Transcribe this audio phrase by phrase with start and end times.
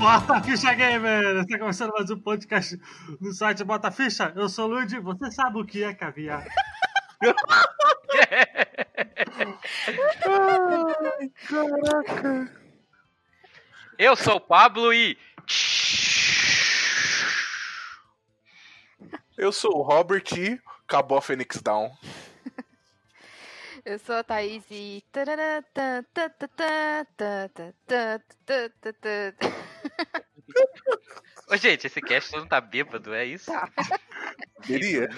[0.00, 1.42] Bota Ficha Gamer!
[1.42, 2.80] Está começando mais um podcast
[3.20, 4.32] no site Bota Ficha.
[4.34, 6.46] Eu sou o Luigi, você sabe o que é caviar.
[10.26, 12.50] Ai, caraca.
[13.98, 15.18] Eu sou o Pablo e.
[19.36, 20.58] Eu sou o Robert e
[20.88, 21.94] acabou a Phoenix Down.
[23.84, 25.04] Eu sou a Thaís e.
[31.50, 33.50] Ô, gente, esse cast não tá bêbado, é isso?
[33.50, 33.68] Tá.
[34.62, 35.08] Queria.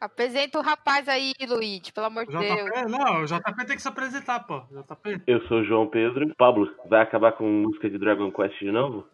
[0.00, 2.70] Apresenta o rapaz aí, Luiz, pelo amor de Deus.
[2.90, 4.60] Não, o JP tem que se apresentar, pô.
[4.60, 5.22] JP.
[5.26, 6.34] Eu sou o João Pedro.
[6.36, 9.06] Pablo, vai acabar com música de Dragon Quest de novo?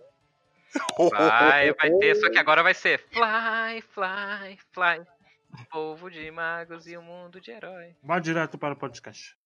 [1.10, 5.06] Vai, vai ter, só que agora vai ser Fly, Fly, Fly.
[5.70, 7.94] Povo de magos e um mundo de herói.
[8.02, 9.36] Vá direto para o podcast.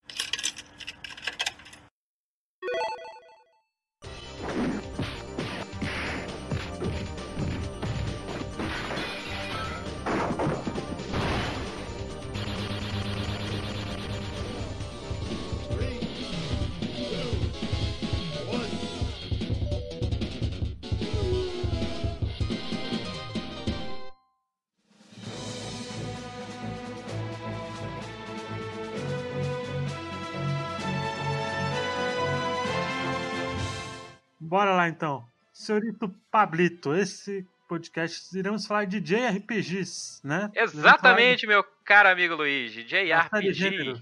[34.47, 35.27] Bora lá então.
[35.51, 40.49] Senhorito Pablito, esse podcast iremos falar de JRPGs, né?
[40.55, 42.85] Exatamente, meu caro amigo Luigi.
[42.89, 43.99] Iremos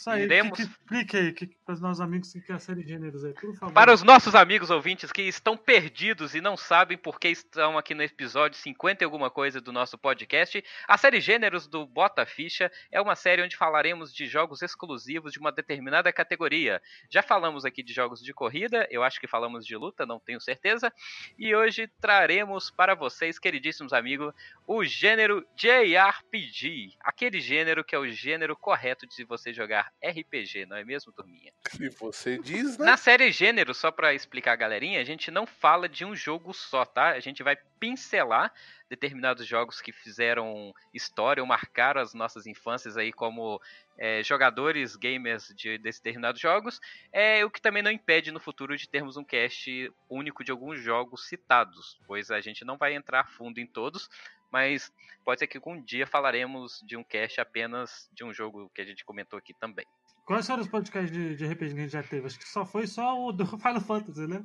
[0.00, 2.54] Isso aí, Iremos- que, que, explique aí que, para os nossos amigos o que é
[2.54, 3.74] a série gêneros aí, por favor.
[3.74, 7.94] Para os nossos amigos ouvintes que estão perdidos e não sabem por que estão aqui
[7.94, 12.72] no episódio 50 e alguma coisa do nosso podcast, a série Gêneros do Bota Ficha
[12.90, 16.80] é uma série onde falaremos de jogos exclusivos de uma determinada categoria.
[17.10, 20.40] Já falamos aqui de jogos de corrida, eu acho que falamos de luta, não tenho
[20.40, 20.90] certeza,
[21.38, 24.32] e hoje traremos para vocês, queridíssimos amigos,
[24.66, 30.76] o gênero JRPG, aquele gênero que é o gênero correto de você jogar RPG, não
[30.76, 31.52] é mesmo, turminha?
[31.68, 32.86] Se você diz, né?
[32.86, 36.52] Na série Gênero, só pra explicar a galerinha, a gente não fala de um jogo
[36.52, 37.10] só, tá?
[37.10, 38.52] A gente vai pincelar
[38.88, 43.60] determinados jogos que fizeram história ou marcaram as nossas infâncias aí como
[43.96, 46.80] é, jogadores, gamers de, desses determinados jogos,
[47.12, 50.80] é, o que também não impede no futuro de termos um cast único de alguns
[50.80, 54.08] jogos citados, pois a gente não vai entrar fundo em todos,
[54.50, 54.92] mas
[55.24, 58.84] pode ser que algum dia falaremos de um cast apenas de um jogo que a
[58.84, 59.86] gente comentou aqui também.
[60.26, 62.26] Quais foram os podcasts de, de RPG que a gente já teve?
[62.26, 64.44] Acho que só foi só o do Final Fantasy, né?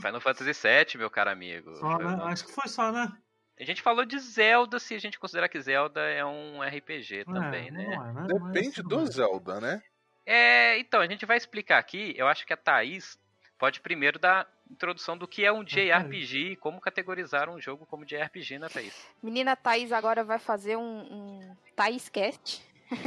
[0.00, 1.74] Final Fantasy VII, meu caro amigo.
[1.76, 2.04] Só, né?
[2.16, 3.12] o- Acho que foi só, né?
[3.58, 7.68] A gente falou de Zelda, se a gente considerar que Zelda é um RPG também,
[7.68, 7.84] É, né?
[7.96, 8.26] não é, né?
[8.40, 9.06] Mas Depende do bem.
[9.06, 9.80] Zelda, né?
[10.26, 12.14] É, então, a gente vai explicar aqui.
[12.16, 13.16] Eu acho que a Thaís
[13.58, 18.04] pode primeiro dar introdução do que é um JRPG e como categorizar um jogo como
[18.04, 18.94] JRPG, né, Thaís?
[19.22, 22.62] Menina Thaís agora vai fazer um, um Thaís Cast.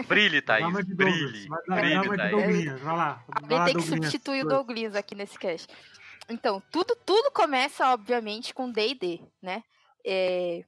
[0.07, 1.47] Brilhe, Thaís, Dama de brilhe.
[1.47, 1.81] Douglas.
[1.81, 2.31] Brilhe, dama Thaís.
[2.31, 2.81] Douglinhas.
[2.81, 3.23] Vai lá.
[3.27, 3.85] Vai Alguém tem que Douglinhas.
[3.85, 5.73] substituir o Douglas aqui nesse cast.
[6.29, 9.63] Então, tudo, tudo começa, obviamente, com D&D, né?
[10.05, 10.63] É,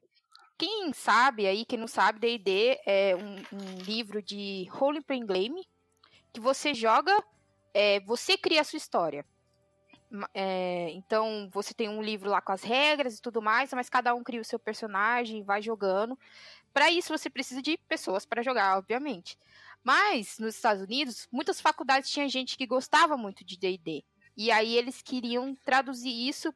[0.58, 5.68] quem sabe aí, quem não sabe, D&D é um, um livro de role playing game
[6.34, 7.18] que você joga,
[7.74, 9.26] é, você cria a sua história.
[10.34, 14.14] É, então, você tem um livro lá com as regras e tudo mais, mas cada
[14.16, 16.18] um cria o seu personagem, vai jogando.
[16.74, 19.38] Para isso, você precisa de pessoas para jogar, obviamente.
[19.84, 24.04] Mas, nos Estados Unidos, muitas faculdades tinham gente que gostava muito de D&D.
[24.36, 26.54] E aí eles queriam traduzir isso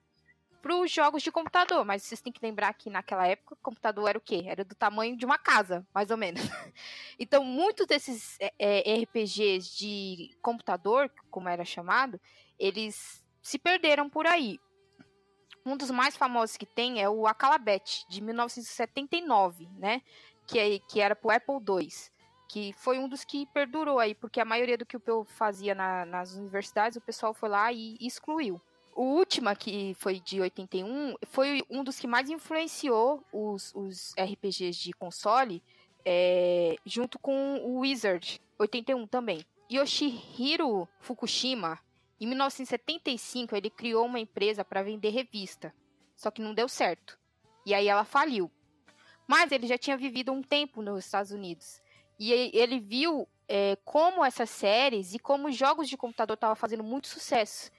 [0.61, 1.83] para os jogos de computador.
[1.83, 4.43] Mas vocês têm que lembrar que naquela época, o computador era o quê?
[4.45, 6.41] Era do tamanho de uma casa, mais ou menos.
[7.19, 12.19] Então, muitos desses é, é, RPGs de computador, como era chamado,
[12.57, 14.57] eles se perderam por aí.
[15.65, 20.01] Um dos mais famosos que tem é o Acalabet, de 1979, né?
[20.47, 21.89] Que, é, que era pro Apple II
[22.49, 25.73] que foi um dos que perdurou aí, porque a maioria do que o povo fazia
[25.73, 28.61] na- nas universidades, o pessoal foi lá e excluiu.
[28.95, 34.79] O último, que foi de 81, foi um dos que mais influenciou os, os RPGs
[34.83, 35.63] de console,
[36.05, 39.43] é, junto com o Wizard, 81 também.
[39.71, 41.79] Yoshihiro Fukushima,
[42.19, 45.73] em 1975, ele criou uma empresa para vender revista,
[46.15, 47.19] só que não deu certo.
[47.65, 48.51] E aí ela faliu.
[49.27, 51.81] Mas ele já tinha vivido um tempo nos Estados Unidos.
[52.19, 56.83] E ele viu é, como essas séries e como os jogos de computador estavam fazendo
[56.83, 57.71] muito sucesso.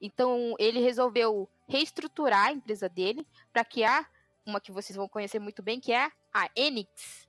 [0.00, 4.10] Então ele resolveu reestruturar a empresa dele para criar
[4.46, 7.28] uma que vocês vão conhecer muito bem, que é a Enix.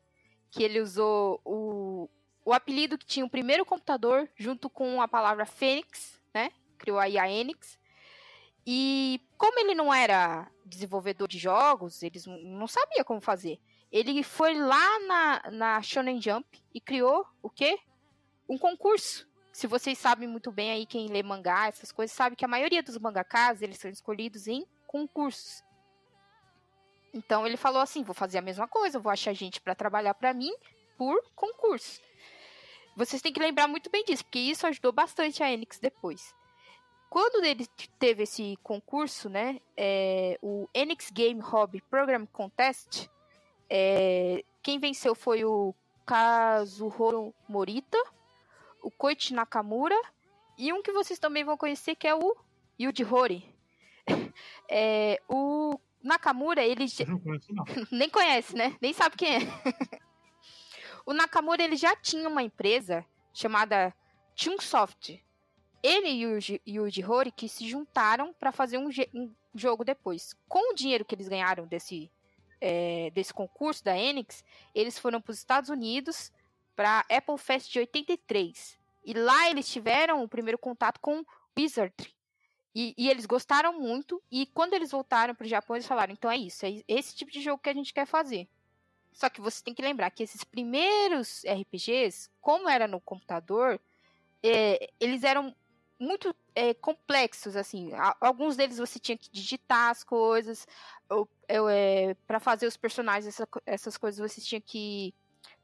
[0.49, 2.09] Que ele usou o,
[2.45, 6.51] o apelido que tinha o primeiro computador junto com a palavra Fênix, né?
[6.77, 7.79] Criou a Enix.
[8.65, 13.59] E como ele não era desenvolvedor de jogos, eles não- não sabia como fazer.
[13.91, 17.79] Ele foi lá na, na Shonen Jump e criou o quê?
[18.47, 19.27] Um concurso.
[19.51, 22.81] Se vocês sabem muito bem aí, quem lê mangá, essas coisas, sabe que a maioria
[22.81, 25.61] dos mangakas, eles são escolhidos em concursos.
[27.13, 30.33] Então ele falou assim, vou fazer a mesma coisa, vou achar gente para trabalhar para
[30.33, 30.53] mim
[30.97, 31.99] por concurso.
[32.95, 36.35] Vocês têm que lembrar muito bem disso, porque isso ajudou bastante a Enix depois.
[37.09, 37.65] Quando ele
[37.99, 43.09] teve esse concurso, né, é, o Enix Game Hobby Program Contest,
[43.69, 45.73] é, quem venceu foi o
[46.05, 47.97] Kazuhiro Morita,
[48.81, 49.99] o Koichi Nakamura
[50.57, 52.35] e um que vocês também vão conhecer que é o
[52.79, 53.45] Yuji Horii.
[54.73, 57.65] É, o Nakamura, ele conheço, não.
[57.91, 58.75] nem conhece, né?
[58.81, 59.39] Nem sabe quem é.
[61.05, 63.93] o Nakamura ele já tinha uma empresa chamada
[64.35, 65.23] Chunsoft.
[65.83, 70.35] Ele e o Yuji- que se juntaram para fazer um, um jogo depois.
[70.47, 72.11] Com o dinheiro que eles ganharam desse,
[72.59, 74.43] é, desse concurso da Enix,
[74.75, 76.31] eles foram para os Estados Unidos
[76.75, 78.79] para Apple Fest de 83.
[79.03, 81.25] E lá eles tiveram o primeiro contato com
[81.57, 82.13] Wizardry.
[82.73, 84.21] E, e eles gostaram muito.
[84.31, 87.41] E quando eles voltaram pro Japão, eles falaram: então é isso, é esse tipo de
[87.41, 88.47] jogo que a gente quer fazer.
[89.13, 93.79] Só que você tem que lembrar que esses primeiros RPGs, como era no computador,
[94.43, 95.55] é, eles eram
[95.99, 97.91] muito é, complexos, assim.
[98.19, 100.67] Alguns deles você tinha que digitar as coisas.
[101.09, 105.13] Ou, é, para fazer os personagens, essa essas coisas, você tinha que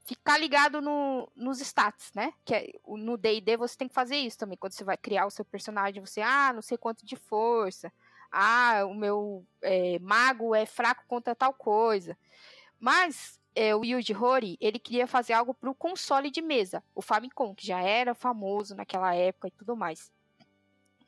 [0.05, 2.33] ficar ligado no, nos stats, né?
[2.45, 4.57] Que é- no D&D você tem que fazer isso também.
[4.57, 7.91] Quando você vai criar o seu personagem, você, ah, não sei quanto de força.
[8.31, 12.17] Ah, o meu é, mago é fraco contra tal coisa.
[12.79, 17.01] Mas é, o Yuji Horii, ele queria fazer algo para o console de mesa, o
[17.01, 20.11] Famicom, que já era famoso naquela época e tudo mais.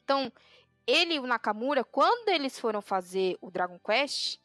[0.03, 0.33] Então,
[0.87, 4.39] ele e o Nakamura, quando eles foram fazer o Dragon Quest,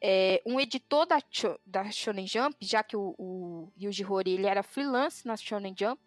[0.00, 1.18] é, um editor da,
[1.66, 6.00] da Shonen Jump, já que o, o Yuji Horii ele era freelance na Shonen Jump,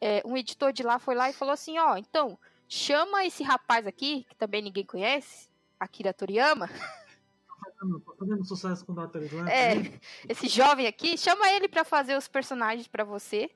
[0.00, 3.86] é, um editor de lá foi lá e falou assim, ó, então, chama esse rapaz
[3.86, 6.70] aqui, que também ninguém conhece, Akira Toriyama,
[8.04, 9.22] Tô fazendo sucesso com o Dr.
[9.22, 9.48] Slam.
[9.48, 13.50] É, esse jovem aqui, chama ele pra fazer os personagens pra você.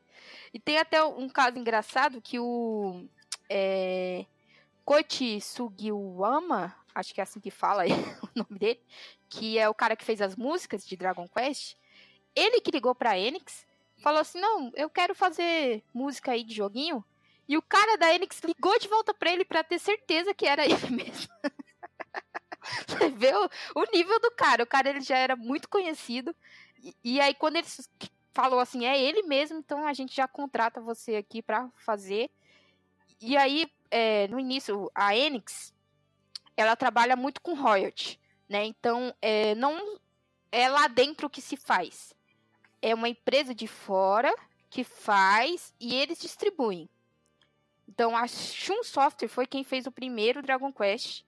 [0.52, 3.05] E tem até um caso engraçado que o
[3.49, 4.26] é,
[4.84, 7.90] Koichi Sugiwama, acho que é assim que fala aí,
[8.23, 8.81] o nome dele,
[9.28, 11.76] que é o cara que fez as músicas de Dragon Quest,
[12.34, 13.64] ele que ligou pra Enix,
[14.02, 17.05] falou assim: "Não, eu quero fazer música aí de joguinho".
[17.49, 20.64] E o cara da Enix ligou de volta pra ele pra ter certeza que era
[20.64, 21.32] ele mesmo.
[22.86, 24.62] Você vê o, o nível do cara.
[24.62, 26.34] O cara ele já era muito conhecido.
[26.82, 27.68] E, e aí, quando ele
[28.32, 32.30] falou assim, é ele mesmo, então a gente já contrata você aqui pra fazer.
[33.20, 35.72] E aí, é, no início, a Enix,
[36.56, 38.64] ela trabalha muito com royalty, né?
[38.64, 39.98] Então, é, não
[40.52, 42.14] é lá dentro que se faz.
[42.82, 44.34] É uma empresa de fora
[44.68, 46.88] que faz e eles distribuem.
[47.88, 51.24] Então, a Shun Software foi quem fez o primeiro Dragon Quest.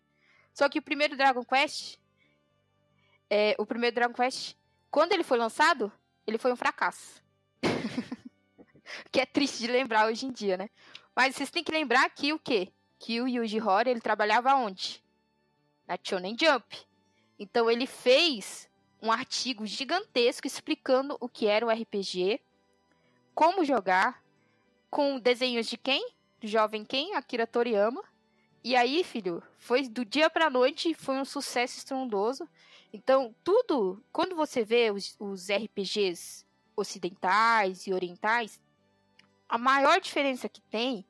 [0.59, 1.99] Só que o primeiro Dragon Quest,
[3.31, 4.57] é, o primeiro Dragon Quest,
[4.91, 5.93] quando ele foi lançado,
[6.27, 7.23] ele foi um fracasso.
[9.13, 10.69] que é triste de lembrar hoje em dia, né?
[11.15, 12.73] Mas vocês têm que lembrar que o quê?
[12.99, 15.01] Que o Yuji Horii, ele trabalhava onde?
[15.87, 16.77] Na Shonen Jump.
[17.39, 18.69] Então ele fez
[19.01, 22.41] um artigo gigantesco explicando o que era o RPG,
[23.33, 24.25] como jogar,
[24.91, 26.15] com desenhos de quem?
[26.41, 27.15] Do jovem quem?
[27.15, 28.03] Akira Toriyama.
[28.63, 32.49] E aí, filho, foi do dia pra noite, foi um sucesso estrondoso.
[32.93, 36.45] Então, tudo, quando você vê os, os RPGs
[36.77, 38.61] ocidentais e orientais,
[39.49, 41.05] a maior diferença que tem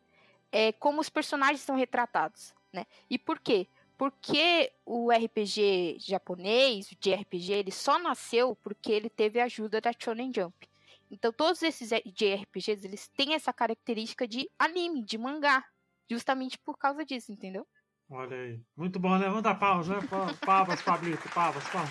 [0.53, 2.87] é como os personagens são retratados, né?
[3.09, 3.67] E por quê?
[3.97, 9.93] Porque o RPG japonês, o JRPG, ele só nasceu porque ele teve a ajuda da
[9.93, 10.69] Shonen Jump.
[11.11, 15.65] Então, todos esses JRPGs, eles têm essa característica de anime, de mangá.
[16.11, 17.67] Justamente por causa disso, entendeu?
[18.11, 18.61] Olha aí.
[18.77, 19.29] Muito bom, né?
[19.29, 19.99] Manda palmas, né?
[20.09, 21.91] Pa- Palmas, Pablito, palmas, palmas.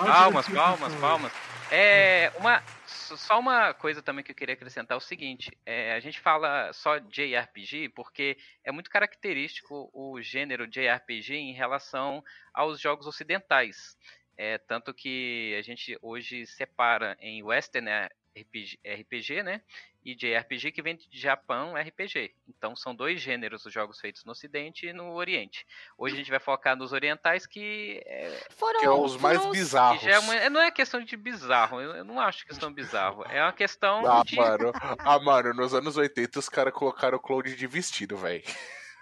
[0.00, 1.32] Olha Palmas, que palmas, palmas.
[1.70, 6.00] É, uma, só uma coisa também que eu queria acrescentar é o seguinte: é, a
[6.00, 13.06] gente fala só JRPG porque é muito característico o gênero JRPG em relação aos jogos
[13.06, 13.98] ocidentais.
[14.36, 17.90] É, tanto que a gente hoje separa em Western
[18.36, 19.60] RPG, RPG, né?
[20.08, 22.32] E JRPG que vem de Japão RPG.
[22.48, 25.66] Então são dois gêneros os jogos feitos no Ocidente e no Oriente.
[25.98, 30.00] Hoje a gente vai focar nos orientais que é, Foram, Que é os mais bizarros.
[30.00, 33.22] que já é uma- não é questão de bizarro, eu, eu não acho questão bizarro.
[33.28, 34.34] É uma questão Ah, de.
[34.36, 34.72] mano.
[35.00, 38.42] Ah, mano, nos anos 80 os caras colocaram o clone de vestido, velho.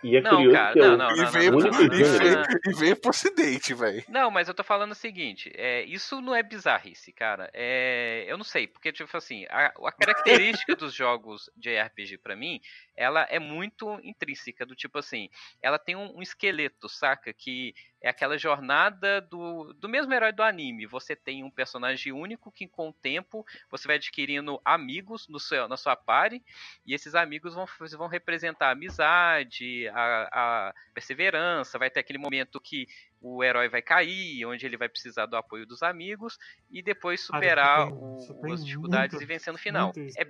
[0.06, 1.82] E é Não, curioso cara, que não, eu, não, e, não, veio, não, não, pro-
[1.82, 2.44] e, não, veio, não.
[2.64, 4.04] e veio pro ocidente, velho.
[4.08, 7.50] Não, mas eu tô falando o seguinte, é, isso não é bizarrice, cara.
[7.52, 12.36] É, eu não sei, porque, tipo assim, a, a característica dos jogos de RPG pra
[12.36, 12.60] mim,
[12.94, 15.28] ela é muito intrínseca, do tipo assim,
[15.60, 17.32] ela tem um, um esqueleto, saca?
[17.32, 20.86] Que é aquela jornada do, do mesmo herói do anime.
[20.86, 25.66] Você tem um personagem único que, com o tempo, você vai adquirindo amigos no seu,
[25.66, 26.42] na sua party,
[26.84, 32.60] e esses amigos vão, vão representar a amizade, a, a perseverança, vai ter aquele momento
[32.60, 32.86] que
[33.20, 36.38] o herói vai cair, onde ele vai precisar do apoio dos amigos,
[36.70, 37.88] e depois Cara, superar
[38.18, 39.92] isso tem- o- as dificuldades e vencer no final.
[40.18, 40.26] É,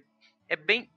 [0.49, 0.89] é bem.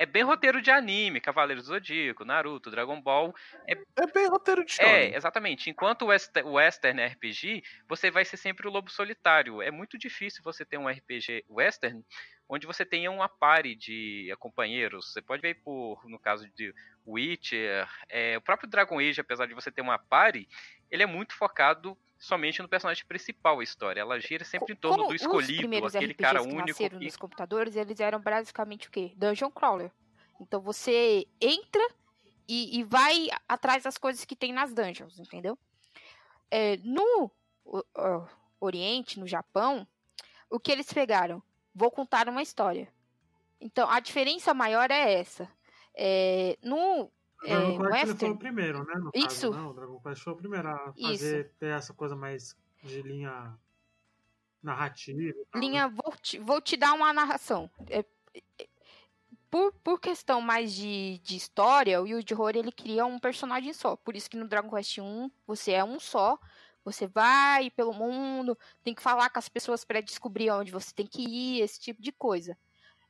[0.00, 3.34] É bem roteiro de anime, Cavaleiros do Zodíaco, Naruto, Dragon Ball.
[3.68, 5.14] É bem roteiro de É, shonen.
[5.14, 5.68] exatamente.
[5.68, 9.60] Enquanto o west- o Western RPG, você vai ser sempre o lobo solitário.
[9.60, 12.02] É muito difícil você ter um RPG Western
[12.52, 15.12] onde você tenha uma party de companheiros.
[15.12, 16.74] Você pode ver por, no caso de
[17.06, 20.48] Witcher, é, o próprio Dragon Age, apesar de você ter uma party,
[20.90, 24.00] ele é muito focado somente no personagem principal, a história.
[24.00, 26.68] Ela gira sempre em torno Como do escolhido, aquele RPGs cara que único.
[26.68, 29.12] nasceram que- nos computadores, eles eram basicamente o quê?
[29.16, 29.92] Dungeon Crawler.
[30.40, 31.86] Então você entra
[32.48, 35.56] e, e vai atrás das coisas que tem nas dungeons, entendeu?
[36.50, 37.30] É, no
[38.58, 39.86] Oriente, no Japão,
[40.50, 41.40] o que eles pegaram?
[41.74, 42.88] Vou contar uma história.
[43.60, 45.48] Então, a diferença maior é essa.
[45.94, 47.10] É, no O
[47.44, 48.94] é, Dragon Quest ele foi Western, o primeiro, né?
[48.94, 49.50] No Isso.
[49.50, 53.02] Caso, não, o Dragon Quest foi o primeiro a fazer ter essa coisa mais de
[53.02, 53.54] linha
[54.62, 55.34] narrativa.
[55.50, 55.66] tal, né?
[55.66, 57.70] Linha, vou te, vou te dar uma narração.
[57.88, 58.04] É,
[59.50, 63.96] por, por questão mais de, de história, o Yuji Horii, ele cria um personagem só.
[63.96, 66.38] Por isso que no Dragon Quest 1, você é um só.
[66.84, 71.06] Você vai pelo mundo, tem que falar com as pessoas para descobrir onde você tem
[71.06, 72.56] que ir, esse tipo de coisa.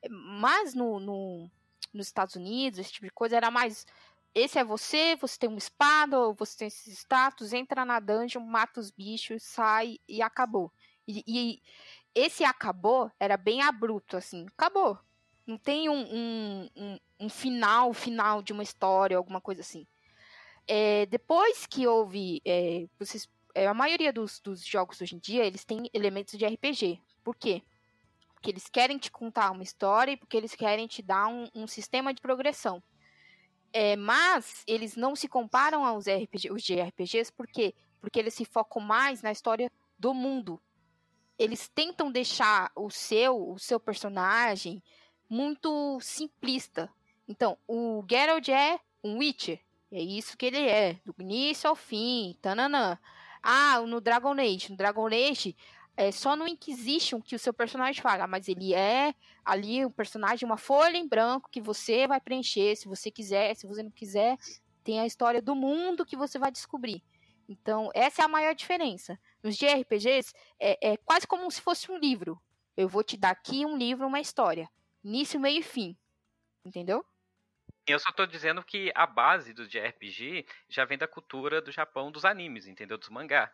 [0.03, 1.51] É, Mas no, no-
[1.93, 3.87] nos Estados Unidos, esse tipo de coisa, era mais...
[4.35, 8.41] Esse é você, você tem uma espada, ou você tem esses status, entra na dungeon,
[8.41, 10.73] mata os bichos, sai e acabou.
[11.07, 11.63] E, e
[12.15, 14.47] esse acabou era bem abrupto, assim.
[14.57, 14.97] Acabou.
[15.45, 19.85] Não tem um, um, um, um final, final de uma história, alguma coisa assim.
[20.67, 22.41] É, depois que houve.
[22.45, 23.29] é, vocês,
[23.67, 27.01] a maioria dos, dos jogos hoje em dia, eles têm elementos de RPG.
[27.23, 27.63] Por quê?
[28.35, 31.67] Porque eles querem te contar uma história e porque eles querem te dar um, um
[31.67, 32.83] sistema de progressão.
[33.73, 37.75] É, mas eles não se comparam aos RPG, os JRPGs, por quê?
[38.01, 40.61] Porque eles se focam mais na história do mundo
[41.41, 44.83] eles tentam deixar o seu, o seu personagem
[45.27, 46.93] muito simplista.
[47.27, 49.59] Então, o Geralt é um Witcher.
[49.91, 52.99] É isso que ele é, do início ao fim, tananã.
[53.43, 55.57] Ah, no Dragon Age, no Dragon Age
[55.97, 60.47] é só no Inquisition que o seu personagem fala, mas ele é ali um personagem,
[60.47, 64.39] uma folha em branco que você vai preencher, se você quiser, se você não quiser,
[64.83, 67.03] tem a história do mundo que você vai descobrir.
[67.47, 69.19] Então, essa é a maior diferença.
[69.43, 72.41] Nos JRPGs, é, é quase como se fosse um livro.
[72.77, 74.71] Eu vou te dar aqui um livro, uma história.
[75.05, 75.97] Início, meio e fim.
[76.65, 77.05] Entendeu?
[77.91, 82.11] Eu só tô dizendo que a base do JRPG já vem da cultura do Japão
[82.11, 82.99] dos animes, entendeu?
[82.99, 83.53] Dos mangá.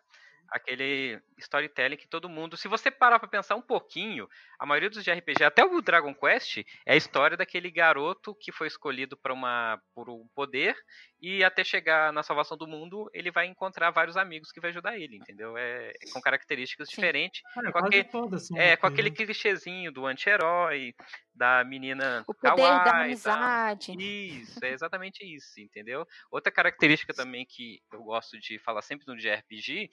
[0.48, 2.56] Aquele storytelling que todo mundo.
[2.56, 4.28] Se você parar pra pensar um pouquinho,
[4.58, 8.68] a maioria dos JRPG, até o Dragon Quest, é a história daquele garoto que foi
[8.68, 10.76] escolhido para uma por um poder
[11.20, 14.98] e até chegar na salvação do mundo, ele vai encontrar vários amigos que vai ajudar
[14.98, 15.56] ele, entendeu?
[15.56, 16.96] É, é com características Sim.
[16.96, 17.42] diferentes.
[17.64, 18.08] É, com aquele-
[18.38, 19.16] são É, com assim, aquele né?
[19.16, 20.94] clichêzinho do anti-herói,
[21.34, 23.02] da menina O poder kawaii da tal.
[23.02, 23.92] amizade.
[23.98, 26.06] Isso, é exatamente isso, entendeu?
[26.30, 29.90] Outra característica também que eu gosto de falar sempre no JRPG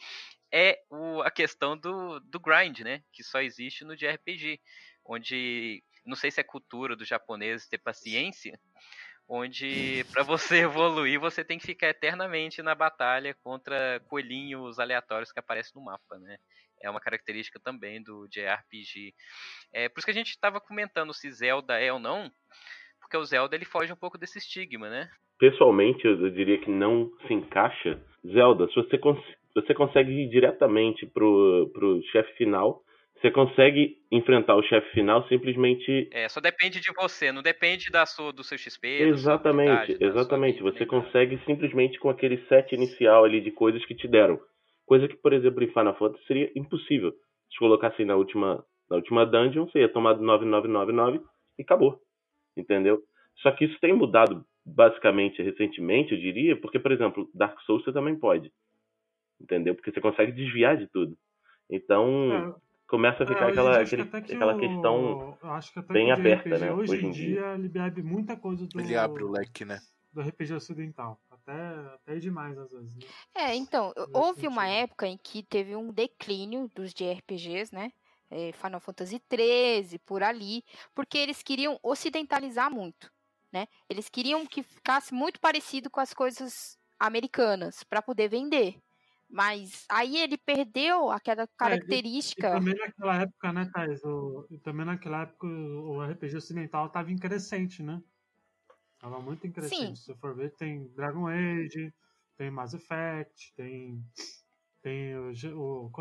[0.51, 3.01] é o, a questão do, do grind, né?
[3.11, 4.59] Que só existe no JRPG.
[5.05, 8.57] Onde, não sei se é cultura do japonês ter paciência,
[9.27, 15.39] onde para você evoluir você tem que ficar eternamente na batalha contra coelhinhos aleatórios que
[15.39, 16.37] aparecem no mapa, né?
[16.81, 19.13] É uma característica também do JRPG.
[19.71, 22.29] É por isso que a gente estava comentando se Zelda é ou não,
[22.99, 25.09] porque o Zelda ele foge um pouco desse estigma, né?
[25.39, 28.01] Pessoalmente, eu diria que não se encaixa.
[28.25, 29.19] Zelda, se você, cons
[29.55, 32.83] você consegue ir diretamente pro, pro chefe final,
[33.23, 36.09] você consegue enfrentar o chefe final simplesmente.
[36.11, 38.97] É, só depende de você, não depende da sua, do seu XP.
[38.97, 40.61] sua Exatamente, sua exatamente.
[40.61, 44.37] vida, Você consegue simplesmente com aquele set inicial ali de coisas que te deram.
[44.85, 47.13] Coisa que, por exemplo, em Final Fantasy seria impossível.
[47.49, 51.21] Se colocasse na última, na última dungeon, você ia tomar 9999
[51.57, 51.97] e acabou.
[52.57, 53.01] Entendeu?
[53.37, 57.93] Só que isso tem mudado basicamente recentemente, eu diria, porque, por exemplo, Dark Souls você
[57.93, 58.51] também pode.
[59.39, 59.75] Entendeu?
[59.75, 61.17] Porque você consegue desviar de tudo.
[61.69, 62.53] Então,
[62.87, 65.37] começa a ficar É, aquela, aquele- que aquela o- questão.
[65.73, 67.35] que bem que aberta, JRPG né, Hoje, hoje em dia.
[67.35, 69.79] dia ele bebe muita coisa do, Ele abre o leque, né?
[70.11, 71.19] do RPG ocidental.
[71.31, 71.51] até,
[71.95, 72.93] até demais às vezes.
[72.95, 73.01] Né?
[73.35, 77.91] É, então, houve uma época em que teve um declínio dos JRPGs, né?
[78.31, 80.63] É, Final Fantasy XIII, por ali,
[80.95, 83.11] porque eles queriam ocidentalizar muito,
[83.51, 83.67] né?
[83.89, 88.77] Eles queriam que ficasse muito parecido com as coisas americanas para poder vender.
[89.33, 92.51] Mas aí ele perdeu aquela É, E característica.
[92.51, 94.03] também naquela época, né, Thais?
[94.03, 97.99] O, e também naquela época o RPG ocidental tava em crescente, né?
[98.99, 99.97] Tava muito em crescente.
[99.99, 101.91] Se você for ver, tem Dragon Age,
[102.37, 104.05] tem Mass Effect, tem,
[104.83, 105.91] tem o, o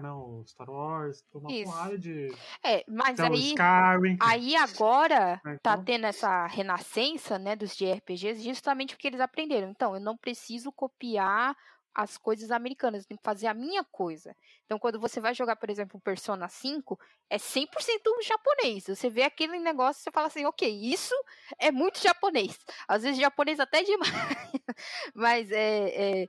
[0.00, 1.64] né, o Star Wars, tem uma Isso.
[1.64, 2.28] porrada de.
[2.64, 4.16] É, mas Tem o aí Skyrim.
[4.22, 9.68] Aí agora tá então, tendo essa renascença, né, dos JRPGs, justamente porque eles aprenderam.
[9.68, 11.54] Então, eu não preciso copiar
[11.94, 14.34] as coisas americanas, eu tenho que fazer a minha coisa.
[14.64, 17.66] Então, quando você vai jogar, por exemplo, Persona 5, é 100%
[18.22, 18.84] japonês.
[18.86, 21.14] Você vê aquele negócio e fala assim, ok, isso
[21.58, 22.58] é muito japonês.
[22.88, 24.10] Às vezes japonês até demais.
[25.14, 26.28] Mas, é, é,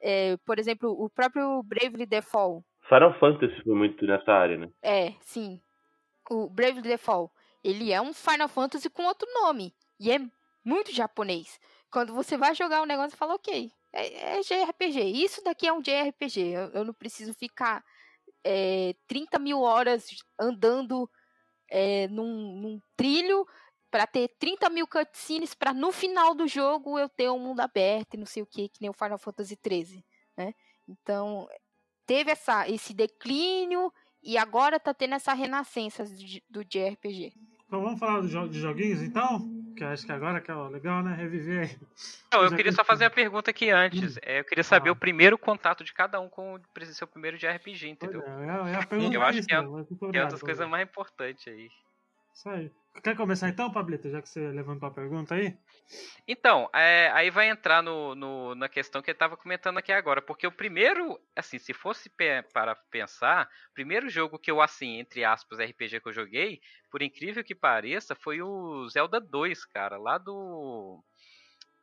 [0.00, 4.68] é, por exemplo, o próprio Bravely Default, Final Fantasy foi muito nessa área, né?
[4.82, 5.60] é, sim.
[6.28, 9.72] O Bravely Default, ele é um Final Fantasy com outro nome.
[9.98, 10.18] E é
[10.64, 11.60] muito japonês.
[11.90, 15.00] Quando você vai jogar um negócio, você fala, ok, é, é JRPG.
[15.00, 16.40] Isso daqui é um JRPG.
[16.40, 17.84] Eu, eu não preciso ficar
[18.44, 20.06] é, 30 mil horas
[20.38, 21.10] andando
[21.68, 23.46] é, num, num trilho
[23.90, 28.14] para ter 30 mil cutscenes para no final do jogo eu ter um mundo aberto
[28.14, 30.04] e não sei o que, que nem o Final Fantasy XIII,
[30.36, 30.54] né?
[30.88, 31.48] Então,
[32.06, 33.92] teve essa, esse declínio
[34.22, 36.04] e agora tá tendo essa renascença
[36.48, 37.32] do JRPG.
[37.66, 39.48] Então vamos falar de joguinhos então?
[39.80, 41.14] Que eu acho que agora que é legal, né?
[41.14, 41.78] Reviver aí.
[42.30, 44.18] Não, eu Já queria que- só fazer a pergunta aqui antes.
[44.20, 44.92] É, eu queria saber Ah.
[44.92, 46.60] o primeiro contato de cada um com o
[46.92, 48.20] seu primeiro de RPG, entendeu?
[48.20, 49.78] Pois é, eu acho isso, que é- né, é uma
[50.28, 50.68] das coisas Pablito.
[50.68, 51.70] mais importantes aí.
[52.34, 52.70] Isso aí.
[53.02, 55.56] Quer começar então, Pablito, já que você levantou a pergunta aí?
[56.26, 60.20] Então, é, aí vai entrar no, no- na questão que eu tava comentando aqui agora,
[60.20, 62.10] porque o primeiro, assim, se fosse
[62.52, 67.02] para pensar, o primeiro jogo que eu, assim, entre aspas, RPG que eu joguei, por
[67.02, 71.02] incrível que pareça, foi o Zelda 2, cara, lá do.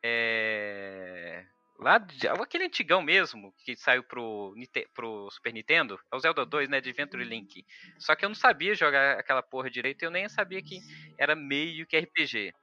[0.03, 1.45] É.
[1.79, 4.55] Lá de, aquele antigão mesmo, que saiu pro,
[4.95, 7.63] pro Super Nintendo, é o Zelda 2, né, de Adventure Link.
[7.99, 10.79] Só que eu não sabia jogar aquela porra direito, eu nem sabia que
[11.19, 12.53] era meio que RPG.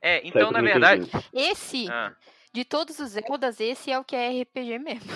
[0.00, 1.10] É, então, na verdade.
[1.32, 2.14] Esse, ah,
[2.52, 5.10] de todos os Zeldas, esse é o que é RPG mesmo.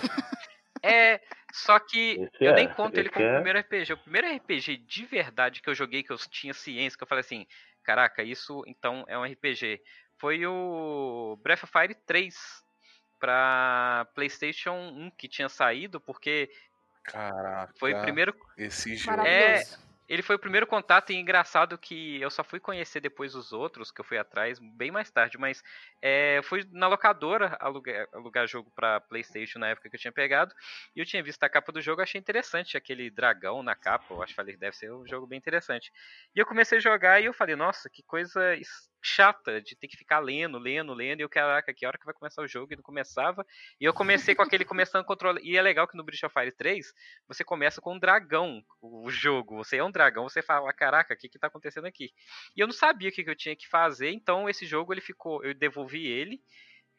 [0.82, 1.20] É,
[1.52, 3.34] só que Esse eu é, nem conto ele como o é.
[3.34, 3.92] primeiro RPG.
[3.92, 7.20] O primeiro RPG de verdade que eu joguei, que eu tinha ciência, que eu falei
[7.20, 7.46] assim,
[7.82, 9.80] caraca, isso então é um RPG.
[10.18, 12.34] Foi o Breath of Fire 3
[13.18, 16.50] pra PlayStation 1 que tinha saído, porque
[17.04, 17.72] Caraca.
[17.78, 19.16] foi o primeiro Esse jogo.
[19.18, 19.88] Maravilhoso.
[20.08, 23.90] ele foi o primeiro contato e engraçado que eu só fui conhecer depois os outros,
[23.90, 25.62] que eu fui atrás bem mais tarde, mas
[26.00, 30.54] é, fui na locadora alugar, alugar jogo pra Playstation na época que eu tinha pegado,
[30.96, 34.22] e eu tinha visto a capa do jogo, achei interessante aquele dragão na capa, eu
[34.22, 35.92] acho que falei, deve ser um jogo bem interessante.
[36.34, 39.88] E eu comecei a jogar e eu falei, nossa, que coisa es- chata de ter
[39.88, 42.72] que ficar lendo, lendo, lendo, e eu, caraca, que hora que vai começar o jogo?
[42.72, 43.46] E não começava,
[43.80, 46.32] e eu comecei com aquele começando a controlar, e é legal que no Breath of
[46.32, 46.92] Fire 3,
[47.26, 49.56] você começa com um dragão o jogo.
[49.56, 52.12] Você é um dragão, você fala, caraca, o que que tá acontecendo aqui?
[52.56, 55.00] E eu não sabia o que, que eu tinha que fazer, então esse jogo ele
[55.00, 56.40] ficou, eu devolvi ele.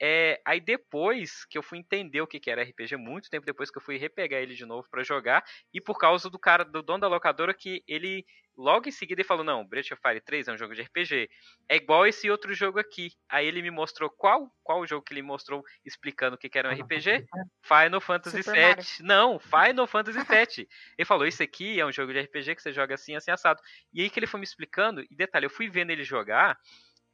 [0.02, 3.70] É, aí depois que eu fui entender o que, que era RPG, muito tempo depois
[3.70, 6.82] que eu fui repegar ele de novo pra jogar, e por causa do cara, do
[6.82, 8.26] dono da locadora, que ele
[8.60, 11.30] logo em seguida ele falou: Não, Breath of Fire 3 é um jogo de RPG.
[11.68, 13.12] É igual esse outro jogo aqui.
[13.30, 16.60] Aí ele me mostrou qual qual o jogo que ele mostrou explicando o que, que
[16.60, 17.26] era um RPG?
[17.64, 18.86] Final Fantasy Super VII.
[19.02, 20.68] Não, Final Fantasy VII.
[20.98, 23.62] Ele falou: Isso aqui é um jogo de RPG que você joga assim, assim, assado.
[23.94, 26.58] E aí que ele foi me explicando, e detalhe, eu fui vendo ele jogar,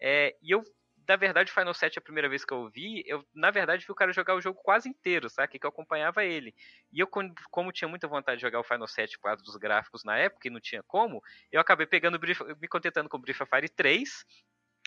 [0.02, 0.64] é, e eu,
[1.08, 3.96] na verdade, Final 7 a primeira vez que eu vi, eu, na verdade, vi o
[3.96, 5.60] cara jogar o jogo quase inteiro, sabe?
[5.60, 6.54] Que eu acompanhava ele.
[6.92, 10.04] E eu, como- tinha muita vontade de jogar o Final 7 por causa dos gráficos
[10.04, 13.40] na época, e não tinha como, eu acabei pegando, Brief- me contentando com o Brief
[13.46, 14.26] Fire 3,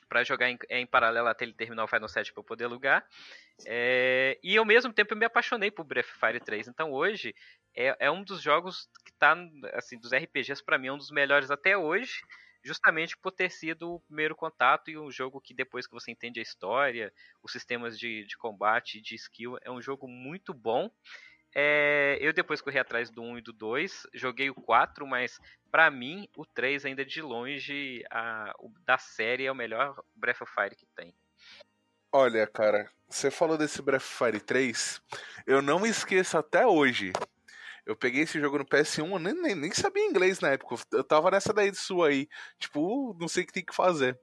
[0.08, 3.04] pra jogar em, em paralelo até ele terminar o Final 7 pra eu poder alugar.
[3.66, 6.66] É, e ao mesmo tempo eu me apaixonei por of Fire 3.
[6.68, 7.34] Então hoje
[7.74, 9.36] é, é um dos jogos que tá,
[9.74, 12.22] assim, dos RPGs pra mim, é um dos melhores até hoje.
[12.62, 16.40] Justamente por ter sido o primeiro contato e um jogo que depois que você entende
[16.40, 20.90] a história, os sistemas de, de combate, de skill, é um jogo muito bom.
[21.54, 25.40] É, eu depois corri atrás do 1 e do 2, joguei o 4, mas
[25.70, 30.42] pra mim o 3 ainda de longe a, o, da série é o melhor Breath
[30.42, 31.14] of Fire que tem.
[32.12, 35.02] Olha, cara, você falou desse Breath of Fire 3,
[35.46, 37.12] eu não me esqueço até hoje.
[37.88, 40.76] Eu peguei esse jogo no PS1, eu nem, nem, nem sabia inglês na época.
[40.92, 42.28] Eu tava nessa daí de sua aí.
[42.58, 44.20] Tipo, não sei o que tem que fazer.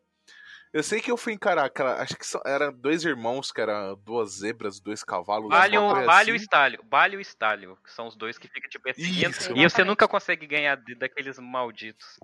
[0.72, 2.00] Eu sei que eu fui encarar aquela.
[2.00, 5.50] Acho que eram dois irmãos, que eram duas zebras, dois cavalos.
[5.50, 6.84] Balho, balho e estalho.
[6.84, 7.76] Balho e estalho.
[7.84, 9.32] Que são os dois que ficam te perseguindo.
[9.32, 12.20] Isso, e você nunca consegue ganhar daqueles malditos.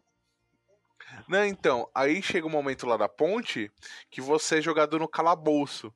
[1.28, 3.72] Não, então, aí chega um momento lá da ponte
[4.12, 5.92] que você é jogado no calabouço.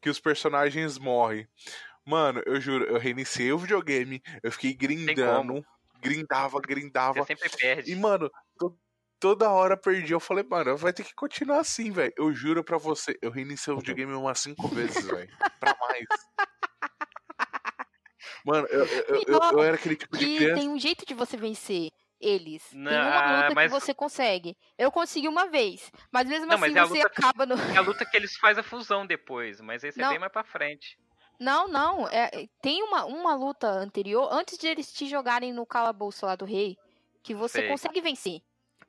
[0.00, 1.48] Que os personagens morrem.
[2.06, 5.64] Mano, eu juro, eu reiniciei o videogame, eu fiquei grindando,
[6.00, 7.22] grindava, grindava.
[7.22, 7.90] Você sempre perde.
[7.90, 8.78] E, mano, to,
[9.18, 10.12] toda hora perdi.
[10.12, 12.12] Eu falei, mano, vai ter que continuar assim, velho.
[12.16, 15.30] Eu juro pra você, eu reiniciei o videogame umas cinco vezes, velho.
[15.58, 16.04] pra mais.
[18.44, 20.60] Mano, eu, eu, eu, eu, era aquele tipo de criança.
[20.60, 21.90] Tem um jeito de você vencer
[22.20, 22.62] eles.
[22.74, 23.72] Não, tem uma luta mas...
[23.72, 24.54] que você consegue.
[24.76, 25.90] Eu consegui uma vez.
[26.12, 27.54] Mas mesmo não, assim mas é você acaba no.
[27.54, 29.62] É a luta que eles fazem a fusão depois.
[29.62, 30.98] Mas esse é bem mais pra frente.
[31.38, 32.08] Não, não.
[32.08, 36.36] É, é, tem uma, uma luta anterior, antes de eles te jogarem no calabouço lá
[36.36, 36.76] do rei,
[37.22, 37.68] que você Sei.
[37.68, 38.40] consegue vencer.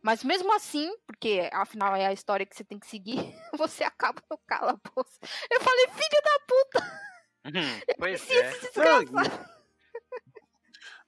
[0.01, 3.17] Mas mesmo assim, porque afinal é a história que você tem que seguir,
[3.57, 5.19] você acaba no calabouço.
[5.49, 7.05] Eu falei, filho da puta!
[7.45, 8.51] Uhum, pois é.
[8.75, 9.55] Não,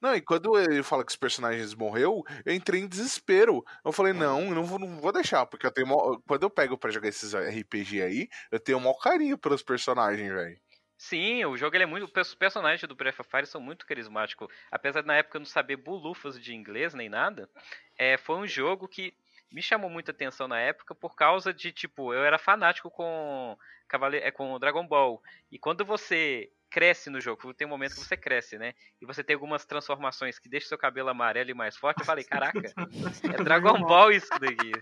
[0.00, 3.64] não, e quando ele fala que os personagens morreu, eu entrei em desespero.
[3.84, 5.88] Eu falei, não, eu não vou, não vou deixar, porque eu tenho.
[6.26, 10.32] Quando eu pego para jogar esses RPG aí, eu tenho um maior carinho pelos personagens,
[10.32, 10.58] velho.
[10.98, 12.10] Sim, o jogo ele é muito.
[12.20, 14.48] Os personagens do Breath of Fire são muito carismáticos.
[14.68, 17.48] Apesar de na época eu não saber bulufas de inglês nem nada,
[17.96, 19.14] é, foi um jogo que
[19.50, 23.56] me chamou muita atenção na época por causa de, tipo, eu era fanático com,
[23.86, 24.18] Cavale...
[24.18, 25.22] É, com Dragon Ball.
[25.52, 28.74] E quando você cresce no jogo, tem um momento que você cresce, né?
[29.00, 32.00] E você tem algumas transformações que deixam seu cabelo amarelo e mais forte.
[32.00, 32.62] Eu falei, caraca, é
[33.44, 34.72] Dragon Ball isso daqui.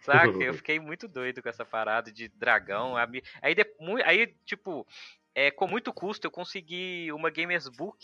[0.00, 0.42] Saca?
[0.42, 2.94] Eu fiquei muito doido com essa parada de dragão.
[3.42, 3.56] Aí,
[4.04, 4.86] aí tipo,
[5.34, 7.98] é, com muito custo, eu consegui uma Gamers Book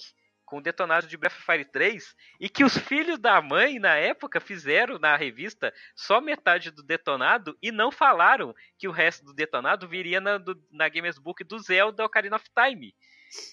[0.44, 3.94] com o detonado de Breath of Fire 3 e que os filhos da mãe na
[3.94, 9.32] época fizeram na revista só metade do detonado e não falaram que o resto do
[9.32, 12.92] detonado viria na, do, na Gamers Book do Zelda Ocarina of Time.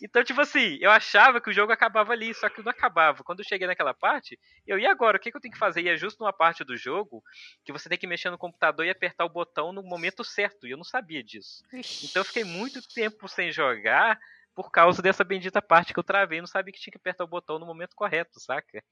[0.01, 3.23] Então, tipo assim, eu achava que o jogo acabava ali, só que não acabava.
[3.23, 5.17] Quando eu cheguei naquela parte, eu, e agora?
[5.17, 5.81] O que, que eu tenho que fazer?
[5.81, 7.23] E é justo numa parte do jogo
[7.63, 10.67] que você tem que mexer no computador e apertar o botão no momento certo.
[10.67, 11.63] E eu não sabia disso.
[11.73, 14.19] Então eu fiquei muito tempo sem jogar
[14.57, 16.39] por causa dessa bendita parte que eu travei.
[16.39, 18.83] Não sabia que tinha que apertar o botão no momento correto, saca?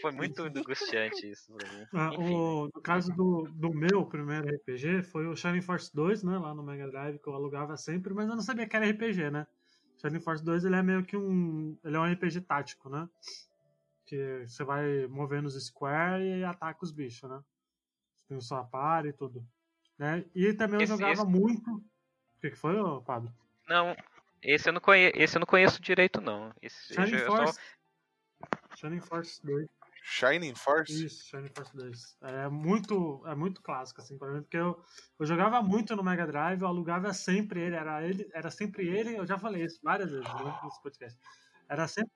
[0.00, 1.86] Foi muito angustiante isso pra mim.
[1.92, 6.38] Ah, o, no caso do, do meu primeiro RPG, foi o Shining Force 2, né?
[6.38, 9.30] Lá no Mega Drive, que eu alugava sempre, mas eu não sabia que era RPG,
[9.30, 9.46] né?
[10.04, 11.78] Shining Force 2 ele é meio que um.
[11.82, 13.08] Ele é um RPG tático, né?
[14.04, 17.42] Que você vai movendo os square e ataca os bichos, né?
[18.28, 19.46] Tem o sua par e tudo.
[19.98, 20.24] Né?
[20.34, 21.26] E também eu esse, jogava esse...
[21.26, 21.70] muito.
[21.70, 23.32] O que, que foi, Pablo?
[23.66, 23.96] Não,
[24.42, 26.52] esse eu não conheço, esse eu não conheço direito, não.
[26.60, 27.54] Esse, Shining Force.
[27.54, 28.76] Só...
[28.76, 29.66] Shining Force 2.
[30.06, 31.06] Shining Force?
[31.06, 32.16] Isso, Shining Force 2.
[32.22, 34.78] É muito, é muito clássico, assim, pra mim, porque eu,
[35.18, 39.16] eu jogava muito no Mega Drive, eu alugava sempre ele, era ele, era sempre ele,
[39.16, 41.18] eu já falei isso várias vezes né, nesse podcast.
[41.70, 42.12] Era sempre.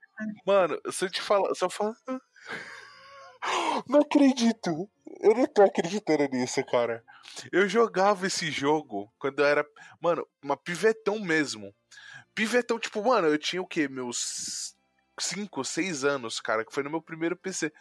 [0.47, 1.97] Mano, se eu te falar, se eu falar.
[3.89, 4.91] Não acredito.
[5.21, 7.03] Eu não tô acreditando nisso, cara.
[7.51, 9.67] Eu jogava esse jogo quando eu era,
[10.01, 11.75] mano, uma pivetão mesmo.
[12.35, 13.89] Pivetão, tipo, mano, eu tinha o quê?
[13.89, 14.77] Meus
[15.23, 17.73] 5, 6 anos, cara, que foi no meu primeiro PC.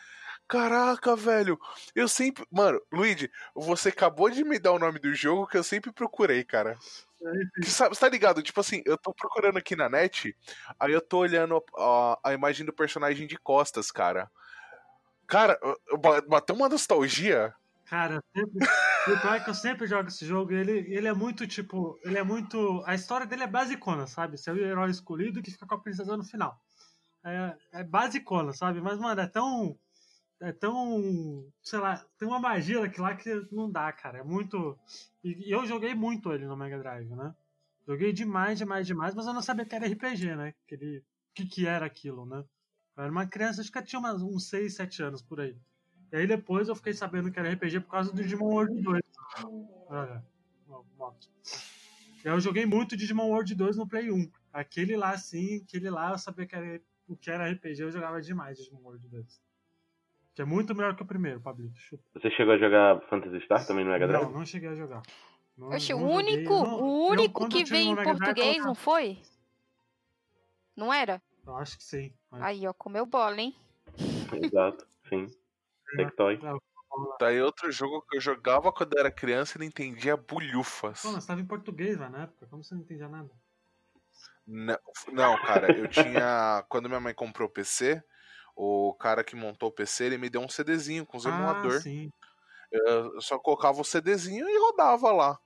[0.48, 1.60] Caraca, velho,
[1.94, 2.46] eu sempre.
[2.50, 6.44] Mano, Luigi, você acabou de me dar o nome do jogo que eu sempre procurei,
[6.44, 6.78] cara.
[7.66, 8.44] Você tá ligado?
[8.44, 10.38] Tipo assim, eu tô procurando aqui na net,
[10.80, 14.30] aí eu tô olhando a, a imagem do personagem de costas, cara.
[15.26, 15.60] Cara,
[16.28, 17.54] bateu uma nostalgia.
[17.86, 18.68] Cara, sempre,
[19.08, 22.18] o pior é que eu sempre jogo esse jogo ele, ele é muito, tipo, ele
[22.18, 22.84] é muito.
[22.86, 24.38] A história dele é basicona, sabe?
[24.38, 26.60] Você é o herói escolhido que fica com a princesa no final.
[27.24, 28.82] É, é basicona, sabe?
[28.82, 29.78] Mas, mano, é tão.
[30.40, 31.52] É tão.
[31.62, 34.20] Sei lá, tem uma magia daquilo lá que não dá, cara.
[34.20, 34.78] É muito.
[35.24, 37.34] E, e eu joguei muito ele no Mega Drive, né?
[37.88, 40.54] Joguei demais, demais, demais, mas eu não sabia que era RPG, né?
[40.68, 41.04] Que, ele,
[41.34, 42.44] que, que era aquilo, né?
[42.98, 45.56] Eu era uma criança, acho que tinha umas, uns 6, 7 anos por aí.
[46.12, 49.02] E aí depois eu fiquei sabendo que era RPG por causa do Digimon World 2.
[49.92, 50.22] É,
[50.98, 51.30] moto.
[52.24, 54.30] Eu joguei muito Digimon World 2 no Play 1.
[54.52, 58.22] Aquele lá, sim, aquele lá eu sabia que era, o que era RPG, eu jogava
[58.22, 59.42] demais Digimon World 2.
[60.36, 61.80] Que é muito melhor que o primeiro, Pablito.
[62.14, 64.24] Você chegou a jogar Phantasy Star também no Mega Drive?
[64.26, 65.02] Não, não cheguei a jogar.
[65.58, 69.18] Não, Oxe, não o único, não, o único que veio em português, Drive, não foi?
[70.76, 71.20] Não era?
[71.46, 72.14] Eu acho que sim.
[72.30, 72.44] Mas...
[72.44, 73.56] Aí, ó, comeu bola, hein?
[74.32, 75.26] Exato, sim.
[75.96, 76.38] Tectoy.
[77.20, 81.02] Daí tá outro jogo que eu jogava quando era criança e não entendia bulhufas.
[81.02, 83.32] Pô, mas tava em português lá na época, como você não entendia nada?
[84.48, 84.78] Não,
[85.12, 86.64] não, cara, eu tinha.
[86.70, 88.02] quando minha mãe comprou o PC,
[88.56, 91.82] o cara que montou o PC, ele me deu um CDzinho com os ah, emulador.
[91.82, 92.12] Sim.
[92.72, 95.38] Eu só colocava o CDzinho e rodava lá.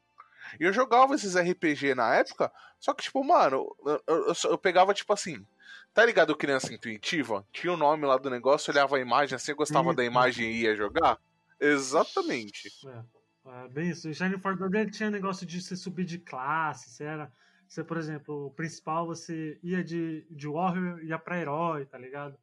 [0.60, 4.94] E eu jogava esses RPG na época, só que, tipo, mano, eu, eu, eu pegava,
[4.94, 5.46] tipo assim,
[5.94, 7.46] Tá ligado criança intuitiva?
[7.52, 10.76] Tinha o nome lá do negócio, olhava a imagem assim, gostava da imagem e ia
[10.76, 11.20] jogar?
[11.60, 12.70] Exatamente.
[12.88, 14.10] É, é bem isso.
[14.10, 17.32] O Shining Forgotten tinha negócio de você subir de classe, você era.
[17.72, 22.38] Você, por exemplo, o principal você ia de, de Warrior, ia pra herói, tá ligado?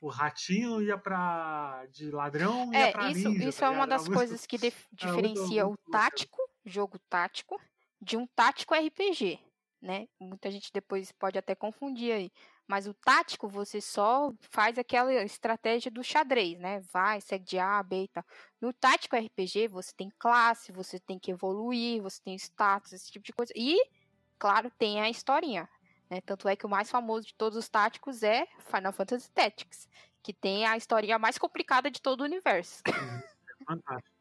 [0.00, 1.84] O ratinho ia pra.
[1.90, 4.96] de ladrão é, pra isso, ninja, isso tá é uma das coisas que dif- muito-
[4.96, 7.60] diferencia muito o tático, jogo tático,
[8.00, 9.38] de um tático RPG,
[9.82, 10.08] né?
[10.18, 12.32] Muita gente depois pode até confundir aí.
[12.66, 16.80] Mas o tático, você só faz aquela estratégia do xadrez, né?
[16.90, 18.24] Vai, segue de A, B e tal.
[18.58, 23.24] No tático RPG, você tem classe, você tem que evoluir, você tem status, esse tipo
[23.24, 23.52] de coisa.
[23.54, 23.78] E,
[24.38, 25.68] claro, tem a historinha.
[26.08, 26.20] Né?
[26.20, 29.88] Tanto é que o mais famoso de todos os táticos é Final Fantasy Tactics,
[30.22, 32.82] que tem a historinha mais complicada de todo o universo.
[33.66, 34.14] Fantástico.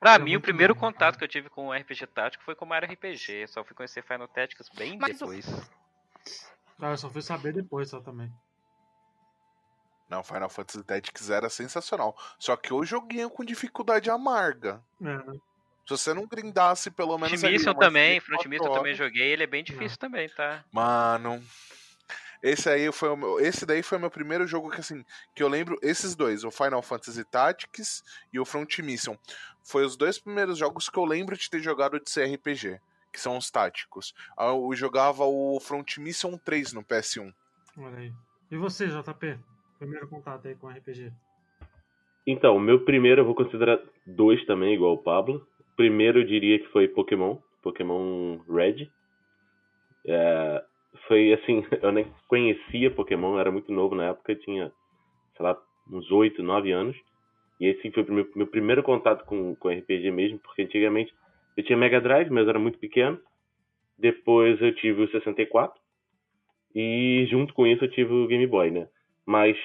[0.00, 2.56] Pra Era mim, o primeiro bom, contato que eu tive com o RPG tático foi
[2.56, 3.46] com Mario RPG.
[3.46, 5.46] Só fui conhecer Final Tactics bem Mas o- depois.
[6.80, 8.32] Ah, eu só fui saber depois só também.
[10.08, 12.16] Não, Final Fantasy Tactics era sensacional.
[12.38, 14.82] Só que eu joguei com dificuldade amarga.
[15.00, 15.38] É, né?
[15.86, 17.40] Se você não grindasse pelo menos.
[17.40, 20.64] Front também, Front eu também joguei, ele é bem difícil também, tá?
[20.72, 21.42] Mano.
[22.42, 25.42] Esse aí foi o meu, esse daí foi o meu primeiro jogo que assim, que
[25.44, 29.16] eu lembro esses dois, o Final Fantasy Tactics e o Front Mission.
[29.62, 32.80] Foi os dois primeiros jogos que eu lembro de ter jogado de CRPG,
[33.12, 34.12] que são os táticos.
[34.36, 37.32] Ah, Eu jogava o Front Mission 3 no PS1.
[37.78, 38.12] Olha aí.
[38.50, 39.38] E você, JP?
[39.78, 41.12] Primeiro contato aí com RPG.
[42.26, 45.46] Então, o meu primeiro eu vou considerar dois também, igual o Pablo.
[45.76, 48.88] Primeiro eu diria que foi Pokémon, Pokémon Red.
[50.06, 50.64] É,
[51.06, 54.72] foi assim, eu nem conhecia Pokémon, era muito novo na época, tinha,
[55.36, 55.56] sei lá,
[55.90, 56.96] uns 8, 9 anos.
[57.60, 61.14] E esse foi o meu, meu primeiro contato com, com RPG mesmo, porque antigamente
[61.56, 63.18] eu tinha Mega Drive, mas era muito pequeno.
[63.98, 65.80] Depois eu tive o 64.
[66.74, 68.88] E junto com isso eu tive o Game Boy, né?
[69.26, 69.56] Mas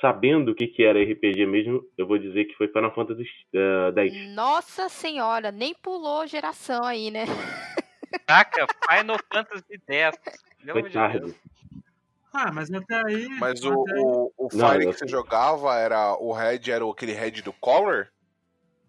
[0.00, 3.92] sabendo o que, que era RPG mesmo, eu vou dizer que foi Final Fantasy eh,
[4.06, 4.34] X.
[4.34, 7.24] Nossa senhora, nem pulou geração aí, né?
[8.26, 10.18] Caraca, Final Fantasy X.
[10.72, 11.18] Foi de tarde.
[11.20, 11.34] Deus.
[12.32, 13.28] Ah, mas até aí.
[13.38, 16.84] Mas o, aí- o, o Não, Fire eu- que você jogava era o Red, era
[16.84, 18.08] o- aquele Red do Color?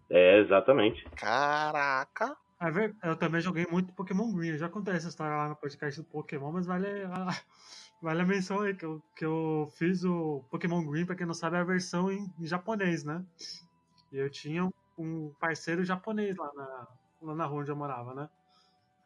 [0.10, 1.04] É, exatamente.
[1.16, 2.36] Caraca.
[2.62, 4.50] É ver- Eu também joguei muito Pokémon Green.
[4.50, 7.30] Eu já contei essa história lá no podcast do Pokémon, mas vale a,
[8.02, 11.34] vale a menção aí que eu, que eu fiz o Pokémon Green, pra quem não
[11.34, 13.24] sabe, é a versão em, em japonês, né?
[14.12, 16.88] E eu tinha um- parceiro japonês lá na,
[17.22, 18.30] lá na rua onde eu morava, né?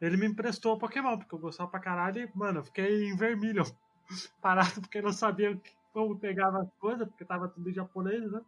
[0.02, 3.16] Ele me emprestou o Pokémon, porque eu gostava pra caralho e, mano, eu fiquei em
[3.16, 3.64] vermelho,
[4.42, 5.60] parado, porque eu não sabia
[5.94, 8.42] como pegava as coisas, porque tava tudo em japonês, né?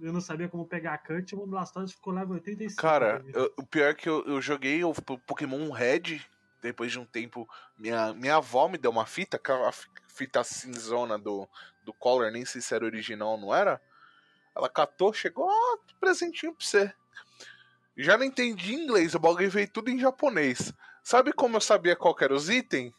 [0.00, 2.80] Eu não sabia como pegar a Cut o Blastoise ficou level 85.
[2.80, 6.20] Cara, eu- o pior é que eu, eu joguei o Pokémon Red,
[6.64, 7.46] depois de um tempo,
[7.78, 11.46] minha, minha avó me deu uma fita, aquela fi- fita cinzona do,
[11.84, 13.80] do Color, nem sei se era original ou não era.
[14.56, 16.94] Ela catou, chegou, ó, presentinho pra você.
[17.96, 20.72] Já não entendi inglês, o bagulho veio tudo em japonês.
[21.02, 22.94] Sabe como eu sabia qual era os itens?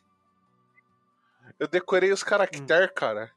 [1.60, 3.32] Eu decorei os caracteres, cara.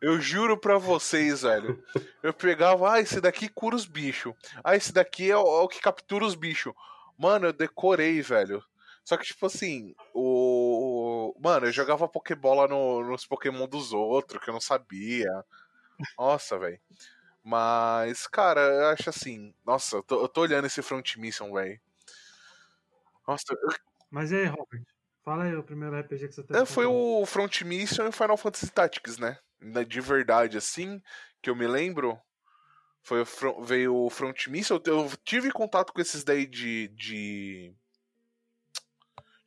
[0.00, 1.80] Eu juro pra vocês, velho.
[2.20, 4.34] Eu pegava, ah, esse daqui cura os bichos.
[4.64, 6.72] Ah, esse daqui é o, é o que captura os bichos.
[7.18, 8.64] Mano, eu decorei, velho.
[9.04, 11.34] Só que, tipo assim, o.
[11.40, 15.28] Mano, eu jogava Pokébola no, nos Pokémon dos outros, que eu não sabia.
[16.18, 16.80] Nossa, velho.
[17.42, 19.52] Mas, cara, eu acho assim.
[19.66, 21.80] Nossa, eu tô, eu tô olhando esse Front Mission, velho.
[23.26, 23.68] Nossa, eu-
[24.10, 24.82] Mas e aí, Robert?
[25.24, 26.60] Fala aí o primeiro RPG que você teve.
[26.60, 29.38] é, foi o Front Mission e o Final Fantasy Tactics, né?
[29.86, 31.00] De verdade, assim,
[31.40, 32.18] que eu me lembro.
[33.04, 34.80] Foi o Fro- veio o Front Mission.
[34.84, 36.88] Eu eu tive contato com esses daí de.
[36.88, 37.72] de,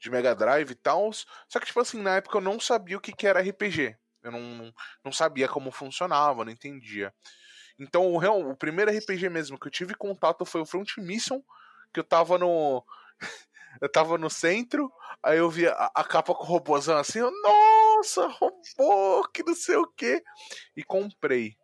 [0.05, 1.11] de Mega Drive e tal.
[1.49, 3.95] Só que, tipo assim, na época eu não sabia o que, que era RPG.
[4.23, 7.13] Eu não, não sabia como funcionava, não entendia.
[7.77, 11.41] Então, o, real- o primeiro RPG mesmo que eu tive contato foi o Front Mission,
[11.93, 12.83] que eu tava no.
[13.81, 14.91] eu tava no centro,
[15.23, 19.55] aí eu vi a, a capa com o robôzão assim, eu, nossa, robô, que não
[19.55, 20.23] sei o que.
[20.77, 21.57] E comprei.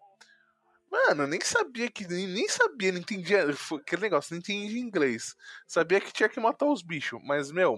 [0.91, 2.05] Mano, eu nem sabia que.
[2.07, 3.45] Nem, nem sabia, não entendia.
[3.79, 5.35] Aquele negócio, não entendia inglês.
[5.67, 7.19] Sabia que tinha que matar os bichos.
[7.23, 7.77] Mas, meu.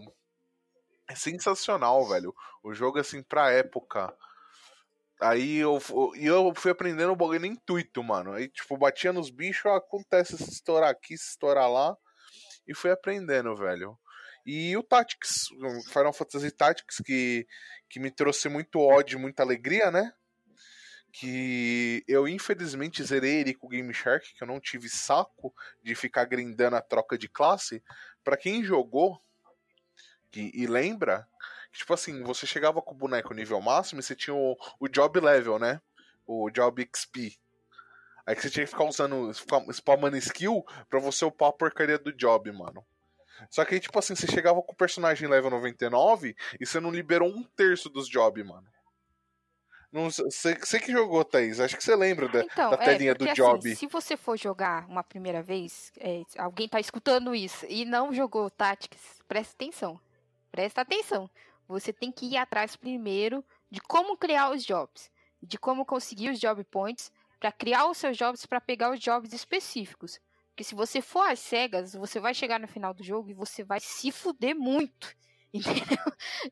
[1.09, 2.33] É sensacional, velho.
[2.63, 4.15] O jogo, assim, pra época.
[5.21, 5.79] Aí eu,
[6.15, 8.33] eu fui aprendendo o bagulho no intuito, mano.
[8.33, 11.95] Aí, tipo, batia nos bichos, ah, acontece se estourar aqui, se estourar lá.
[12.67, 13.97] E fui aprendendo, velho.
[14.45, 15.47] E o Tactics,
[15.91, 17.47] Final Fantasy Tactics, que,
[17.89, 20.11] que me trouxe muito ódio, muita alegria, né?
[21.13, 25.93] que eu infelizmente zerei ele com o Game Shark, que eu não tive saco de
[25.93, 27.83] ficar grindando a troca de classe.
[28.23, 29.21] Para quem jogou
[30.33, 31.27] que, e lembra,
[31.71, 35.19] tipo assim, você chegava com o boneco nível máximo e você tinha o, o job
[35.19, 35.79] level, né?
[36.25, 37.37] O job XP.
[38.25, 39.31] Aí que você tinha que ficar usando,
[39.71, 42.83] spamando skill pra você upar a porcaria do job, mano.
[43.49, 46.89] Só que aí, tipo assim, você chegava com o personagem level 99 e você não
[46.89, 48.65] liberou um terço dos jobs, mano.
[49.91, 51.59] Não, você, você que jogou, Thaís.
[51.59, 53.59] Acho que você lembra da, então, da telinha é, porque, do assim, job.
[53.59, 58.11] Assim, se você for jogar uma primeira vez, é, alguém tá escutando isso e não
[58.11, 59.99] jogou Tactics, presta atenção.
[60.53, 61.27] Presta atenção.
[61.67, 65.09] Você tem que ir atrás primeiro de como criar os jobs,
[65.41, 69.33] de como conseguir os job points para criar os seus jobs para pegar os jobs
[69.33, 70.19] específicos.
[70.49, 73.63] Porque se você for às cegas, você vai chegar no final do jogo e você
[73.63, 75.15] vai se fuder muito.
[75.51, 75.97] Entendeu?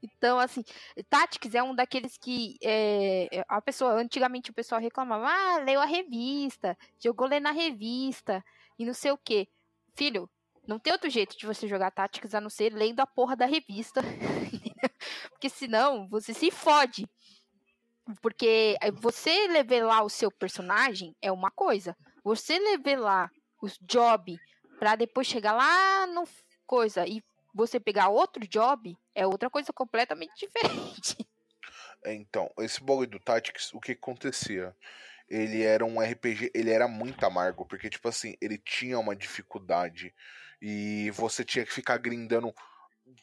[0.01, 0.63] Então, assim,
[1.07, 5.85] Tactics é um daqueles que é, a pessoa, antigamente o pessoal reclamava, ah, leu a
[5.85, 8.43] revista, jogou ler na revista
[8.79, 9.47] e não sei o que.
[9.95, 10.27] Filho,
[10.71, 13.45] não tem outro jeito de você jogar Tactics a não ser lendo a porra da
[13.45, 14.01] revista.
[15.29, 17.05] Porque senão você se fode.
[18.21, 21.95] Porque você levelar o seu personagem é uma coisa.
[22.23, 23.29] Você levelar
[23.61, 24.39] o job
[24.79, 26.25] para depois chegar lá no
[26.65, 27.21] coisa e
[27.53, 31.17] você pegar outro job é outra coisa completamente diferente.
[32.05, 34.73] É, então, esse bagulho do Tactics, o que acontecia?
[35.29, 40.13] Ele era um RPG, ele era muito amargo, porque, tipo assim, ele tinha uma dificuldade
[40.61, 42.53] e você tinha que ficar grindando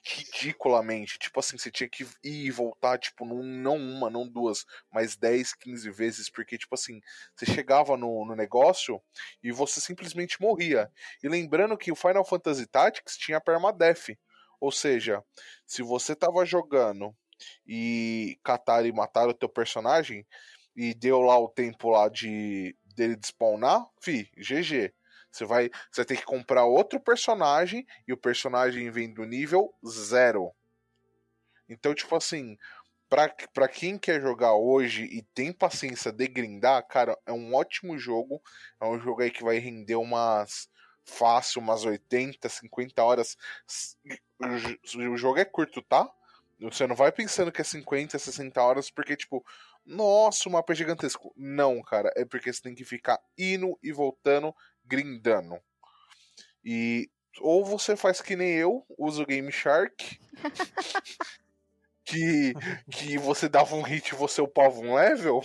[0.04, 1.18] ridiculamente.
[1.18, 5.16] Tipo assim, você tinha que ir e voltar, tipo, num, não uma, não duas, mas
[5.16, 7.00] 10, 15 vezes, porque, tipo assim,
[7.34, 9.00] você chegava no, no negócio
[9.42, 10.90] e você simplesmente morria.
[11.22, 14.16] E lembrando que o Final Fantasy Tactics tinha permadeath.
[14.60, 15.22] Ou seja,
[15.64, 17.14] se você tava jogando
[17.66, 20.26] e cataram e mataram o teu personagem
[20.74, 24.92] e deu lá o tempo lá de dele despawnar, fi, GG.
[25.30, 30.52] Você vai, você tem que comprar outro personagem e o personagem vem do nível zero.
[31.68, 32.56] Então, tipo assim,
[33.08, 37.98] pra, pra quem quer jogar hoje e tem paciência de grindar, cara, é um ótimo
[37.98, 38.40] jogo.
[38.80, 40.68] É um jogo aí que vai render umas
[41.04, 43.36] fácil, umas 80, 50 horas.
[44.94, 46.08] O jogo é curto, tá?
[46.60, 49.44] Você não vai pensando que é 50, 60 horas, porque, tipo,
[49.86, 51.32] nossa, o mapa é gigantesco.
[51.36, 54.54] Não, cara, é porque você tem que ficar indo e voltando,
[54.88, 55.60] grindando.
[56.64, 60.20] E ou você faz que nem eu, usa o Game Shark,
[62.04, 62.52] que,
[62.90, 65.44] que você dava um hit e você upava um level.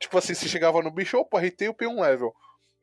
[0.00, 2.34] tipo assim, você chegava no bicho, opa, hitei e um level.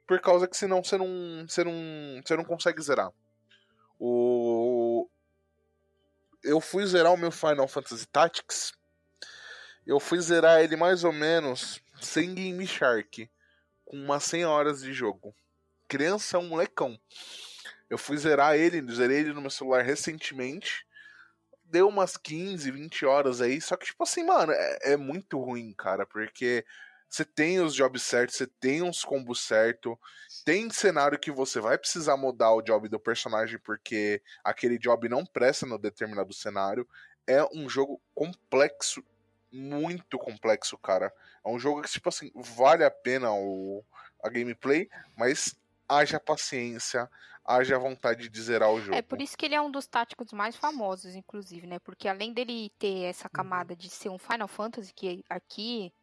[0.06, 3.12] Por causa que senão você não, você não, você não consegue zerar.
[4.00, 5.10] O...
[6.44, 8.74] Eu fui zerar o meu Final Fantasy Tactics.
[9.86, 13.30] Eu fui zerar ele mais ou menos sem Game Shark.
[13.88, 15.34] Com umas 100 horas de jogo.
[15.88, 17.00] Criança é um molecão.
[17.90, 20.86] Eu fui zerar ele, zerei ele no meu celular recentemente.
[21.64, 23.62] Deu umas 15, 20 horas aí.
[23.62, 26.06] Só que, tipo assim, mano, é, é muito ruim, cara.
[26.06, 26.66] Porque
[27.10, 29.96] você tem os jobs certos, você tem uns combos certos,
[30.44, 35.26] tem cenário que você vai precisar mudar o job do personagem porque aquele job não
[35.26, 36.86] presta no determinado cenário.
[37.26, 39.02] É um jogo complexo,
[39.52, 41.14] muito complexo, cara.
[41.46, 43.84] É um jogo que, tipo assim, vale a pena o,
[44.24, 45.56] a gameplay, mas
[45.88, 47.10] haja paciência,
[47.46, 48.96] haja vontade de zerar o jogo.
[48.96, 51.80] É por isso que ele é um dos táticos mais famosos, inclusive, né?
[51.80, 55.94] Porque além dele ter essa camada de ser um Final Fantasy, que aqui,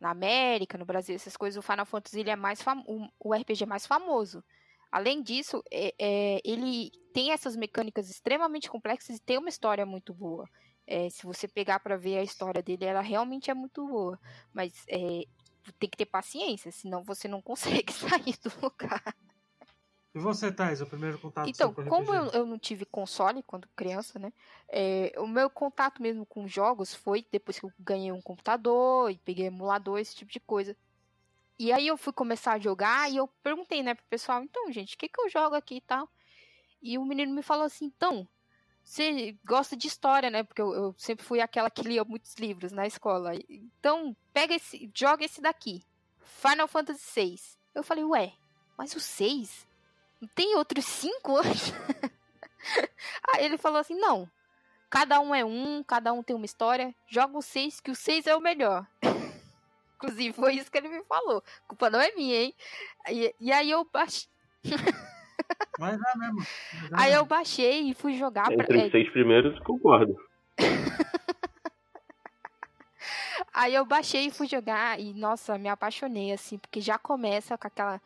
[0.00, 3.64] na América, no Brasil, essas coisas, o Final Fantasy ele é mais o, o RPG
[3.64, 4.42] é mais famoso.
[4.90, 10.14] Além disso, é, é, ele tem essas mecânicas extremamente complexas e tem uma história muito
[10.14, 10.48] boa.
[10.90, 14.18] É, se você pegar para ver a história dele, ela realmente é muito boa.
[14.54, 15.24] Mas é,
[15.78, 19.14] tem que ter paciência, senão você não consegue sair do lugar.
[20.14, 24.18] E você, Thais, o primeiro contato Então, como eu, eu, não tive console quando criança,
[24.18, 24.32] né?
[24.66, 29.18] É, o meu contato mesmo com jogos foi depois que eu ganhei um computador e
[29.18, 30.74] peguei emulador, esse tipo de coisa.
[31.58, 34.94] E aí eu fui começar a jogar e eu perguntei, né, pro pessoal, então, gente,
[34.94, 36.08] o que que eu jogo aqui e tal?
[36.80, 38.26] E o menino me falou assim, então,
[38.88, 40.42] você gosta de história, né?
[40.42, 43.32] Porque eu, eu, sempre fui aquela que lia muitos livros na escola.
[43.48, 45.84] Então, pega esse, joga esse daqui.
[46.22, 47.40] Final Fantasy VI.
[47.74, 48.32] Eu falei, ué,
[48.78, 49.66] mas o 6?
[50.20, 51.36] Não tem outros cinco?
[53.32, 54.28] Aí ele falou assim: não.
[54.90, 56.94] Cada um é um, cada um tem uma história.
[57.06, 58.86] Joga o seis, que o seis é o melhor.
[59.96, 61.44] Inclusive, foi isso que ele me falou.
[61.64, 62.54] A culpa não é minha, hein?
[63.10, 64.28] E, e aí eu baixei.
[65.78, 66.38] Mas é mesmo.
[66.90, 68.50] Mas é aí eu baixei e fui jogar.
[68.52, 68.84] Entre pra...
[68.84, 70.16] os seis primeiros, concordo.
[73.52, 77.66] Aí eu baixei e fui jogar e, nossa, me apaixonei, assim, porque já começa com
[77.66, 78.00] aquela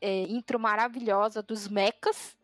[0.00, 2.36] é, intro maravilhosa dos mechas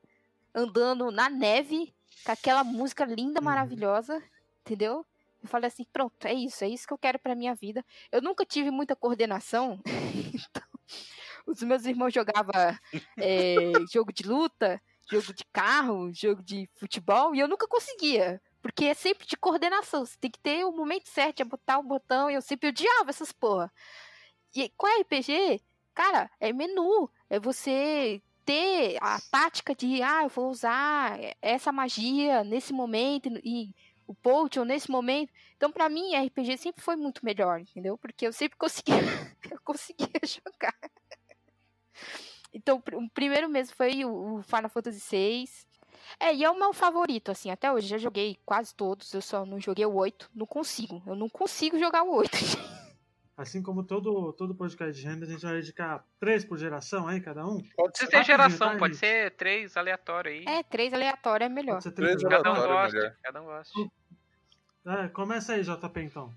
[0.55, 3.47] andando na neve, com aquela música linda, Uhum.
[3.47, 4.22] maravilhosa,
[4.61, 5.07] entendeu?
[5.43, 7.84] Eu falei assim, pronto, é isso, é isso que eu quero pra minha vida.
[8.11, 9.80] Eu nunca tive muita coordenação,
[10.34, 10.62] então
[11.47, 12.53] os meus irmãos jogavam
[13.16, 13.57] é,
[13.93, 14.80] jogo de luta,
[15.11, 18.40] jogo de carro, jogo de futebol, e eu nunca conseguia.
[18.61, 20.07] Porque é sempre de coordenação.
[20.07, 23.11] Você tem que ter o momento certo, é botar o botão, e eu sempre odiava
[23.11, 23.72] essas porra.
[24.55, 25.61] E com RPG,
[25.95, 27.11] cara, é menu.
[27.28, 33.74] É você ter a tática de, ah, eu vou usar essa magia nesse momento e
[34.07, 35.32] o potion nesse momento.
[35.57, 37.97] Então, pra mim, RPG sempre foi muito melhor, entendeu?
[37.97, 38.97] Porque eu sempre conseguia,
[39.51, 40.74] eu conseguia jogar.
[42.55, 45.49] Então, o primeiro mesmo foi o Final Fantasy VI.
[46.20, 47.86] É, e é o meu favorito, assim, até hoje.
[47.88, 50.30] Já joguei quase todos, eu só não joguei o 8.
[50.34, 52.30] Não consigo, eu não consigo jogar o 8.
[53.34, 57.18] Assim como todo, todo podcast de renda, a gente vai dedicar três por geração aí,
[57.18, 57.62] cada um.
[57.74, 60.45] Pode ser Rapidinho, geração, tá, pode ser três aleatório aí.
[60.47, 61.72] É, três aleatório é melhor.
[61.72, 63.16] Pode ser três Três por Cada um gosta, melhor.
[63.22, 63.80] cada um gosta.
[64.86, 66.32] É, começa aí, JP, então.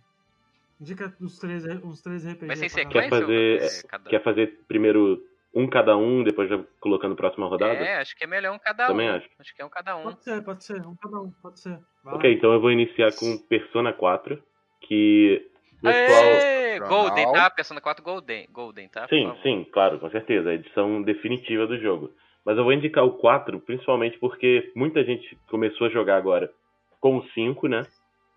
[0.80, 2.48] Indica uns três, uns três RPG.
[2.48, 3.02] Vai ser em pra sequência?
[3.02, 5.22] Quer fazer- cada- Quer fazer primeiro
[5.56, 7.74] um cada um, depois já colocando a próxima rodada?
[7.74, 9.16] É, acho que é melhor um cada Também um.
[9.16, 9.30] acho.
[9.40, 10.04] Acho que é um cada um.
[10.04, 10.86] Pode ser, pode ser.
[10.86, 11.80] Um cada um, pode ser.
[12.04, 14.44] Vai Ok, então eu vou iniciar com Persona 4,
[14.82, 15.50] que
[15.82, 16.24] pessoal...
[16.24, 16.56] Aê.
[16.80, 17.50] Golden, tá?
[17.50, 19.08] Persona 4 Golden, Golden tá?
[19.08, 22.12] Sim, sim, claro, com certeza, a edição definitiva do jogo.
[22.46, 26.52] Mas eu vou indicar o 4, principalmente porque muita gente começou a jogar agora
[27.00, 27.82] com o 5, né?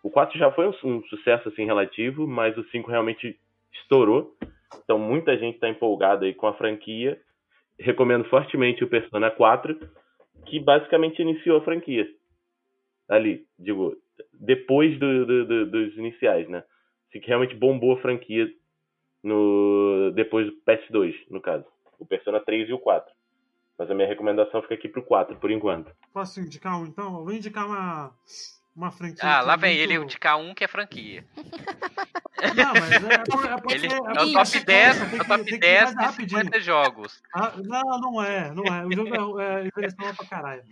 [0.03, 3.37] O 4 já foi um, um sucesso assim relativo, mas o 5 realmente
[3.73, 4.35] estourou.
[4.85, 7.21] Então muita gente tá empolgada aí com a franquia.
[7.79, 9.79] Recomendo fortemente o Persona 4,
[10.47, 12.07] que basicamente iniciou a franquia.
[13.09, 13.97] Ali, digo,
[14.35, 16.63] depois do- do- do- dos iniciais, né?
[17.09, 18.47] Assim, que realmente bombou a franquia
[19.23, 21.65] no depois do PS2, no caso.
[21.99, 23.13] O Persona 3 e o 4.
[23.79, 25.91] Mas a minha recomendação fica aqui pro 4, por enquanto.
[26.13, 27.07] Posso indicar um, então?
[27.19, 28.13] Eu vou indicar uma,
[28.79, 29.19] uma franquia.
[29.29, 31.25] Ah, lá é vem muito- ele de K1 que é franquia.
[32.57, 35.19] Não, mas é, é, por- é Ele ser- é é o top ser- 10, tem
[35.19, 36.41] é o top que 10 fazer de rapidinho.
[36.45, 37.23] 50 jogos.
[37.35, 38.87] Ah, não, não é, não é.
[38.87, 40.63] O jogo é, é envelheceu mal pra caralho.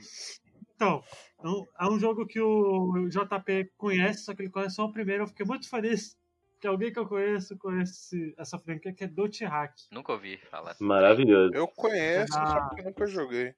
[0.77, 1.03] Então,
[1.43, 4.93] é um- é um jogo que o JP conhece, só que ele conhece só o
[4.93, 5.25] primeiro.
[5.25, 6.17] Eu fiquei muito feliz
[6.61, 10.77] que alguém que eu conheço conhece essa franquia, que é Dot Hack, Nunca ouvi falar.
[10.81, 11.53] Maravilhoso.
[11.55, 12.47] Eu conheço, Ah.
[12.71, 13.55] só que nunca joguei.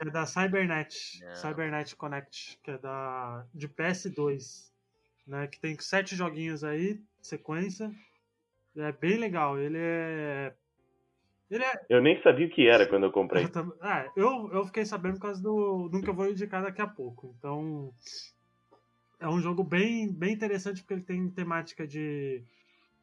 [0.00, 1.20] Que é da Cybernet.
[1.22, 1.34] Não.
[1.36, 4.70] Cybernet Connect, que é da de PS2.
[5.26, 7.92] Né, que tem sete joguinhos aí, sequência.
[8.76, 9.58] É bem legal.
[9.58, 10.54] Ele é.
[11.50, 11.86] Ele é.
[11.88, 13.44] Eu nem sabia o que era quando eu comprei.
[13.44, 16.62] Eu, tam- é, eu, eu fiquei sabendo por causa do, do que eu vou indicar
[16.62, 17.34] daqui a pouco.
[17.38, 17.92] Então,
[19.20, 22.42] é um jogo bem, bem interessante porque ele tem temática de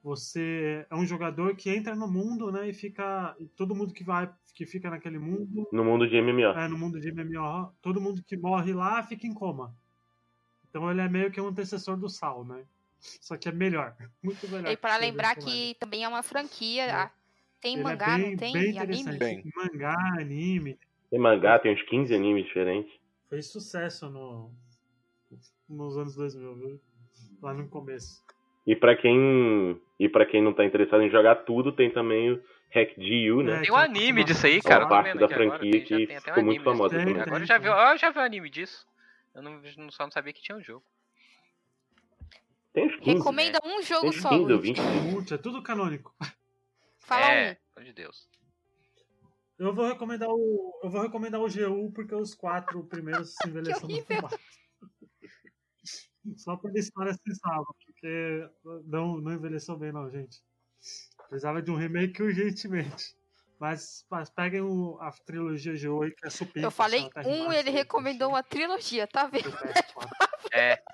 [0.08, 4.04] você é um jogador que entra no mundo, né, e fica e todo mundo que
[4.04, 6.58] vai que fica naquele mundo, No mundo de MMO.
[6.58, 9.76] é, no mundo de MMO, todo mundo que morre lá fica em coma.
[10.70, 12.64] Então ele é meio que um antecessor do Sal, né?
[13.22, 14.72] Só que é melhor, muito melhor.
[14.72, 16.84] E para lembrar que também é uma franquia.
[16.86, 17.12] É.
[17.60, 18.54] Tem Ele é mangá, bem- não tem?
[18.54, 19.20] bem anime?
[19.20, 19.44] Tem.
[19.56, 20.80] Mangá, anime,
[21.10, 22.92] Tem mangá, tem uns 15 animes diferentes.
[23.30, 24.52] fez sucesso no,
[25.68, 26.82] nos anos 2000, viu?
[27.42, 28.24] Lá no começo.
[28.68, 32.44] E pra quem e para quem não tá interessado em jogar tudo, tem também o
[32.70, 33.60] Hack GU, né?
[33.60, 34.84] É, Tem um anime disso aí, cara.
[34.84, 37.00] eu tô parte da franquia tem- que tem até um ficou muito famosa.
[37.02, 37.72] Agora Tem, já tem.
[37.72, 38.86] ah, eu já vi o anime disso.
[39.34, 40.84] Eu não, não- só não sabia que tinha um jogo.
[42.74, 43.18] Tem uns 15.
[43.18, 44.30] Recomenda um Tem jogo uns só.
[44.30, 44.62] 15 ou Luiz.
[44.62, 44.80] 20.
[44.82, 46.14] Monte, é tudo canônico.
[47.00, 47.56] Fala é, um.
[47.56, 48.30] pelo amor de Deus.
[49.58, 50.80] Eu vou recomendar o.
[50.84, 54.30] Eu vou recomendar o GU porque os quatro primeiros se envelheceram muito mal.
[56.36, 58.50] Só por história sem salvo, porque
[58.86, 60.38] não, não envelheceu bem não, gente.
[61.28, 63.16] Precisava de um remake urgentemente.
[63.60, 66.64] Mas, mas peguem o, a trilogia GU aí que é super.
[66.64, 69.52] Eu falei um e ele recomendou uma trilogia, tá vendo?
[70.54, 70.80] É,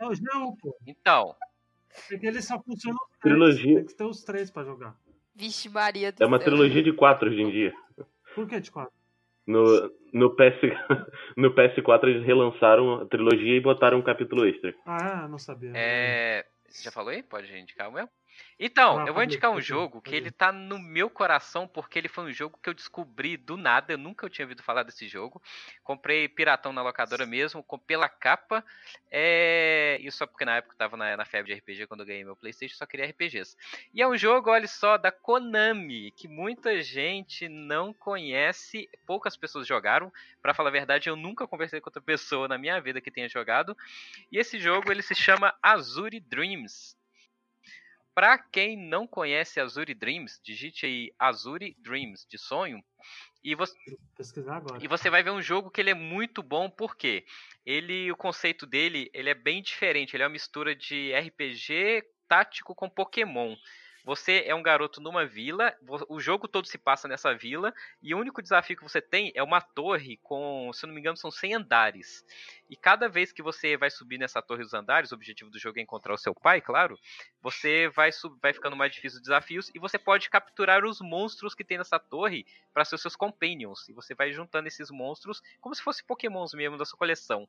[0.00, 0.76] É o pô.
[0.86, 1.34] então,
[2.08, 3.20] Porque ele só funciona os três.
[3.20, 3.76] Trilogia.
[3.76, 4.96] Tem que ter os três pra jogar.
[5.34, 6.44] Vixe Maria do É uma céu.
[6.46, 7.72] trilogia de 4 hoje em dia.
[8.34, 8.94] Por que de quatro?
[9.46, 9.64] No,
[10.12, 10.60] no, PS,
[11.36, 14.74] no PS4 eles relançaram a trilogia e botaram um capítulo extra.
[14.86, 15.72] Ah, não sabia.
[15.74, 16.44] é.
[16.82, 17.22] Já falou aí?
[17.22, 18.08] Pode indicar o meu?
[18.58, 22.08] Então, Ah, eu vou indicar um jogo que ele tá no meu coração porque ele
[22.08, 25.42] foi um jogo que eu descobri do nada, eu nunca tinha ouvido falar desse jogo.
[25.82, 28.64] Comprei piratão na locadora mesmo, com pela capa.
[29.10, 29.98] É...
[30.00, 32.24] Isso só porque na época eu tava na, na febre de RPG quando eu ganhei
[32.24, 33.56] meu Playstation, só queria RPGs.
[33.92, 39.66] E é um jogo, olha só, da Konami, que muita gente não conhece, poucas pessoas
[39.66, 40.12] jogaram.
[40.40, 43.28] Pra falar a verdade, eu nunca conversei com outra pessoa na minha vida que tenha
[43.28, 43.76] jogado.
[44.30, 45.52] E esse jogo ele se chama
[46.28, 46.52] Dream.
[46.52, 47.01] Dreams.
[48.14, 52.82] Para quem não conhece Azuri Dreams, digite aí Azuri Dreams, de sonho,
[53.42, 53.74] e você,
[54.16, 54.82] pesquisar agora.
[54.82, 57.24] E você vai ver um jogo que ele é muito bom, porque
[57.66, 60.14] ele, o conceito dele, ele é bem diferente.
[60.14, 63.56] Ele é uma mistura de RPG tático com Pokémon.
[64.04, 65.72] Você é um garoto numa vila,
[66.08, 69.42] o jogo todo se passa nessa vila, e o único desafio que você tem é
[69.42, 72.24] uma torre com, se eu não me engano, são 100 andares.
[72.72, 75.78] E cada vez que você vai subir nessa torre dos andares, o objetivo do jogo
[75.78, 76.98] é encontrar o seu pai, claro,
[77.42, 78.08] você vai,
[78.40, 81.98] vai ficando mais difícil os desafios e você pode capturar os monstros que tem nessa
[81.98, 83.86] torre para ser os seus companions.
[83.90, 87.46] E você vai juntando esses monstros como se fossem pokémons mesmo da sua coleção.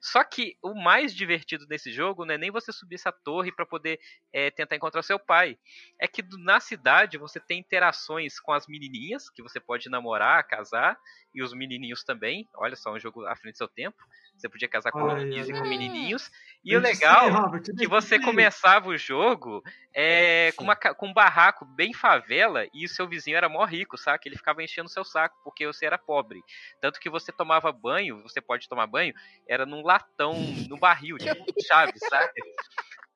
[0.00, 3.66] Só que o mais divertido desse jogo não é nem você subir essa torre para
[3.66, 3.98] poder
[4.32, 5.58] é, tentar encontrar o seu pai.
[6.00, 10.96] É que na cidade você tem interações com as menininhas, que você pode namorar, casar,
[11.34, 12.48] e os menininhos também.
[12.54, 13.98] Olha só, um jogo à frente do seu tempo.
[14.36, 16.30] Você casar com menininhos e com menininhos.
[16.64, 19.62] E o legal é que você começava o jogo
[19.94, 23.96] é, com, uma, com um barraco bem favela e o seu vizinho era mó rico,
[23.96, 24.20] sabe?
[24.26, 26.40] Ele ficava enchendo o seu saco porque você era pobre.
[26.80, 29.14] Tanto que você tomava banho, você pode tomar banho,
[29.48, 30.34] era num latão,
[30.68, 31.26] no barril de
[31.66, 32.32] chave, sabe?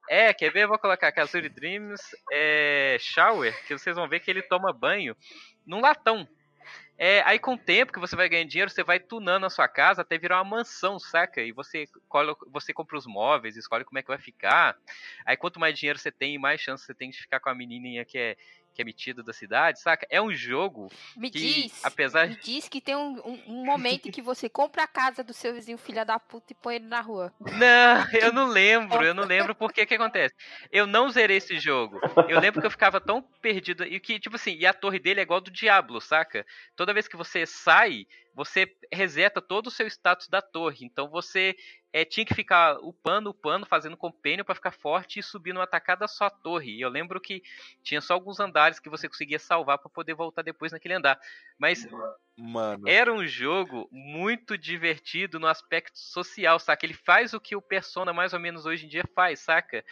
[0.09, 0.65] É, quer ver?
[0.65, 5.17] Eu vou colocar Kazuri Dreams é, Shower, que vocês vão ver que ele toma banho
[5.67, 6.29] num latão.
[6.97, 9.67] É, aí com o tempo que você vai ganhando dinheiro, você vai tunando a sua
[9.67, 11.43] casa até virar uma mansão, saca?
[11.43, 11.87] E você,
[12.47, 14.77] você compra os móveis, escolhe como é que vai ficar.
[15.27, 18.05] Aí quanto mais dinheiro você tem, mais chance você tem de ficar com a menininha
[18.05, 18.37] que é
[18.75, 20.07] que é metido da cidade, saca?
[20.11, 24.09] É um jogo me que, diz, apesar me diz que tem um, um, um momento
[24.09, 26.87] em que você compra a casa do seu vizinho filha da puta e põe ele
[26.87, 27.33] na rua.
[27.41, 30.35] Não, eu não lembro, eu não lembro porque que acontece.
[30.71, 32.01] Eu não zerei esse jogo.
[32.29, 35.21] Eu lembro que eu ficava tão perdido e que tipo assim, e a torre dele
[35.21, 36.45] é igual do Diablo, saca?
[36.75, 40.85] Toda vez que você sai, você reseta todo o seu status da torre.
[40.85, 41.57] Então você
[41.93, 46.09] é, tinha que ficar upando, upando, fazendo compênio para ficar forte e subir numa tacada
[46.09, 46.73] só a torre.
[46.73, 47.43] E eu lembro que
[47.83, 51.19] tinha só alguns andares que você conseguia salvar para poder voltar depois naquele andar.
[51.57, 51.87] Mas
[52.37, 52.89] Mano.
[52.89, 56.85] era um jogo muito divertido no aspecto social, saca?
[56.85, 59.85] Ele faz o que o Persona mais ou menos hoje em dia faz, saca?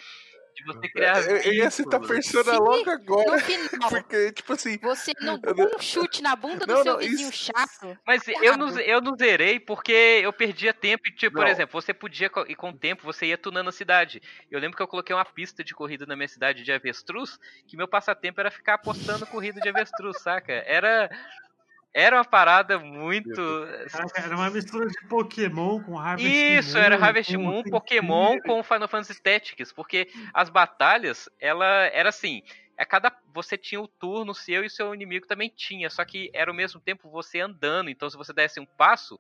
[0.55, 3.32] De você criar Eu, eu ia citar Persona logo agora.
[3.32, 4.78] No final, Porque, tipo assim.
[4.82, 7.98] você não dá um chute na bunda do Não, seu não, vizinho isso- chato.
[8.07, 9.92] Mas eu não, eu não zerei porque
[10.22, 11.03] eu perdia tempo.
[11.09, 11.50] e, Tipo, por Não.
[11.50, 14.20] exemplo, você podia, e com o tempo, você ia tunando a cidade.
[14.50, 17.76] Eu lembro que eu coloquei uma pista de corrida na minha cidade de avestruz, que
[17.76, 20.53] meu passatempo era ficar apostando corrida de avestruz, saca?
[20.66, 21.11] Era.
[21.95, 23.40] Era uma parada muito.
[24.16, 26.84] Era uma mistura de Pokémon com Harvest Isso, Moon.
[26.84, 32.43] era Harvest com Moon, Pokémon com Final Fantasy Tactics, porque as batalhas, ela era assim,
[32.82, 36.30] a cada você tinha o turno seu e o seu inimigo também tinha, só que
[36.34, 39.18] era ao mesmo tempo você andando, então se você desse um passo,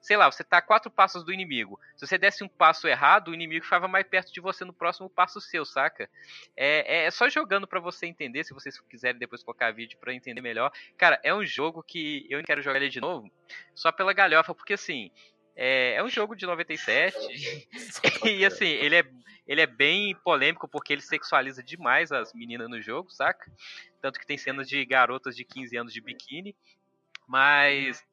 [0.00, 1.80] sei lá, você tá a quatro passos do inimigo.
[1.96, 5.08] Se você desse um passo errado, o inimigo ficava mais perto de você no próximo
[5.08, 6.10] passo seu, saca?
[6.56, 10.40] É, é só jogando pra você entender, se vocês quiserem depois colocar vídeo pra entender
[10.40, 10.72] melhor.
[10.98, 13.30] Cara, é um jogo que eu quero jogar ele de novo,
[13.74, 15.10] só pela galhofa, porque assim,
[15.56, 17.16] é, é um jogo de 97
[18.24, 19.04] e assim, ele é,
[19.46, 23.50] ele é bem polêmico porque ele sexualiza demais as meninas no jogo, saca?
[24.00, 26.56] Tanto que tem cenas de garotas de 15 anos de biquíni.
[27.26, 28.04] Mas,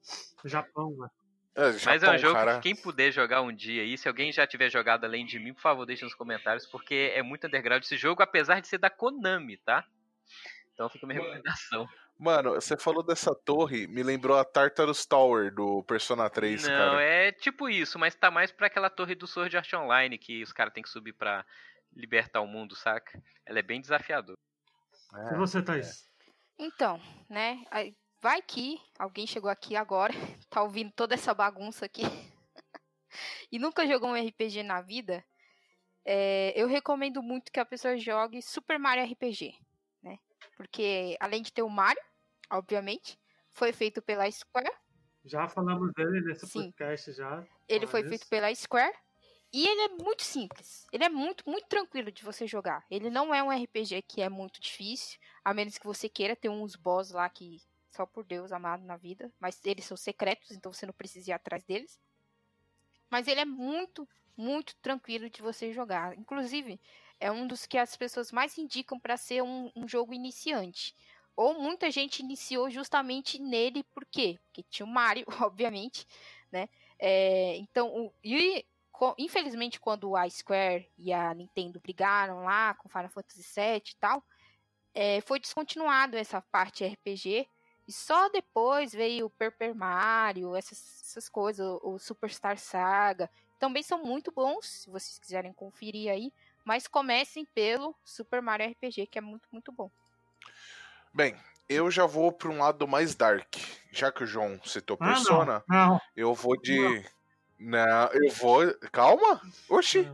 [0.46, 1.12] Japão, velho.
[1.54, 2.56] É, mas é Japão, um jogo cara.
[2.56, 5.54] que quem puder jogar um dia aí, se alguém já tiver jogado além de mim,
[5.54, 8.90] por favor, deixe nos comentários, porque é muito underground esse jogo, apesar de ser da
[8.90, 9.86] Konami, tá?
[10.74, 11.82] Então fica a minha recomendação.
[11.82, 11.92] Mano,
[12.22, 17.02] você falou dessa torre, me lembrou a Tartarus Tower do Persona 3, Não, cara.
[17.02, 20.54] é tipo isso, mas tá mais pra aquela torre do Sword Art Online que os
[20.54, 21.46] caras têm que subir pra
[21.92, 23.22] libertar o mundo, saca?
[23.46, 24.38] Ela é bem desafiadora.
[25.32, 26.08] E você, Thaís?
[26.58, 27.64] Então, né?
[27.72, 30.14] aí Vai que alguém chegou aqui agora,
[30.48, 32.04] tá ouvindo toda essa bagunça aqui
[33.52, 35.26] e nunca jogou um RPG na vida.
[36.06, 39.56] é, eu recomendo muito que a pessoa jogue Super Mario RPG,
[40.04, 40.20] né?
[40.56, 42.02] Porque além de ter o Mario,
[42.52, 43.18] obviamente,
[43.52, 44.72] foi feito pela Square.
[45.24, 46.72] Já falamos dele nesse Sim.
[46.72, 47.44] podcast já.
[47.68, 48.10] Ele foi nisso.
[48.10, 48.96] feito pela Square.
[49.54, 50.88] E ele é muito simples.
[50.92, 52.86] Ele é muito, muito tranquilo de você jogar.
[52.90, 55.20] Ele não é um RPG que é muito difícil.
[55.44, 58.96] A menos que você queira ter uns boss lá que só por Deus amado na
[58.96, 59.32] vida.
[59.40, 62.00] Mas eles são secretos, então você não precisa ir atrás deles.
[63.10, 66.18] Mas ele é muito, muito tranquilo de você jogar.
[66.18, 66.80] Inclusive,
[67.20, 70.96] é um dos que as pessoas mais indicam para ser um, um jogo iniciante.
[71.42, 74.38] Ou muita gente iniciou justamente nele, por quê?
[74.44, 76.08] Porque tinha o Mario, obviamente,
[76.52, 76.70] né?
[77.00, 78.64] É, então, o, e
[79.18, 84.24] infelizmente, quando a Square e a Nintendo brigaram lá com Final Fantasy VII e tal,
[84.94, 87.48] é, foi descontinuado essa parte RPG.
[87.88, 93.28] E só depois veio o Paper Mario, essas, essas coisas, o, o Superstar Saga.
[93.58, 96.32] Também são muito bons, se vocês quiserem conferir aí.
[96.64, 99.90] Mas comecem pelo Super Mario RPG, que é muito, muito bom.
[101.14, 101.36] Bem,
[101.68, 103.56] eu já vou para um lado mais dark.
[103.92, 106.02] Já que o João citou Ah, Persona, não, não.
[106.16, 107.04] eu vou de.
[107.60, 108.62] Não, eu vou.
[108.92, 109.42] Calma!
[109.70, 110.08] Oxi!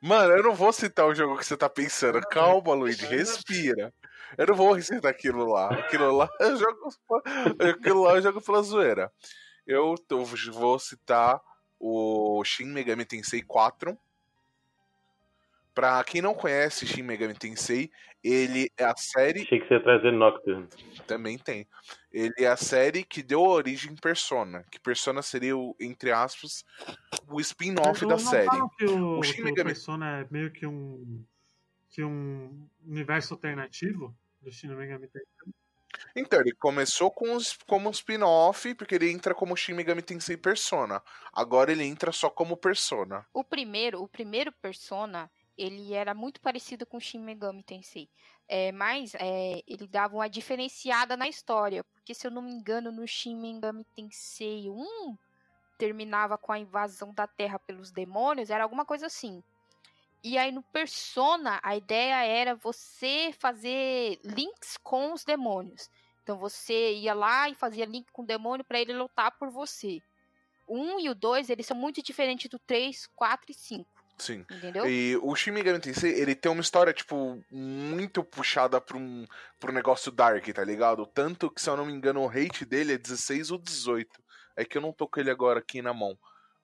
[0.00, 2.20] Mano, eu não vou citar o jogo que você tá pensando.
[2.28, 3.92] Calma, Luigi, respira.
[4.36, 5.72] Eu não vou citar aquilo lá.
[5.72, 6.88] Aquilo lá eu jogo.
[7.70, 9.10] Aquilo lá eu jogo pela zoeira.
[9.66, 11.40] Eu tô- vou citar
[11.80, 13.96] o Shin Megami Tensei 4.
[15.74, 17.90] Pra quem não conhece Shin Megami Tensei,
[18.22, 20.68] ele é a série Achei que você ia trazer Nocturne.
[21.06, 21.66] também tem.
[22.12, 24.64] Ele é a série que deu origem em Persona.
[24.70, 26.64] Que Persona seria, o, entre aspas,
[27.28, 28.48] o spin-off da não série.
[28.78, 31.24] que o, O que Shin o Megami- Persona é meio que um
[31.90, 34.12] que um universo alternativo
[34.42, 35.28] do Shin Megami Tensei.
[36.16, 40.36] Então, ele começou com os, como um spin-off, porque ele entra como Shin Megami Tensei
[40.36, 41.00] Persona.
[41.32, 43.24] Agora ele entra só como Persona.
[43.32, 48.08] O primeiro, o primeiro Persona, ele era muito parecido com Shin Megami Tensei.
[48.48, 51.82] É, mas é, ele dava uma diferenciada na história.
[51.84, 55.16] Porque, se eu não me engano, no Shin Megami Tensei 1,
[55.78, 59.42] terminava com a invasão da Terra pelos demônios, era alguma coisa assim.
[60.22, 65.90] E aí no Persona, a ideia era você fazer links com os demônios.
[66.22, 70.00] Então você ia lá e fazia link com o demônio para ele lutar por você.
[70.66, 73.86] O 1 e o 2, eles são muito diferentes do 3, 4 e 5,
[74.18, 74.44] Sim.
[74.50, 74.88] entendeu?
[74.88, 79.26] E o Shin Megami Tensei, ele tem uma história, tipo, muito puxada pra um,
[79.58, 81.06] pra um negócio dark, tá ligado?
[81.06, 84.22] Tanto que, se eu não me engano, o hate dele é 16 ou 18.
[84.56, 86.16] É que eu não tô com ele agora aqui na mão.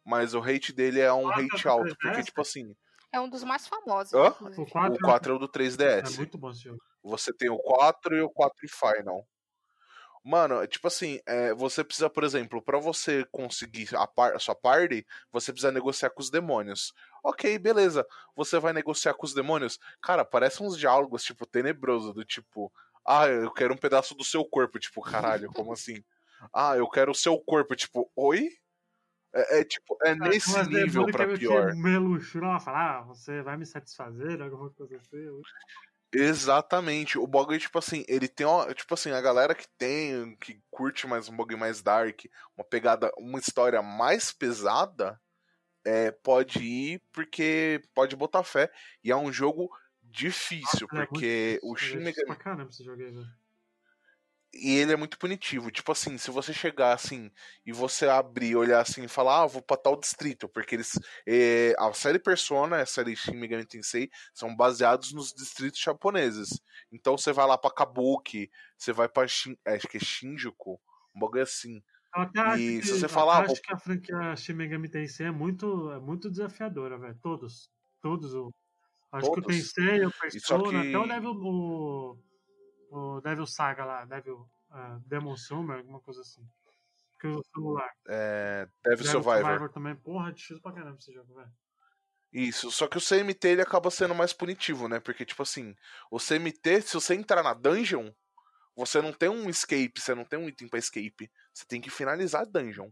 [0.04, 2.74] Mas o hate dele é um Ah, hate tá, alto, porque, tipo assim,
[3.12, 4.28] É um dos mais famosos, Hã?
[4.28, 6.16] O 4, o 4 é o do é 3DS.
[6.16, 6.80] muito bom esse jogo.
[7.02, 9.26] Você tem o 4 e o 4 Final.
[10.22, 14.38] Mano, é tipo assim, é, você precisa, por exemplo, pra você conseguir a, par- a
[14.38, 16.92] sua party, você precisa negociar com os demônios.
[17.24, 18.06] Ok, beleza.
[18.36, 19.78] Você vai negociar com os demônios?
[20.02, 22.70] Cara, parece uns diálogos, tipo, tenebroso, do tipo,
[23.06, 24.78] ah, eu quero um pedaço do seu corpo.
[24.78, 26.04] Tipo, caralho, como assim?
[26.52, 27.74] Ah, eu quero o seu corpo.
[27.74, 28.50] Tipo, oi?
[29.32, 31.72] É, é, tipo, é nesse Mas nível pra é pior.
[32.00, 35.40] Luxurão, falar, ah, você vai me satisfazer, alguma coisa assim.
[36.12, 37.18] Exatamente.
[37.18, 41.06] O bagulho, tipo assim, ele tem, ó, tipo assim, a galera que tem, que curte
[41.06, 42.24] mais um bagulho mais dark,
[42.56, 45.20] uma pegada, uma história mais pesada,
[45.84, 48.70] é, pode ir porque pode botar fé.
[49.04, 49.70] E é um jogo
[50.02, 53.39] difícil, é muito porque difícil, o é Shin Megami pra caramba esse jogo aí, velho.
[54.52, 55.70] E ele é muito punitivo.
[55.70, 57.30] Tipo assim, se você chegar assim
[57.64, 60.92] e você abrir, olhar assim e falar, ah, vou pra tal distrito, porque eles.
[61.26, 66.48] eh, a série Persona a série Shin Megami Tensei são baseados nos distritos japoneses.
[66.92, 70.80] Então você vai lá pra Kabuki, você vai pra Shin, é, acho que é Shinjuku,
[71.14, 71.82] um bagulho assim.
[72.16, 72.22] Eu
[72.56, 75.26] E que, se você eu falar, até vou- acho que a franquia Shin Megami Tensei
[75.26, 77.16] é muito, é muito desafiadora, velho.
[77.22, 77.70] Todos.
[78.02, 78.32] Todos.
[79.12, 79.56] Acho que o Todos.
[79.56, 82.18] Tensei, o Persona, que- até o Devil, o,
[82.90, 84.36] o Devil Saga lá, Devil
[84.70, 86.46] uh, Demon Summer, alguma coisa assim.
[87.20, 87.90] Que o celular.
[88.08, 89.68] É, Devil Devil Survivor.
[89.70, 89.94] também.
[89.94, 91.52] Porra, difícil pra caramba esse jogo, velho.
[92.32, 95.00] Isso, só que o CMT ele acaba sendo mais punitivo, né?
[95.00, 95.74] Porque, tipo assim,
[96.10, 98.12] o CMT, se você entrar na dungeon,
[98.76, 101.30] você não tem um escape, você não tem um item pra escape.
[101.52, 102.90] Você tem que finalizar a dungeon.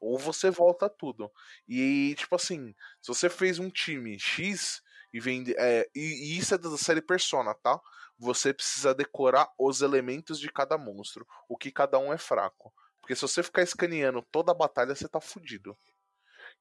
[0.00, 1.30] Ou você volta tudo.
[1.68, 4.82] E, tipo assim, se você fez um time X
[5.12, 5.54] e vende.
[5.58, 7.78] É, e, e isso é da série Persona, tá?
[8.18, 12.72] Você precisa decorar os elementos de cada monstro, o que cada um é fraco.
[13.00, 15.76] Porque se você ficar escaneando toda a batalha, você tá fudido.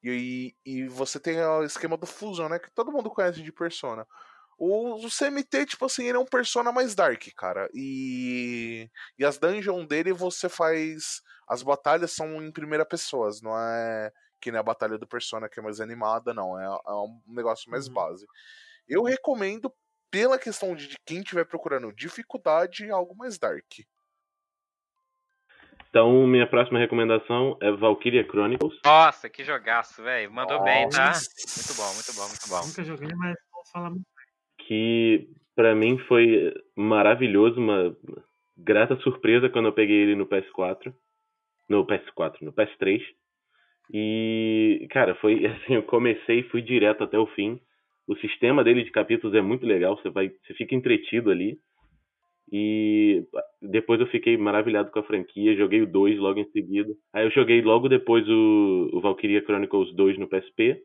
[0.04, 2.60] E, e você tem o esquema do Fusion, né?
[2.60, 4.06] Que todo mundo conhece de Persona.
[4.58, 7.70] O, o CMT, tipo assim, ele é um Persona mais dark, cara.
[7.74, 11.22] E, e as dungeons dele você faz.
[11.48, 15.60] As batalhas são em primeira pessoa, não é que nem a batalha do Persona que
[15.60, 16.60] é mais animada, não.
[16.60, 17.94] É, é um negócio mais Uhum.
[17.94, 18.26] base.
[18.88, 19.74] Eu recomendo,
[20.12, 23.66] pela questão de, de quem estiver procurando dificuldade, algo mais dark.
[25.90, 28.78] Então, minha próxima recomendação é Valkyria Chronicles.
[28.86, 30.32] Nossa, que jogaço, velho.
[30.32, 31.08] Mandou bem, tá?
[31.08, 31.30] Nossa.
[31.58, 32.68] Muito bom, muito bom, muito bom.
[32.68, 34.06] Nunca joguei, mas vou falar muito.
[34.60, 37.96] que pra mim foi maravilhoso, uma
[38.56, 40.94] grata surpresa quando eu peguei ele no PS4,
[41.70, 43.02] no PS4, no PS3.
[43.92, 47.60] E, cara, foi assim, eu comecei e fui direto até o fim.
[48.08, 51.60] O sistema dele de capítulos é muito legal, você vai, você fica entretido ali.
[52.50, 53.26] E
[53.62, 56.94] depois eu fiquei maravilhado com a franquia, joguei o 2 logo em seguida.
[57.14, 60.82] Aí eu joguei logo depois o, o Valkyria Chronicles 2 no PSP.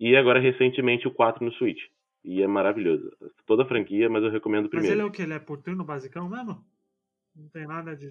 [0.00, 1.80] E agora recentemente o 4 no Switch.
[2.24, 3.08] E é maravilhoso.
[3.46, 4.94] Toda a franquia, mas eu recomendo o Mas primeiro.
[4.94, 5.22] ele é o que?
[5.22, 6.64] Ele é por turno basicão mesmo?
[7.34, 8.10] Não tem nada de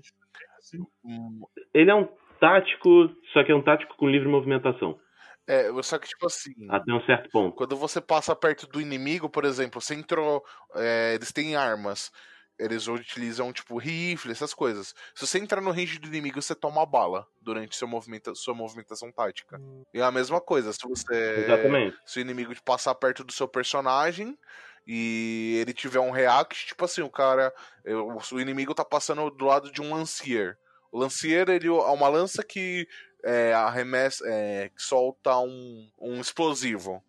[0.57, 0.79] assim.
[1.03, 1.41] Hum,
[1.73, 2.07] Ele é um
[2.39, 4.99] tático, só que é um tático com livre movimentação.
[5.47, 6.51] É, só que, tipo assim.
[6.69, 7.55] Até um certo ponto.
[7.55, 10.43] Quando você passa perto do inimigo, por exemplo, você entrou.
[10.75, 12.11] É, eles têm armas.
[12.59, 14.93] Eles utilizam, tipo, rifle, essas coisas.
[15.15, 19.11] Se você entrar no range do inimigo, você toma bala durante seu movimenta sua movimentação
[19.11, 19.59] tática.
[19.93, 21.45] E é a mesma coisa, se você.
[21.45, 21.97] Exatamente.
[22.05, 24.37] Se o inimigo passar perto do seu personagem
[24.85, 27.51] e ele tiver um react, tipo assim, o cara.
[28.31, 30.55] O inimigo tá passando do lado de um lancier.
[30.91, 32.85] O lancier, ele é uma lança que
[33.23, 37.03] é, arremessa, é, solta um, um explosivo.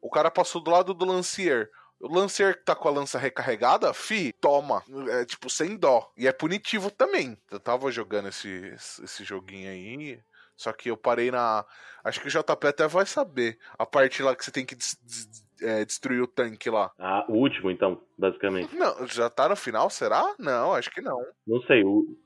[0.00, 1.70] O cara passou do lado do lancier.
[2.00, 4.82] O Lancer que tá com a lança recarregada, fi, toma.
[5.10, 6.10] É tipo, sem dó.
[6.16, 7.38] E é punitivo também.
[7.48, 10.20] Eu tava jogando esse, esse joguinho aí.
[10.56, 11.64] Só que eu parei na.
[12.02, 13.56] Acho que o JP até vai saber.
[13.78, 16.90] A parte lá que você tem que des des é, destruir o tanque lá.
[16.98, 18.74] Ah, o último, então, basicamente.
[18.74, 20.34] Não, já tá no final, será?
[20.38, 21.24] Não, acho que não.
[21.46, 22.16] Não sei, o...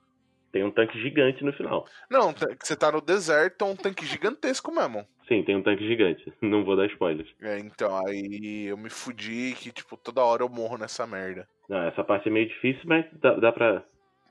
[0.56, 1.86] tem um tanque gigante no final.
[2.10, 5.06] Não, você tá no deserto, é um tanque gigantesco mesmo.
[5.28, 6.32] Sim, tem um tanque gigante.
[6.40, 7.28] Não vou dar spoilers.
[7.42, 11.46] É, então, aí eu me fudi que, tipo, toda hora eu morro nessa merda.
[11.68, 13.84] Não, essa parte é meio difícil, mas dá, dá pra.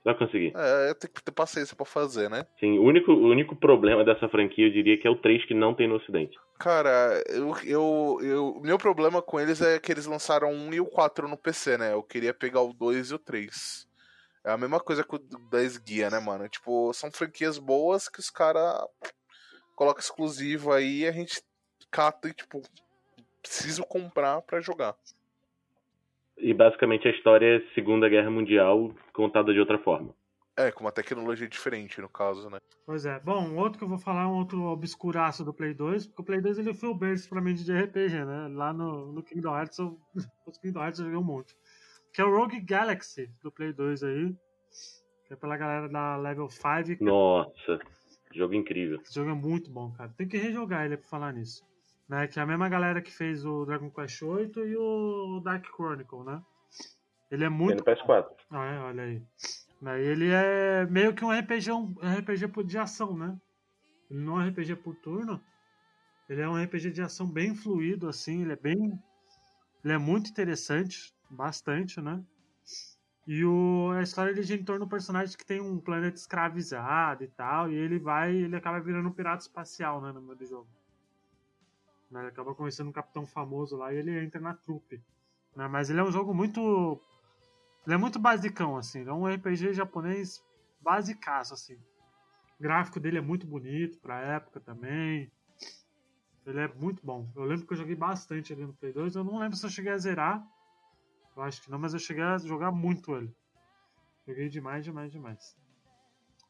[0.03, 0.53] Dá pra conseguir.
[0.55, 2.45] É, tem que ter paciência pra fazer, né?
[2.59, 5.53] Sim, o único, o único problema dessa franquia eu diria que é o 3 que
[5.53, 6.35] não tem no ocidente.
[6.59, 8.61] Cara, eu, eu, eu.
[8.63, 11.93] Meu problema com eles é que eles lançaram um e o 4 no PC, né?
[11.93, 13.87] Eu queria pegar o 2 e o 3.
[14.45, 15.19] É a mesma coisa com o
[15.49, 16.47] 10 guia, né, mano?
[16.47, 18.79] Tipo, são franquias boas que os caras
[19.75, 21.41] coloca exclusivo aí e a gente
[21.89, 22.61] cata e, tipo,
[23.41, 24.95] preciso comprar para jogar.
[26.37, 30.13] E basicamente a história é Segunda Guerra Mundial contada de outra forma.
[30.57, 32.59] É, com uma tecnologia diferente, no caso, né?
[32.85, 33.19] Pois é.
[33.19, 36.25] Bom, outro que eu vou falar é um outro obscuraço do Play 2, porque o
[36.25, 38.47] Play 2 ele foi o berço pra mim de RPG, né?
[38.51, 39.99] Lá no, no Kingdom Hearts, eu,
[40.45, 41.55] no Kingdom Hearts eu joguei um monte.
[42.15, 44.33] Que é o Rogue Galaxy do Play 2 aí.
[45.27, 47.03] Que é pela galera da Level 5.
[47.03, 47.77] Nossa,
[48.33, 49.01] jogo incrível.
[49.01, 50.13] Esse jogo é muito bom, cara.
[50.15, 51.65] Tem que rejogar ele pra falar nisso.
[52.07, 52.25] Né?
[52.27, 56.23] Que é a mesma galera que fez o Dragon Quest 8 e o Dark Chronicle,
[56.23, 56.41] né?
[57.29, 57.83] Ele é muito.
[57.83, 58.27] Tem no PS4.
[58.49, 59.21] Ah, é, olha aí.
[59.99, 63.37] Ele é meio que um RPG, um RPG de ação, né?
[64.09, 65.41] Ele não é um RPG por turno.
[66.29, 68.43] Ele é um RPG de ação bem fluido, assim.
[68.43, 68.97] Ele é bem.
[69.83, 71.14] Ele é muito interessante.
[71.29, 72.23] Bastante, né?
[73.27, 77.23] E o, a história ele gira em torno do personagem que tem um planeta escravizado
[77.23, 77.71] e tal.
[77.71, 78.35] E ele vai.
[78.35, 80.11] Ele acaba virando um pirata espacial, né?
[80.11, 80.67] No meio do jogo.
[82.11, 82.19] Né?
[82.19, 85.01] Ele acaba conhecendo um capitão famoso lá e ele entra na trupe.
[85.55, 85.67] Né?
[85.67, 87.01] Mas ele é um jogo muito.
[87.85, 89.07] Ele é muito basicão, assim.
[89.07, 90.43] É um RPG japonês
[90.81, 91.77] basicaço, assim.
[92.59, 95.31] O gráfico dele é muito bonito pra época também.
[96.45, 97.27] Ele é muito bom.
[97.35, 99.15] Eu lembro que eu joguei bastante ali no Play 2.
[99.15, 100.45] Eu não lembro se eu cheguei a zerar.
[101.35, 103.35] Eu acho que não, mas eu cheguei a jogar muito ele.
[104.27, 105.55] Joguei demais, demais, demais.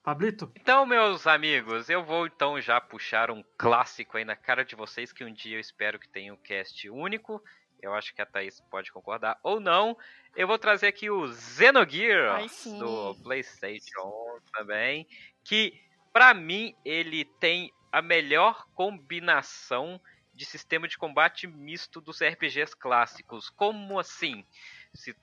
[0.04, 0.52] Pablito?
[0.56, 5.12] Então, meus amigos, eu vou então já puxar um clássico aí na cara de vocês
[5.12, 7.44] que um dia eu espero que tenha um cast único.
[7.82, 9.98] Eu acho que a Thaís pode concordar ou não.
[10.36, 15.08] Eu vou trazer aqui o Xenogears do PlayStation também,
[15.44, 15.74] que
[16.14, 20.00] para mim ele tem a melhor combinação
[20.36, 23.50] de sistema de combate misto dos RPGs clássicos.
[23.50, 24.46] Como assim?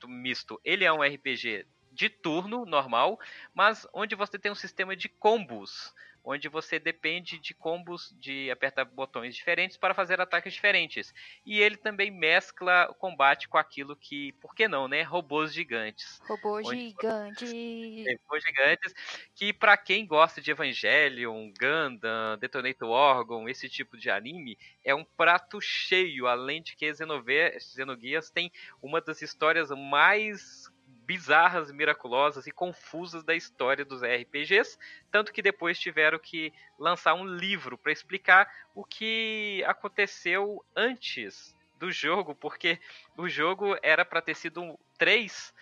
[0.07, 3.19] Misto, ele é um RPG de turno normal,
[3.53, 5.93] mas onde você tem um sistema de combos,
[6.23, 11.13] onde você depende de combos de apertar botões diferentes para fazer ataques diferentes.
[11.45, 15.01] E ele também mescla o combate com aquilo que, por que não, né?
[15.01, 16.19] Robôs gigantes.
[16.27, 17.51] Robôs gigantes.
[18.23, 18.93] Robôs gigantes
[19.35, 25.03] que para quem gosta de Evangelion, Gundam, Detonator Orgon, esse tipo de anime, é um
[25.03, 28.51] prato cheio, além de que Xenogears tem
[28.81, 30.71] uma das histórias mais
[31.05, 34.77] bizarras, miraculosas e confusas da história dos RPGs,
[35.11, 41.91] tanto que depois tiveram que lançar um livro para explicar o que aconteceu antes do
[41.91, 42.79] jogo, porque
[43.17, 45.53] o jogo era para ter sido um 3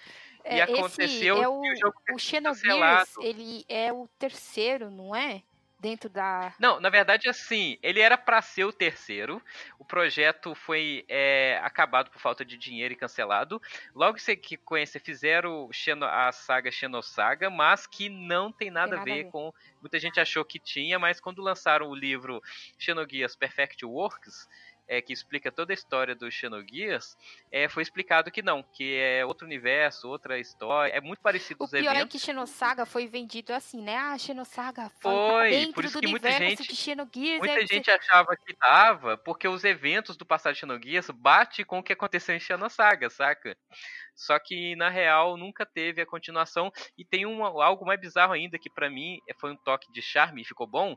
[0.43, 5.43] É, e aconteceu é o, que o o Xenogears, ele é o terceiro, não é?
[5.81, 6.53] Dentro da.
[6.59, 9.41] Não, na verdade, assim, ele era para ser o terceiro.
[9.79, 13.59] O projeto foi é, acabado por falta de dinheiro e cancelado.
[13.95, 15.67] Logo que conhece, fizeram
[16.03, 19.31] a saga Xenosaga, mas que não tem nada, Tem a, nada a ver ver.
[19.31, 19.51] com.
[19.81, 22.43] Muita gente achou que tinha, mas quando lançaram o livro
[22.77, 24.47] Xenogears Perfect Works,
[24.91, 27.17] é, que explica toda a história do Xenogears,
[27.49, 30.91] é, foi explicado que não, que é outro universo, outra história.
[30.91, 32.11] É muito parecido O os pior é eventos.
[32.19, 33.95] que Xenosaga foi vendido assim, né?
[33.95, 36.57] Ah, Xenosaga Foi, dentro por isso do que muita gente-.
[37.39, 41.79] Muita você- gente achava que tava, porque os eventos do passado de Xenogears bate com
[41.79, 43.55] o que aconteceu em Xenosaga, saca?
[44.21, 48.59] Só que na real nunca teve a continuação e tem um, algo mais bizarro ainda
[48.59, 50.95] que para mim foi um toque de charme e ficou bom,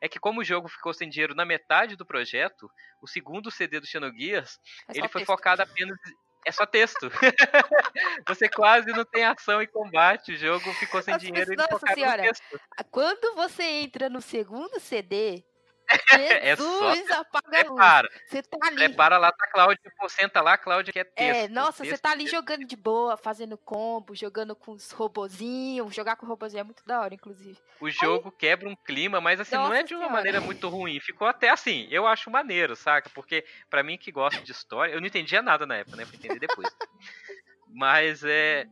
[0.00, 2.68] é que como o jogo ficou sem dinheiro na metade do projeto,
[3.00, 4.58] o segundo CD do Xenogears,
[4.88, 5.26] é ele foi texto.
[5.26, 5.96] focado apenas
[6.44, 7.08] é só texto.
[8.28, 10.32] você quase não tem ação e combate.
[10.32, 12.60] O jogo ficou sem Nossa, dinheiro e Nossa senhora, no texto.
[12.90, 15.53] Quando você entra no segundo CD, é
[15.96, 17.20] Jesus, é só...
[17.20, 17.66] apaga a luz.
[17.66, 18.08] Prepara.
[18.26, 18.76] Você tá ali.
[18.76, 21.20] Prepara lá, tá Cláudia, senta lá, Cláudia que é texto.
[21.20, 22.34] É, nossa, texto, você tá ali texto.
[22.34, 25.94] jogando de boa, fazendo combo, jogando com os robozinhos.
[25.94, 27.58] Jogar com robozinho é muito da hora, inclusive.
[27.80, 28.38] O jogo Aí...
[28.38, 30.16] quebra um clima, mas assim, nossa não é de uma senhora.
[30.16, 30.98] maneira muito ruim.
[31.00, 33.10] Ficou até assim, eu acho maneiro, saca?
[33.10, 36.04] Porque para mim que gosta de história, eu não entendia nada na época, né?
[36.04, 36.68] Fui entender depois.
[37.74, 38.66] mas é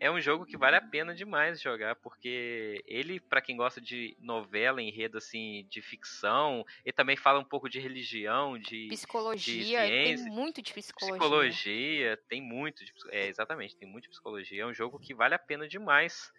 [0.00, 4.16] é um jogo que vale a pena demais jogar, porque ele, para quem gosta de
[4.20, 9.92] novela, enredo assim, de ficção, ele também fala um pouco de religião, de psicologia, de
[9.92, 11.18] tem muito de psicologia.
[11.18, 15.34] Psicologia, tem muito de, é, exatamente, tem muito de psicologia, é um jogo que vale
[15.34, 16.32] a pena demais.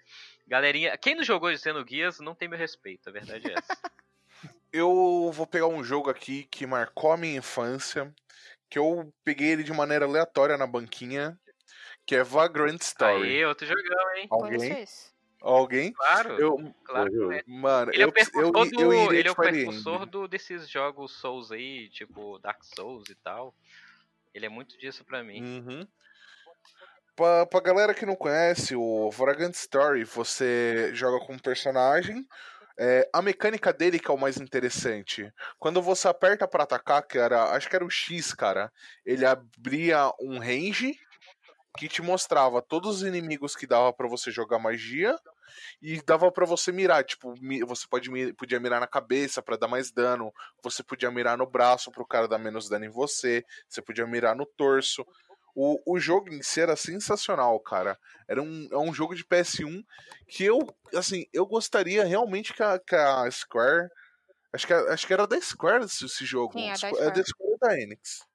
[0.48, 3.78] Galerinha, quem não jogou dizendo guias não tem meu respeito, a verdade é essa.
[4.72, 8.14] eu vou pegar um jogo aqui que marcou a minha infância,
[8.70, 11.40] que eu peguei ele de maneira aleatória na banquinha,
[12.06, 13.24] que é Vagrant Story.
[13.24, 14.28] Aí, outro jogão, hein?
[14.30, 14.86] Alguém?
[15.42, 15.92] Alguém?
[15.94, 16.40] Claro.
[16.40, 17.32] Eu, claro.
[17.32, 17.44] É.
[17.46, 21.12] Mano, ele é eu, é eu, do, eu, ele é o precursor do, desses jogos
[21.12, 23.54] Souls aí, tipo Dark Souls e tal.
[24.34, 25.42] Ele é muito disso pra mim.
[25.42, 25.88] Uhum.
[27.16, 32.28] Pra, pra galera que não conhece, o Vagrant Story, você joga com um personagem.
[32.78, 35.32] É, a mecânica dele que é o mais interessante.
[35.58, 37.52] Quando você aperta para atacar, que era.
[37.52, 38.72] Acho que era o X, cara.
[39.06, 41.00] Ele abria um range
[41.78, 45.18] que te mostrava todos os inimigos que dava para você jogar magia
[45.82, 47.34] e dava para você mirar, tipo,
[47.66, 51.92] você pode podia mirar na cabeça para dar mais dano, você podia mirar no braço
[51.92, 55.06] para o cara dar menos dano em você, você podia mirar no torso.
[55.58, 57.98] O, o jogo em si era sensacional, cara.
[58.28, 59.86] Era um, é um jogo de PS1
[60.28, 60.60] que eu,
[60.94, 63.88] assim, eu gostaria realmente que a, que a Square.
[64.52, 66.60] Acho que, acho que era da Square esse jogo.
[66.60, 68.26] Sim, é, da é da Square da Enix.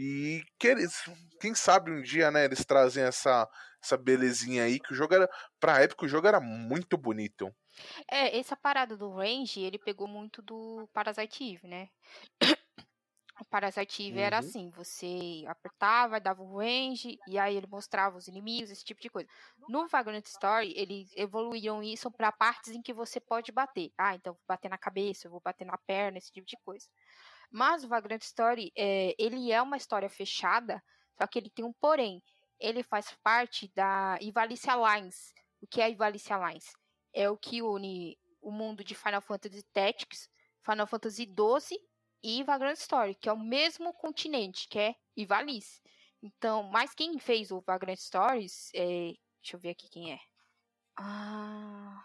[0.00, 0.94] E que eles,
[1.40, 3.48] quem sabe um dia, né, eles trazem essa,
[3.82, 5.28] essa belezinha aí, que o jogo era,
[5.58, 7.52] pra época, o jogo era muito bonito.
[8.08, 11.88] É, essa parada do range, ele pegou muito do Parasite Eve, né?
[13.40, 14.24] O Parasite Eve uhum.
[14.24, 19.00] era assim, você apertava, dava o range, e aí ele mostrava os inimigos, esse tipo
[19.00, 19.28] de coisa.
[19.68, 23.92] No Vagrant Story, eles evoluíram isso para partes em que você pode bater.
[23.98, 26.86] Ah, então vou bater na cabeça, vou bater na perna, esse tipo de coisa.
[27.50, 30.82] Mas o Vagrant Story, é, ele é uma história fechada,
[31.16, 32.22] só que ele tem um porém.
[32.58, 35.32] Ele faz parte da Ivalice Alliance.
[35.60, 36.72] O que é a Ivalice Alliance?
[37.12, 40.28] É o que une o mundo de Final Fantasy Tactics,
[40.64, 41.78] Final Fantasy XII
[42.22, 45.80] e Vagrant Story, que é o mesmo continente, que é Ivalice.
[46.22, 50.18] Então, mas quem fez o Vagrant Stories, é, deixa eu ver aqui quem é.
[50.96, 52.04] Ah,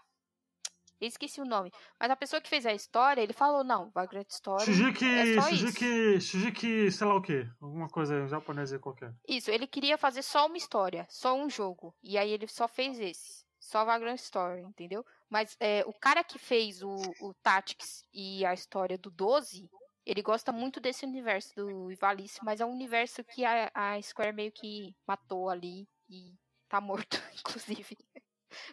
[1.06, 1.70] esqueci o nome.
[1.98, 6.20] Mas a pessoa que fez a história, ele falou, não, Vagrant Story Shujiki, é isso.
[6.20, 7.48] Shujiki, sei lá o quê.
[7.60, 9.14] Alguma coisa japonesa qualquer.
[9.28, 11.94] Isso, ele queria fazer só uma história, só um jogo.
[12.02, 13.44] E aí ele só fez esse.
[13.58, 15.04] Só Vagrant Story, entendeu?
[15.28, 19.70] Mas é, o cara que fez o, o Tactics e a história do 12,
[20.04, 24.34] ele gosta muito desse universo do Ivalice, mas é um universo que a, a Square
[24.34, 26.34] meio que matou ali e
[26.68, 27.96] tá morto, inclusive.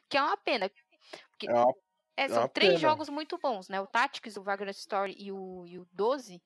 [0.09, 0.69] que é uma pena.
[1.29, 1.49] Porque...
[1.49, 1.73] É uma
[2.25, 3.79] é, são três jogos muito bons, né?
[3.81, 6.41] O Tactics, o Vagrant Story e o, e o 12.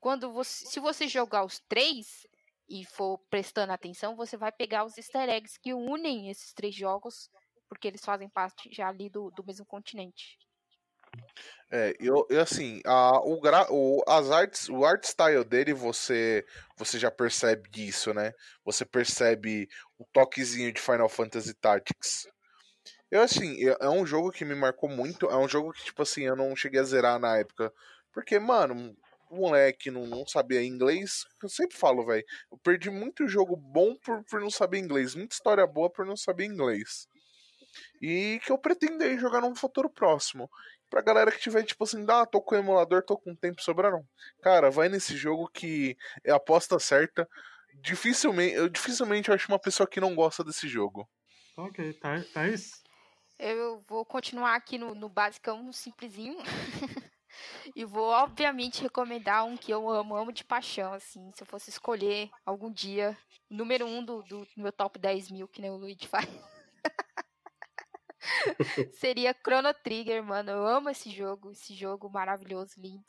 [0.00, 2.26] Quando você, se você jogar os três
[2.68, 7.28] e for prestando atenção, você vai pegar os easter eggs que unem esses três jogos,
[7.68, 10.38] porque eles fazem parte já ali do, do mesmo continente.
[11.72, 16.44] É, eu, eu assim, a, o, gra, o, as artes, o art style dele, você
[16.76, 18.32] você já percebe isso, né?
[18.64, 19.68] Você percebe
[19.98, 22.26] o toquezinho de Final Fantasy Tactics.
[23.10, 25.26] Eu, assim, é um jogo que me marcou muito.
[25.26, 27.72] É um jogo que, tipo assim, eu não cheguei a zerar na época.
[28.12, 28.96] Porque, mano,
[29.28, 31.24] o moleque não, não sabia inglês.
[31.42, 32.24] Eu sempre falo, velho.
[32.50, 35.14] Eu perdi muito jogo bom por, por não saber inglês.
[35.14, 37.08] Muita história boa por não saber inglês.
[38.00, 40.50] E que eu pretendo aí jogar num futuro próximo.
[40.88, 44.04] Pra galera que tiver, tipo assim, ah, tô com o emulador, tô com tempo sobrando.
[44.42, 47.28] Cara, vai nesse jogo que é a aposta certa.
[47.74, 51.08] Dificilmente, eu dificilmente acho uma pessoa que não gosta desse jogo.
[51.56, 52.82] Ok, tá, tá isso.
[53.42, 56.36] Eu vou continuar aqui no, no basicão, simplesinho.
[57.74, 61.32] e vou, obviamente, recomendar um que eu amo, amo de paixão, assim.
[61.34, 63.16] Se eu fosse escolher algum dia,
[63.48, 66.28] número um do, do meu top 10 mil, que nem o Luigi faz.
[68.92, 70.50] Seria Chrono Trigger, mano.
[70.50, 73.06] Eu amo esse jogo, esse jogo maravilhoso, lindo.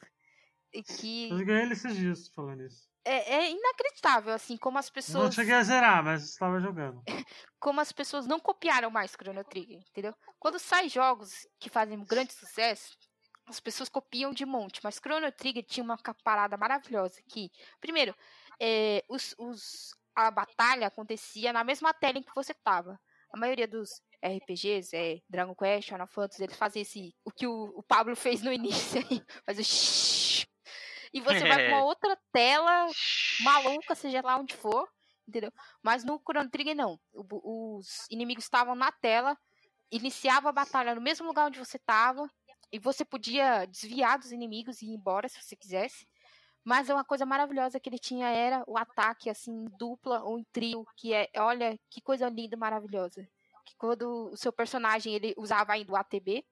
[0.74, 1.30] E que...
[1.30, 2.90] Eu ganhei ele esses dias falando isso.
[3.04, 5.24] É, é, inacreditável, assim, como as pessoas.
[5.24, 7.02] Não cheguei a zerar, mas estava jogando.
[7.60, 10.14] como as pessoas não copiaram mais Chrono Trigger, entendeu?
[10.40, 12.96] Quando sai jogos que fazem um grande sucesso,
[13.48, 17.50] as pessoas copiam de monte, mas Chrono Trigger tinha uma parada maravilhosa que,
[17.80, 18.16] primeiro,
[18.60, 23.00] é, os, os, a batalha acontecia na mesma tela em que você tava.
[23.34, 23.90] A maioria dos
[24.24, 28.42] RPGs, é, Dragon Quest, Final Fantasy, eles fazem esse, o que o, o Pablo fez
[28.42, 29.64] no início aí, faz o
[31.14, 32.88] e você vai pra uma outra tela
[33.42, 34.88] maluca, seja lá onde for,
[35.28, 35.52] entendeu?
[35.84, 37.00] Mas no Chrono Trigger não.
[37.14, 39.38] O, os inimigos estavam na tela,
[39.92, 42.30] iniciava a batalha no mesmo lugar onde você estava,
[42.72, 46.08] e você podia desviar dos inimigos e ir embora se você quisesse.
[46.64, 50.46] Mas uma coisa maravilhosa que ele tinha era o ataque assim em dupla ou em
[50.54, 53.28] trio, que é, olha, que coisa linda, maravilhosa.
[53.66, 56.46] Que quando o seu personagem ele usava ainda o ATB,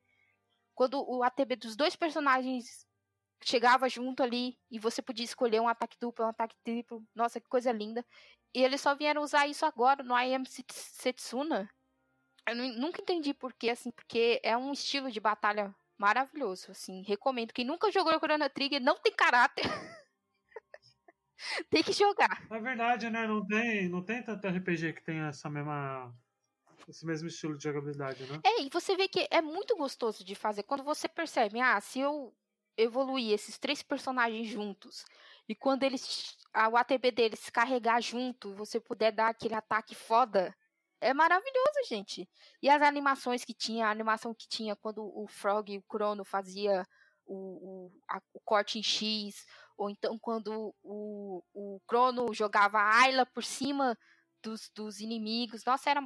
[0.74, 2.88] quando o ATB dos dois personagens
[3.44, 7.04] chegava junto ali e você podia escolher um ataque duplo, um ataque triplo.
[7.16, 8.06] Nossa, que coisa linda.
[8.54, 11.70] E eles só vieram usar isso agora no I Am Setsuna.
[12.48, 17.04] Eu nunca entendi por quê, assim, porque é um estilo de batalha maravilhoso, assim.
[17.04, 17.54] Recomendo.
[17.54, 19.64] Quem nunca jogou Chrono Trigger não tem caráter.
[21.70, 22.48] tem que jogar.
[22.52, 23.28] É verdade, né?
[23.28, 26.14] Não tem, não tem tanto RPG que tem essa mesma
[26.88, 28.40] esse mesmo estilo de jogabilidade, né?
[28.44, 30.64] É, e você vê que é muito gostoso de fazer.
[30.64, 32.34] Quando você percebe, ah, se eu
[32.82, 35.06] evoluir esses três personagens juntos
[35.48, 36.38] e quando eles
[36.72, 40.56] o ATB deles carregar junto, você puder dar aquele ataque foda,
[41.02, 42.30] é maravilhoso, gente.
[42.62, 46.24] E as animações que tinha, a animação que tinha quando o Frog e o Crono
[46.24, 46.86] fazia
[47.26, 49.46] o, o, a, o corte em X,
[49.78, 53.98] ou então quando o, o Crono jogava a Ayla por cima
[54.44, 55.64] dos, dos inimigos.
[55.66, 56.02] Nossa, era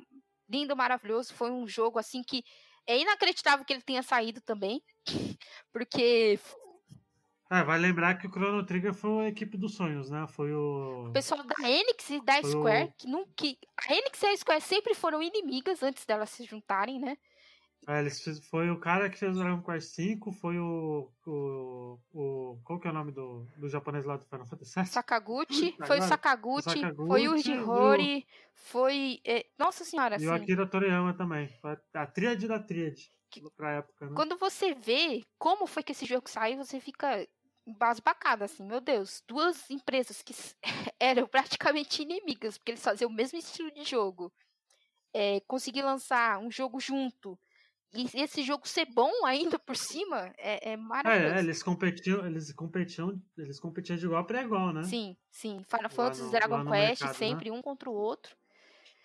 [0.47, 1.33] lindo, maravilhoso.
[1.33, 2.43] Foi um jogo assim que
[2.85, 4.81] é inacreditável que ele tenha saído também,
[5.71, 6.39] porque
[7.49, 10.25] é, vai lembrar que o Chrono Trigger foi a equipe dos sonhos, né?
[10.27, 11.07] Foi o.
[11.09, 12.93] O pessoal da Enix e da Square, o...
[12.97, 16.99] que, não, que a Enix e a Square sempre foram inimigas antes delas se juntarem,
[16.99, 17.17] né?
[17.87, 21.99] É, eles fiz, foi o cara que fez o Dragon Quest V, foi o, o,
[22.13, 22.59] o.
[22.63, 24.85] Qual que é o nome do, do japonês lá do Final Fantasy VII?
[24.85, 29.19] Sakaguchi, foi o Sakaguchi, Sakaguchi foi o Uji Hori, foi.
[29.25, 30.43] É, nossa senhora, E o assim.
[30.43, 31.49] Akira Toriyama também.
[31.93, 33.11] A tríade da tríade.
[33.55, 34.15] Pra época, né?
[34.15, 37.27] Quando você vê como foi que esse jogo saiu, você fica
[37.65, 40.33] basbacada, assim, meu Deus, duas empresas que
[40.99, 44.31] eram praticamente inimigas, porque eles faziam o mesmo estilo de jogo,
[45.13, 47.39] é, conseguir lançar um jogo junto,
[47.95, 51.35] e esse jogo ser bom ainda por cima, é, é maravilhoso.
[51.35, 54.83] É, eles competiam, eles competiam, eles competiam de igual para igual, né?
[54.83, 57.13] Sim, sim, Final Fantasy, Dragon Quest, mercado, né?
[57.13, 57.55] sempre né?
[57.55, 58.35] um contra o outro.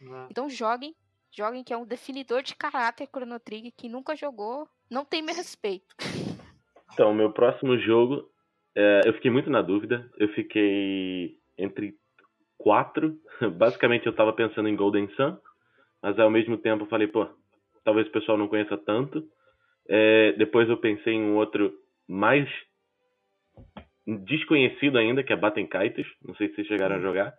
[0.01, 0.27] É.
[0.31, 0.97] Então joguem,
[1.31, 5.35] joguem que é um definidor de caráter Chrono Trigger, que nunca jogou, não tem meu
[5.35, 5.95] respeito.
[6.93, 8.29] Então, meu próximo jogo
[8.79, 10.09] é, eu fiquei muito na dúvida.
[10.17, 11.95] Eu fiquei entre
[12.57, 13.19] quatro.
[13.59, 15.37] Basicamente, eu estava pensando em Golden Sun,
[16.01, 17.29] mas ao mesmo tempo eu falei, pô,
[17.85, 19.29] talvez o pessoal não conheça tanto.
[19.89, 21.73] É, depois eu pensei em um outro
[22.07, 22.49] mais
[24.07, 26.07] desconhecido ainda, que é Baten Kaitos.
[26.25, 27.35] Não sei se vocês chegaram a jogar.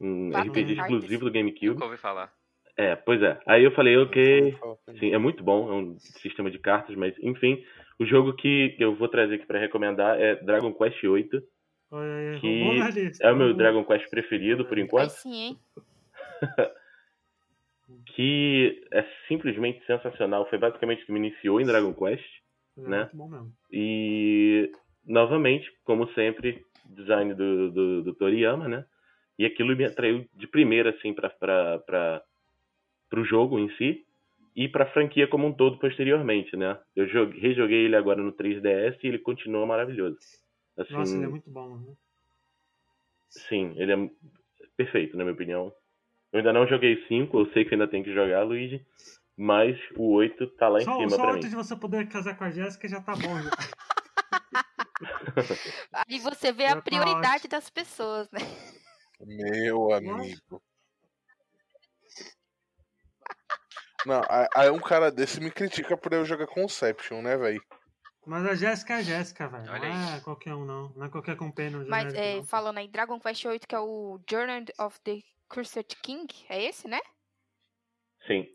[0.00, 1.70] Um RPG exclusivo do GameCube.
[1.70, 2.32] Nunca ouvi falar.
[2.76, 3.38] É, pois é.
[3.46, 4.56] Aí eu falei, ok.
[4.98, 5.70] Sim, é muito bom.
[5.70, 7.64] É um sistema de cartas, mas enfim.
[7.98, 11.30] O jogo que eu vou trazer aqui para recomendar é Dragon Quest VIII.
[12.40, 15.10] que é o meu Dragon Quest preferido por enquanto.
[15.10, 15.58] sim, hein?
[18.14, 20.48] que é simplesmente sensacional.
[20.48, 22.24] Foi basicamente o que me iniciou em Dragon Quest.
[22.76, 23.10] É, né?
[23.70, 24.72] E
[25.06, 28.84] novamente, como sempre, design do, do, do, Toriyama, né?
[29.38, 31.14] E aquilo me atraiu de primeira, assim,
[33.14, 34.04] para o jogo em si
[34.56, 36.76] e para a franquia como um todo posteriormente, né?
[36.96, 40.18] Eu joguei, rejoguei ele agora no 3DS e ele continua maravilhoso.
[40.76, 41.94] Assim, Nossa, ele é muito bom, né?
[43.30, 44.10] Sim, ele é
[44.76, 45.72] perfeito, na minha opinião.
[46.32, 48.84] Eu ainda não joguei 5, eu sei que ainda tem que jogar, Luigi,
[49.36, 51.42] mas o 8 tá lá em só, cima só pra mim.
[51.42, 53.40] Só de você poder casar com a Jéssica já tá bom.
[53.42, 53.50] Já.
[56.08, 58.40] Aí você vê já a tá prioridade tá das pessoas, né?
[59.20, 60.60] Meu amigo.
[64.06, 64.20] Não,
[64.54, 67.62] aí um cara desse me critica por eu jogar Conception, né, velho?
[68.26, 69.66] Mas a Jéssica é a Jéssica, velho.
[69.66, 70.88] Não é qualquer um, não.
[70.96, 74.64] Não é qualquer companion Mas é, falando aí, Dragon Quest VIII, que é o Journey
[74.78, 77.00] of the Cursed King, é esse, né?
[78.26, 78.46] Sim.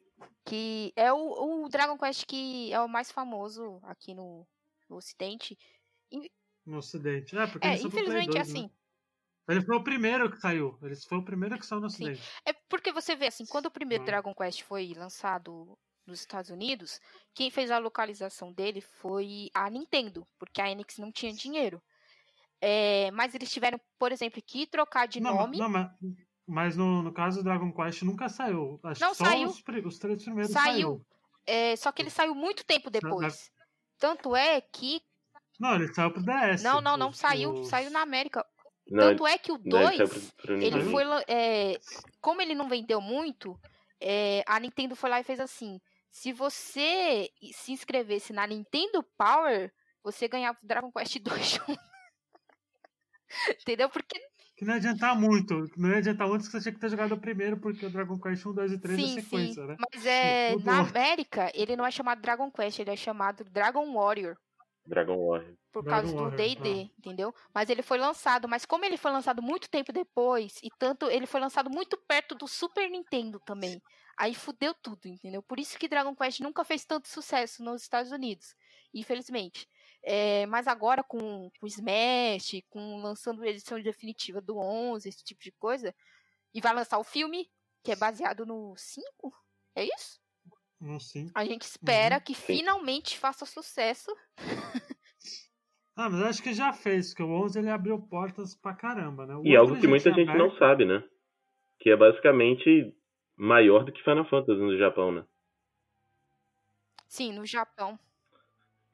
[0.46, 4.48] Que é o, o Dragon Quest que é o mais famoso aqui no,
[4.90, 5.58] no Ocidente.
[6.66, 7.38] No Ocidente.
[7.38, 8.64] É, porque é, infelizmente 2, é assim.
[8.64, 8.70] Né?
[9.50, 10.78] Ele foi o primeiro que saiu.
[10.82, 12.04] Ele foi o primeiro que saiu no Sim.
[12.04, 12.30] Ocidente.
[12.46, 17.00] É porque você vê assim, quando o primeiro Dragon Quest foi lançado nos Estados Unidos,
[17.34, 21.82] quem fez a localização dele foi a Nintendo, porque a Enix não tinha dinheiro.
[22.62, 25.58] É, mas eles tiveram, por exemplo, que trocar de não, nome.
[25.58, 25.90] Não, mas,
[26.46, 28.80] mas no, no caso do Dragon Quest nunca saiu.
[28.84, 29.50] Acho não saiu.
[29.50, 30.74] Os, os três primeiros saiu.
[30.74, 31.06] saiu.
[31.46, 33.50] É, só que ele saiu muito tempo depois.
[33.98, 35.02] Tanto é que.
[35.60, 36.62] Não, ele saiu pro DS.
[36.62, 37.52] Não, não, não os, saiu.
[37.52, 37.68] os...
[37.68, 38.46] Saiu na América.
[38.90, 41.04] Não, Tanto é que o não, ele 2, saiu pro- pro ele foi.
[41.28, 41.80] é,
[42.20, 43.60] como ele não vendeu muito,
[44.02, 45.80] é, a Nintendo foi lá e fez assim:
[46.10, 49.72] se você se inscrevesse na Nintendo Power,
[50.04, 51.80] você ganhava o Dragon Quest 2 junto.
[53.62, 53.90] Entendeu?
[53.90, 54.20] Porque
[54.58, 55.66] Que não ia adiantar muito.
[55.78, 58.20] Não ia adiantar muito que você tinha que ter jogado o primeiro, porque o Dragon
[58.20, 59.68] Quest 1, 2 e 3 é sim, sequência, sim.
[59.68, 59.78] né?
[59.94, 60.80] Mas é, na.
[60.80, 64.36] América, ele não é chamado Dragon Quest, ele é chamado Dragon Warrior.
[64.90, 65.56] Dragon Warrior.
[65.72, 66.94] por Dragon causa do D&D, ah.
[66.98, 67.34] entendeu?
[67.54, 71.26] Mas ele foi lançado, mas como ele foi lançado muito tempo depois, e tanto ele
[71.26, 73.82] foi lançado muito perto do Super Nintendo também,
[74.18, 75.42] aí fudeu tudo, entendeu?
[75.44, 78.56] Por isso que Dragon Quest nunca fez tanto sucesso nos Estados Unidos,
[78.94, 79.68] infelizmente.
[80.02, 85.42] É, mas agora com o Smash, com lançando a edição definitiva do 11, esse tipo
[85.42, 85.94] de coisa,
[86.54, 87.50] e vai lançar o filme,
[87.84, 89.34] que é baseado no 5,
[89.76, 90.20] é isso?
[90.80, 91.30] Não sim.
[91.36, 92.22] A gente espera Uhum.
[92.22, 94.16] que finalmente faça sucesso.
[95.96, 99.36] Ah, mas acho que já fez, porque o 11 ele abriu portas pra caramba, né?
[99.36, 100.58] O E algo que muita gente não aberto.
[100.58, 101.04] sabe, né?
[101.80, 102.96] Que é basicamente
[103.38, 105.26] maior do que Final Fantasy no Japão, né?
[107.10, 108.00] Sim, no Japão.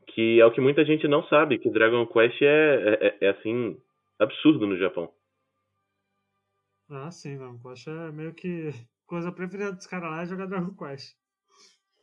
[0.07, 3.77] Que é o que muita gente não sabe, que Dragon Quest é, é, é, assim,
[4.19, 5.13] absurdo no Japão.
[6.89, 7.59] Ah, sim, não.
[7.59, 8.71] Quest é meio que
[9.05, 11.15] coisa preferida dos caras lá é jogar Dragon Quest.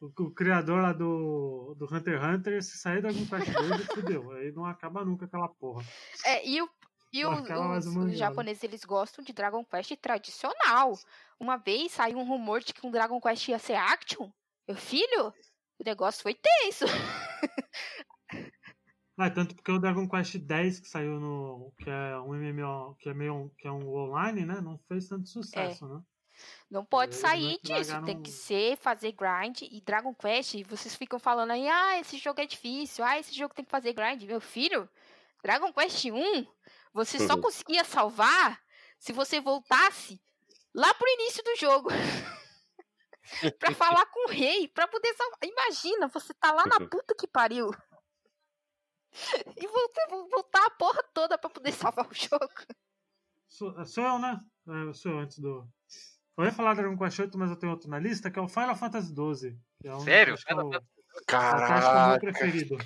[0.02, 3.84] O, o criador lá do, do Hunter x Hunter, se sair Dragon Quest 2, ele
[3.84, 4.32] fudeu.
[4.32, 5.84] Aí não acaba nunca aquela porra.
[6.24, 6.68] É, e o,
[7.12, 7.46] e os,
[7.78, 10.98] os- os japoneses, eles gostam de Dragon Quest tradicional.
[11.38, 14.28] Uma vez saiu um rumor de que um Dragon Quest ia ser action.
[14.66, 15.28] Meu filho,
[15.78, 16.84] o negócio foi tenso.
[19.18, 21.72] Ah, tanto porque o Dragon Quest 10 que saiu no.
[21.78, 24.60] que é um MMO, que é meio que é um online, né?
[24.60, 26.00] Não fez tanto sucesso, né?
[26.70, 28.02] Não pode sair disso.
[28.04, 29.62] Tem que ser, fazer grind.
[29.62, 33.04] E Dragon Quest, vocês ficam falando aí, ah, esse jogo é difícil.
[33.04, 34.22] Ah, esse jogo tem que fazer grind.
[34.24, 34.88] Meu filho,
[35.42, 36.46] Dragon Quest 1,
[36.92, 37.40] você só Uhum.
[37.42, 38.60] conseguia salvar
[38.98, 40.20] se você voltasse
[40.74, 41.88] lá pro início do jogo.
[43.58, 45.38] pra falar com o rei, pra poder salvar.
[45.42, 47.70] Imagina, você tá lá na puta que pariu.
[49.56, 52.48] E voltar, voltar a porra toda pra poder salvar o jogo.
[53.46, 54.38] Sou, sou eu, né?
[54.66, 55.68] É, sou eu antes do.
[56.36, 58.48] Eu ia falar Dragon Quest 8, mas eu tenho outro na lista, que é o
[58.48, 59.58] Final Fantasy XII.
[59.80, 60.34] Que é um, Sério?
[60.36, 62.78] que o- Final até acho que é o meu preferido.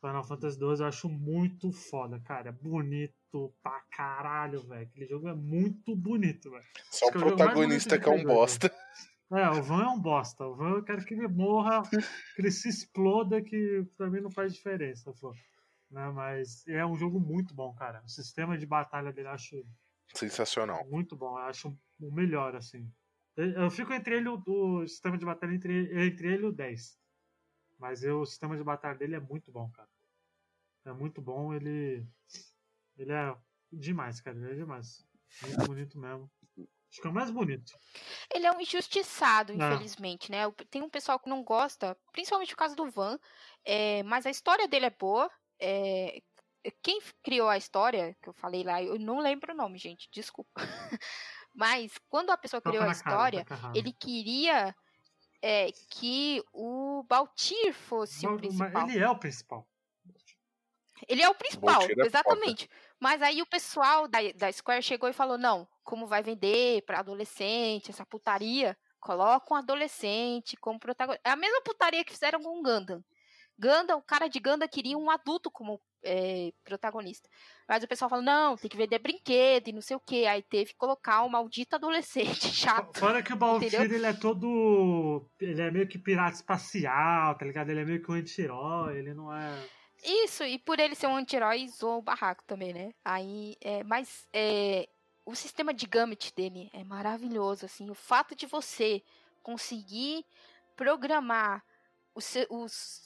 [0.00, 2.50] Final Fantasy XII eu acho muito foda, cara.
[2.50, 4.82] É bonito pra caralho, velho.
[4.82, 6.64] Aquele jogo é muito bonito, velho.
[6.90, 8.72] Só o Acho é o jogo protagonista que é um Play dois, bosta.
[9.32, 10.44] É, o Van é um bosta.
[10.46, 11.96] O Van eu quero que ele morra, que
[12.38, 15.34] ele se exploda, que pra mim não faz diferença, pô.
[15.90, 18.02] Né, mas é um jogo muito bom, cara.
[18.04, 19.64] O sistema de batalha dele eu acho
[20.14, 20.86] Sensacional.
[20.86, 21.38] muito bom.
[21.38, 22.90] Eu acho o melhor, assim.
[23.36, 26.98] Eu fico entre ele o o sistema de batalha entre, entre ele e o 10.
[27.78, 29.88] Mas eu, o sistema de batalha dele é muito bom, cara.
[30.84, 32.06] É muito bom, ele.
[32.96, 33.36] Ele é
[33.72, 34.36] demais, cara.
[34.36, 35.04] Ele é demais.
[35.42, 36.30] Muito bonito mesmo.
[36.56, 37.72] Acho que é o mais bonito.
[38.32, 39.56] Ele é um injustiçado, Ah.
[39.56, 40.46] infelizmente, né?
[40.46, 43.18] O- Tem um pessoal que não gosta, principalmente por causa do Van,
[43.64, 45.28] é, mas a história dele é boa.
[45.60, 46.20] é,
[46.82, 50.50] quem criou a história, que eu falei lá, eu não lembro o nome, gente, desculpa.
[51.54, 53.76] Mas quando a pessoa criou a cara, história, errado.
[53.76, 54.74] ele queria
[55.40, 58.88] é, que o Baltir fosse o Mas- mas principal.
[58.90, 59.68] Ele é o principal.
[61.08, 62.70] Ele é o principal, Baltir é exatamente.
[62.98, 67.00] Mas aí o pessoal da, da Square chegou e falou: não, como vai vender pra
[67.00, 71.28] adolescente, essa putaria, coloca um adolescente como protagonista.
[71.28, 73.04] É a mesma putaria que fizeram com o Gundam.
[73.58, 77.28] Gundam, o cara de Gundam queria um adulto como é, protagonista.
[77.68, 80.26] Mas o pessoal falou: não, tem que vender brinquedo e não sei o que.
[80.26, 82.98] Aí teve que colocar um maldito adolescente chato.
[82.98, 85.28] Fora que o Baltir, ele é todo.
[85.40, 87.70] Ele é meio que pirata espacial, tá ligado?
[87.70, 89.68] Ele é meio que um anti-herói, ele não é.
[90.04, 92.92] Isso, e por ele ser um anti-herói, zoou o barraco também, né?
[93.02, 94.86] Aí, é, mas é,
[95.24, 97.88] o sistema de Gambit dele é maravilhoso, assim.
[97.88, 99.02] O fato de você
[99.42, 100.24] conseguir
[100.76, 101.64] programar
[102.14, 102.34] os,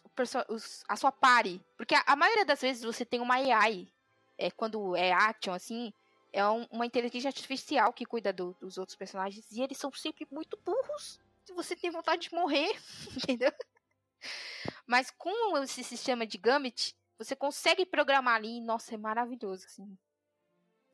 [0.04, 0.07] o
[0.48, 1.60] os- a sua party.
[1.76, 3.88] Porque a, a maioria das vezes você tem uma AI,
[4.36, 5.92] é, quando é action, assim,
[6.32, 9.50] é um- uma inteligência artificial que cuida do- dos outros personagens.
[9.52, 11.20] E eles são sempre muito burros.
[11.54, 12.70] Você tem vontade de morrer,
[13.36, 13.52] entendeu?
[14.86, 18.60] Mas com esse sistema de Gambit, você consegue programar ali.
[18.60, 19.96] Nossa, é maravilhoso, assim.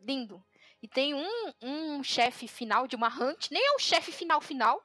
[0.01, 0.45] Lindo.
[0.83, 4.83] E tem um, um chefe final de uma hunt, nem é o chefe final final.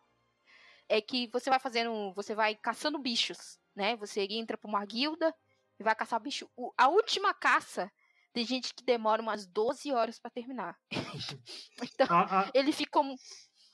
[0.88, 2.14] É que você vai fazendo.
[2.14, 3.96] Você vai caçando bichos, né?
[3.96, 5.34] Você entra pra uma guilda
[5.80, 6.48] e vai caçar bicho.
[6.56, 7.90] O- a última caça
[8.32, 10.78] Tem gente que demora umas 12 horas para terminar.
[11.82, 13.04] então, ah, ah, ele ficou.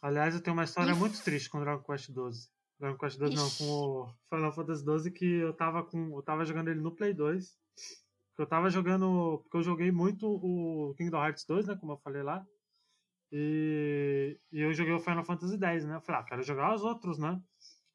[0.01, 0.99] Aliás, eu tenho uma história Isso.
[0.99, 2.47] muito triste com Dragon Quest 12.
[2.79, 6.15] Dragon Quest 12 não, com o Final Fantasy 12 que eu tava com.
[6.15, 7.45] Eu tava jogando ele no Play 2.
[8.37, 9.39] Eu tava jogando.
[9.43, 11.75] Porque eu joguei muito o Kingdom Hearts 2, né?
[11.75, 12.41] Como eu falei lá.
[13.31, 15.95] E, e eu joguei o Final Fantasy X, né?
[15.95, 17.37] Eu falei, ah, quero jogar os outros, né?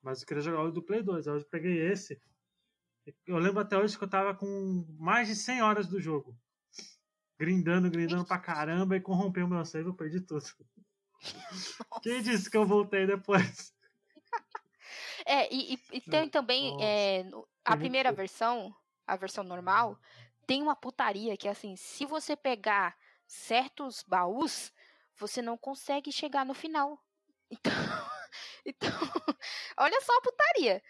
[0.02, 1.28] Mas eu queria jogar o do Play 2.
[1.28, 2.20] Aí eu peguei esse.
[3.27, 6.36] Eu lembro até hoje que eu tava com mais de 100 horas do jogo.
[7.39, 10.44] Grindando, grindando pra caramba e corrompeu o meu save, eu perdi tudo.
[11.22, 11.85] Nossa.
[12.02, 13.74] Quem disse que eu voltei depois?
[15.24, 17.24] É, e, e, e tem também é,
[17.64, 18.74] a primeira versão,
[19.06, 19.98] a versão normal,
[20.47, 22.97] tem uma putaria que é assim, se você pegar
[23.27, 24.72] certos baús,
[25.16, 26.98] você não consegue chegar no final.
[27.51, 27.72] Então,
[28.65, 28.90] então
[29.77, 30.82] olha só a putaria.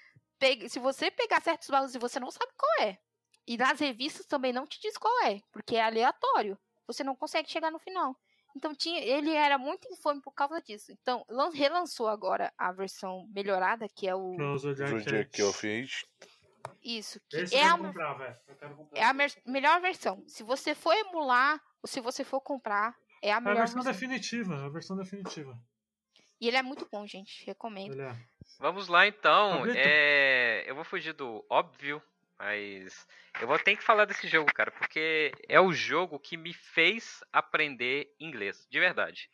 [0.69, 2.99] Se você pegar certos baús e você não sabe qual é,
[3.47, 7.51] e nas revistas também não te diz qual é, porque é aleatório, você não consegue
[7.51, 8.17] chegar no final.
[8.57, 10.93] Então tinha, ele era muito infame por causa disso.
[10.93, 14.37] Então relançou agora a versão melhorada, que é o.
[14.57, 16.05] Zodiac que eu fiz.
[16.83, 17.21] Isso.
[17.29, 18.37] Que é, a, comprar,
[18.95, 19.15] é a
[19.47, 20.23] melhor versão.
[20.27, 23.57] Se você for emular ou se você for comprar, é a melhor.
[23.57, 23.93] É a versão, versão.
[23.93, 24.65] definitiva.
[24.65, 25.59] A versão definitiva.
[26.41, 27.45] E ele é muito bom, gente.
[27.45, 28.01] Recomendo.
[28.01, 28.17] É.
[28.59, 29.65] Vamos lá então.
[29.67, 30.65] É...
[30.67, 32.03] Eu vou fugir do óbvio,
[32.39, 33.07] mas
[33.41, 37.23] eu vou ter que falar desse jogo, cara, porque é o jogo que me fez
[37.33, 39.29] aprender inglês, de verdade.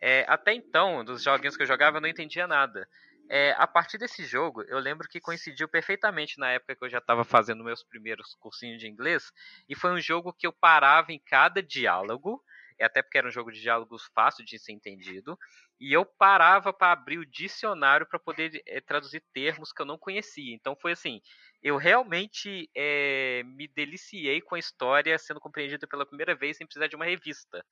[0.00, 2.88] É, até então, dos joguinhos que eu jogava, eu não entendia nada.
[3.28, 6.98] É, a partir desse jogo, eu lembro que coincidiu perfeitamente na época que eu já
[6.98, 9.32] estava fazendo meus primeiros cursinhos de inglês,
[9.68, 12.42] e foi um jogo que eu parava em cada diálogo,
[12.80, 15.38] até porque era um jogo de diálogos fácil de ser entendido,
[15.82, 19.98] e eu parava para abrir o dicionário para poder é, traduzir termos que eu não
[19.98, 20.54] conhecia.
[20.54, 21.20] Então foi assim,
[21.60, 26.86] eu realmente é, me deliciei com a história sendo compreendida pela primeira vez sem precisar
[26.86, 27.66] de uma revista.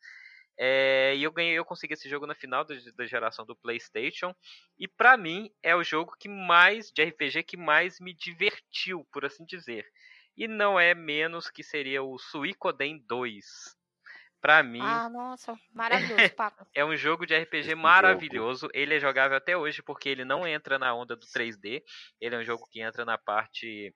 [0.59, 4.35] É, e eu ganhei, eu consegui esse jogo na final da, da geração do PlayStation.
[4.77, 9.25] E para mim é o jogo que mais de RPG que mais me divertiu, por
[9.25, 9.87] assim dizer.
[10.37, 13.47] E não é menos que seria o Suicoden 2.
[14.41, 14.81] Pra mim.
[14.83, 16.67] Ah, nossa, maravilhoso, papo.
[16.75, 18.69] é um jogo de RPG maravilhoso.
[18.73, 21.83] Ele é jogável até hoje porque ele não entra na onda do 3D.
[22.21, 23.95] Ele é um jogo que entra na parte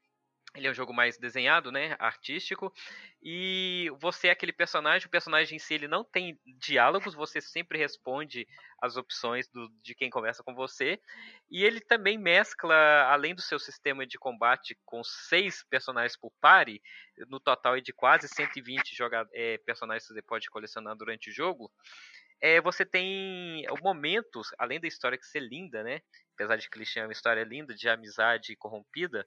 [0.54, 2.72] ele é um jogo mais desenhado, né, artístico,
[3.20, 7.76] e você é aquele personagem, o personagem em si ele não tem diálogos, você sempre
[7.76, 8.46] responde
[8.80, 11.00] as opções do, de quem conversa com você,
[11.50, 12.74] e ele também mescla,
[13.10, 16.80] além do seu sistema de combate com seis personagens por pare,
[17.28, 21.32] no total é de quase 120 joga, é, personagens que você pode colecionar durante o
[21.32, 21.70] jogo,
[22.40, 26.00] é, você tem momentos, além da história que ser linda, né,
[26.34, 29.26] apesar de clichê é uma história linda, de amizade corrompida,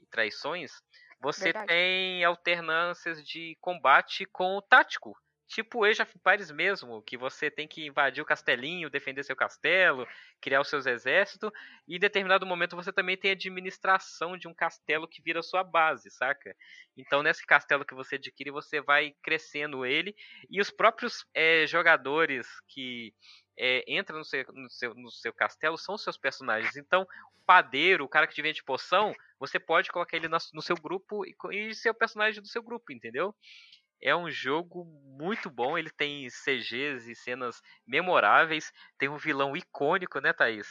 [0.00, 0.72] e traições,
[1.20, 1.66] você Verdade.
[1.66, 5.16] tem alternâncias de combate com o tático.
[5.48, 9.34] Tipo o Age of Empires mesmo, que você tem que invadir o castelinho, defender seu
[9.34, 10.06] castelo,
[10.42, 11.50] criar os seus exércitos,
[11.88, 16.10] e em determinado momento você também tem administração de um castelo que vira sua base,
[16.10, 16.54] saca?
[16.94, 20.14] Então nesse castelo que você adquire, você vai crescendo ele,
[20.50, 23.14] e os próprios é, jogadores que
[23.58, 26.76] é, entra no seu, no, seu, no seu castelo são seus personagens.
[26.76, 30.62] Então, o padeiro, o cara que te vende poção, você pode colocar ele no, no
[30.62, 33.34] seu grupo e, e ser o personagem do seu grupo, entendeu?
[34.00, 40.20] É um jogo muito bom, ele tem CGs e cenas memoráveis, tem um vilão icônico,
[40.20, 40.68] né, Thaís?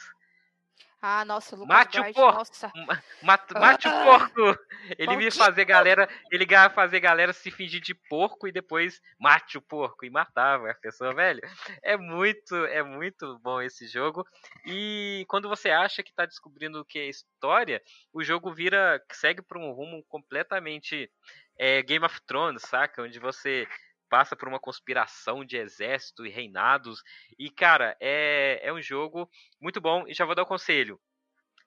[1.00, 2.38] Ah, nossa, o Lucas Mate Bright, o porco!
[2.38, 2.72] Nossa.
[3.22, 4.58] Mate, mate o porco!
[4.98, 9.58] Ele me fazer galera, ele ia fazer galera se fingir de porco e depois mate
[9.58, 11.40] o porco e matava a pessoa, velho.
[11.82, 14.26] É muito, é muito bom esse jogo.
[14.66, 17.80] E quando você acha que tá descobrindo o que é história,
[18.12, 21.10] o jogo vira, segue por um rumo completamente
[21.56, 23.02] é, Game of Thrones, saca?
[23.02, 23.68] Onde você
[24.08, 27.02] passa por uma conspiração de exército e reinados.
[27.38, 29.30] E, cara, é, é um jogo
[29.60, 30.04] muito bom.
[30.06, 31.00] E já vou dar o um conselho.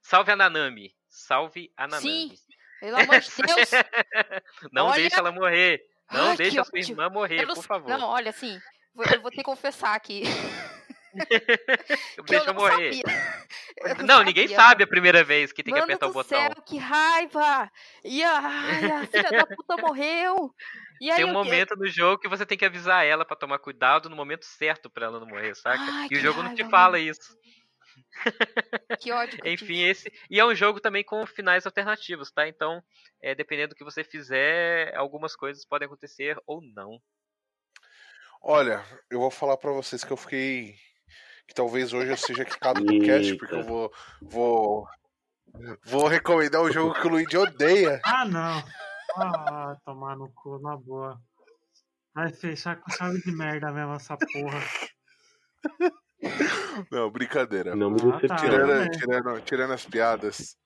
[0.01, 0.95] Salve a Nanami.
[1.07, 2.29] Salve a Nanami.
[2.29, 2.35] Sim,
[2.79, 3.69] pelo amor de Deus.
[4.71, 5.01] não olha...
[5.01, 5.81] deixa ela morrer.
[6.11, 7.55] Não Ai, deixa a sua irmã morrer, não...
[7.55, 7.89] por favor.
[7.89, 8.59] Não, olha, assim,
[9.13, 10.23] eu vou ter que confessar aqui.
[12.25, 13.01] Deixa eu, morrer.
[13.83, 16.37] Eu não, não ninguém sabe a primeira vez que tem Mano que apertar o botão.
[16.37, 17.71] Céu, que raiva!
[18.03, 20.53] E a, a filha da puta morreu!
[21.01, 24.07] E tem um momento no jogo que você tem que avisar ela para tomar cuidado
[24.07, 25.81] no momento certo para ela não morrer, saca?
[25.81, 27.09] Ai, e o jogo raiva, não te fala mano.
[27.09, 27.35] isso.
[28.99, 29.39] Que ódio.
[29.43, 30.13] Enfim, esse.
[30.29, 32.47] E é um jogo também com finais alternativos, tá?
[32.47, 32.83] Então,
[33.19, 37.01] é, dependendo do que você fizer, algumas coisas podem acontecer ou não.
[38.39, 40.75] Olha, eu vou falar para vocês que eu fiquei
[41.47, 43.91] que talvez hoje eu seja quicado do cast, porque eu vou,
[44.21, 44.87] vou,
[45.83, 47.99] vou recomendar um jogo que o Luigi odeia.
[48.05, 48.63] Ah, não.
[49.17, 51.19] Ah, tomar no cu, na boa.
[52.13, 54.59] Vai fechar com chave de merda mesmo essa porra.
[56.91, 57.75] Não, brincadeira.
[57.75, 58.35] Não me Ah, tá.
[58.35, 58.39] decepciona.
[58.39, 60.57] Tirando, tirando, tirando as piadas,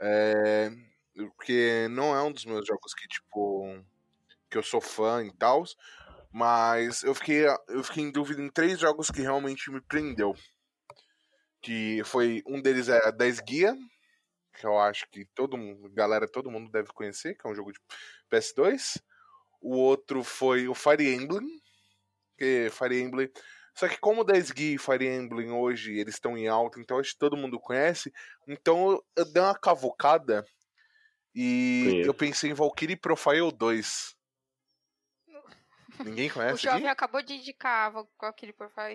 [0.00, 0.70] é,
[1.36, 3.78] porque não é um dos meus jogos que, tipo,
[4.50, 5.64] que eu sou fã e tal,
[6.32, 10.34] mas eu fiquei, eu fiquei em dúvida em três jogos que realmente me prendeu.
[11.62, 13.74] Que foi, um deles é a 10 Guia,
[14.54, 17.72] que eu acho que todo mundo, galera, todo mundo deve conhecer, que é um jogo
[17.72, 17.80] de
[18.30, 19.02] PS2.
[19.60, 21.46] O outro foi o Fire Emblem,
[22.38, 23.30] que Fire Emblem
[23.74, 26.98] só que como o 10 Guia e Fire Emblem hoje eles estão em alta, então
[26.98, 28.12] acho que todo mundo conhece.
[28.46, 30.46] Então eu, eu dei uma cavucada
[31.34, 32.08] e Conheço.
[32.08, 34.14] eu pensei em Valkyrie Profile 2.
[36.04, 36.86] Ninguém O conhece jovem aqui?
[36.88, 38.94] acabou de indicar qual aquele porfai.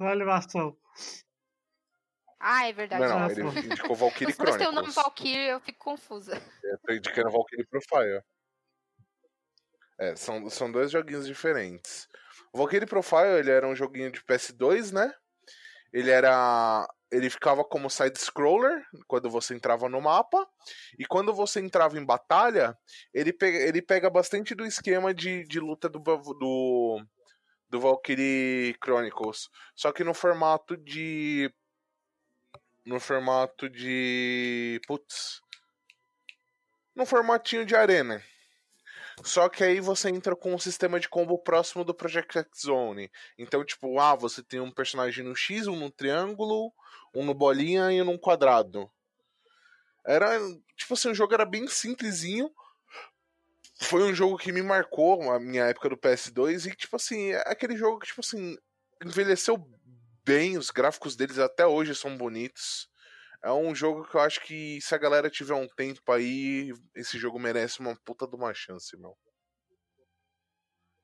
[0.00, 0.76] Olha a animação.
[2.48, 3.02] Ah, é verdade.
[3.02, 4.94] Não, não, ele indicou Valkyrie Mas você tem o nome Chronicles.
[4.94, 6.40] Valkyrie, eu fico confusa.
[6.62, 8.22] Eu tô indicando Valkyrie Profile.
[9.98, 12.06] É, são, são dois joguinhos diferentes.
[12.52, 15.12] O Valkyrie Profile, ele era um joguinho de PS2, né?
[15.92, 16.86] Ele era.
[17.10, 20.46] Ele ficava como side-scroller quando você entrava no mapa.
[20.96, 22.78] E quando você entrava em batalha,
[23.12, 27.04] ele pega, ele pega bastante do esquema de, de luta do, do,
[27.68, 29.48] do Valkyrie Chronicles.
[29.74, 31.52] Só que no formato de.
[32.86, 34.80] No formato de.
[34.86, 35.40] Putz.
[36.94, 38.22] No formatinho de arena.
[39.24, 43.10] Só que aí você entra com um sistema de combo próximo do Project X Zone.
[43.36, 46.72] Então, tipo, ah, você tem um personagem no X, um no triângulo,
[47.12, 48.88] um no bolinha e um no quadrado.
[50.06, 50.38] Era,
[50.76, 52.48] tipo assim, o jogo era bem simplesinho.
[53.80, 57.42] Foi um jogo que me marcou a minha época do PS2 e, tipo assim, é
[57.46, 58.56] aquele jogo que, tipo assim,
[59.04, 59.58] envelheceu
[60.26, 62.88] bem, os gráficos deles até hoje são bonitos.
[63.44, 67.18] É um jogo que eu acho que se a galera tiver um tempo aí, esse
[67.18, 69.16] jogo merece uma puta de uma chance, meu.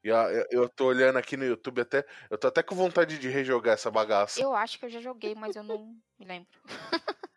[0.05, 2.05] E eu- eu tô olhando aqui no YouTube até.
[2.29, 4.41] Eu tô até com vontade de rejogar essa bagaça.
[4.41, 6.51] Eu acho que eu já joguei, mas eu não me lembro.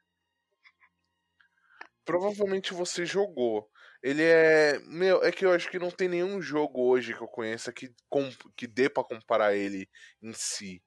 [2.04, 3.70] Provavelmente você jogou.
[4.04, 4.80] Ele é.
[4.80, 7.90] Meu, é que eu acho que não tem nenhum jogo hoje que eu conheça que,
[8.10, 9.90] com- que dê pra comparar ele
[10.22, 10.84] em si.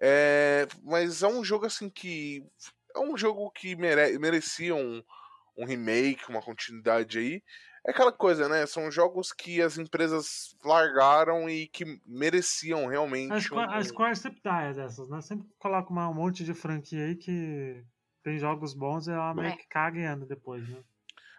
[0.00, 2.44] É, mas é um jogo assim que.
[2.94, 5.02] É um jogo que mere, merecia um,
[5.56, 7.42] um remake, uma continuidade aí.
[7.86, 8.66] É aquela coisa, né?
[8.66, 13.32] São jogos que as empresas largaram e que mereciam realmente.
[13.32, 15.20] A Square, a um- Square sempre dá dessas, né?
[15.20, 17.82] Sempre coloca um monte de franquia aí que
[18.22, 19.56] tem jogos bons e ela meio É.
[19.56, 20.78] que caga e anda depois, né?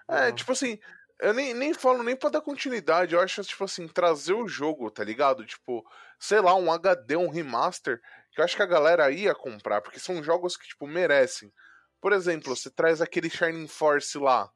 [0.08, 0.80] É, tipo assim,
[1.22, 4.90] eu nem, nem falo nem pra dar continuidade, eu acho, tipo assim, trazer o jogo,
[4.90, 5.46] tá ligado?
[5.46, 5.86] Tipo,
[6.20, 8.02] sei lá, um HD, um remaster,
[8.32, 11.52] que eu acho que a galera ia comprar, porque são jogos que, tipo, merecem.
[12.00, 14.52] Por exemplo, você traz aquele Shining Force lá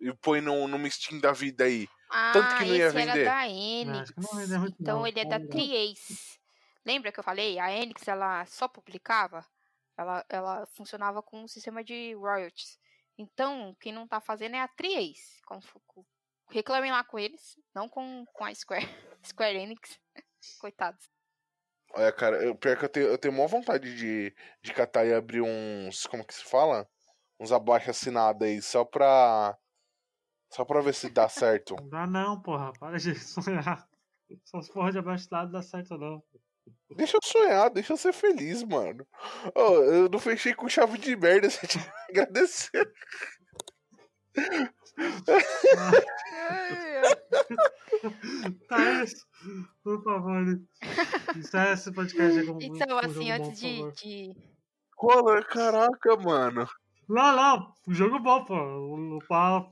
[0.00, 1.88] e põe no, numa Steam da vida aí.
[2.10, 3.18] Ah, Tanto que não ia vender.
[3.20, 4.12] era da É, Enix.
[4.48, 5.06] não então não.
[5.06, 5.40] ele é da.
[5.40, 6.38] Triace.
[6.84, 7.58] Lembra que eu falei?
[7.58, 9.46] A Enix, ela só publicava?
[9.96, 12.78] Ela, ela funcionava com um sistema de royalties.
[13.16, 15.40] Então, quem não tá fazendo é a Triace.
[16.50, 18.86] Reclamem lá com eles, não com, com a Square,
[19.24, 19.98] Square Enix.
[20.58, 21.08] Coitados.
[21.94, 25.12] Olha, cara, eu, pior que eu tenho, eu tenho maior vontade de, de catar e
[25.12, 26.06] abrir uns.
[26.06, 26.88] Como que se fala?
[27.38, 29.56] Uns abaixo assinados aí, só pra.
[30.50, 31.76] Só pra ver se dá certo.
[31.76, 32.72] Não dá não, porra.
[32.78, 33.86] Para de sonhar.
[34.46, 36.22] Essas porra de abaixo do lado não dá certo, não.
[36.96, 39.06] Deixa eu sonhar, deixa eu ser feliz, mano.
[39.54, 42.92] Ô, eu não fechei com chave de merda, você tinha que agradecer.
[48.68, 49.26] Tá isso.
[49.84, 50.60] Por favor.
[51.36, 54.34] Encerra esse podcast aí com com Então, assim, antes de, de
[55.48, 56.68] caraca, mano.
[57.08, 57.74] Não, não.
[57.86, 58.54] Um jogo bom, pô.
[58.54, 59.18] O,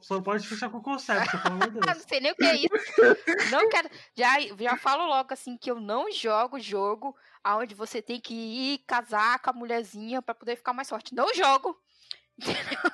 [0.03, 1.99] só pode fechar com o concept, pelo amor de Ah, Deus.
[1.99, 3.51] não sei nem o que é isso.
[3.51, 3.89] Não quero.
[4.17, 7.17] Já, já falo logo assim que eu não jogo jogo
[7.47, 11.15] onde você tem que ir casar com a mulherzinha pra poder ficar mais forte.
[11.15, 11.77] Não jogo.
[12.39, 12.91] Entendeu?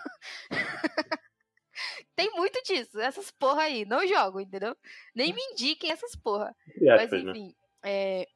[2.17, 3.85] Tem muito disso, essas porra aí.
[3.85, 4.75] Não jogo, entendeu?
[5.15, 6.57] Nem me indiquem essas porra.
[6.67, 7.19] Entre Mas né?
[7.19, 8.29] enfim, é,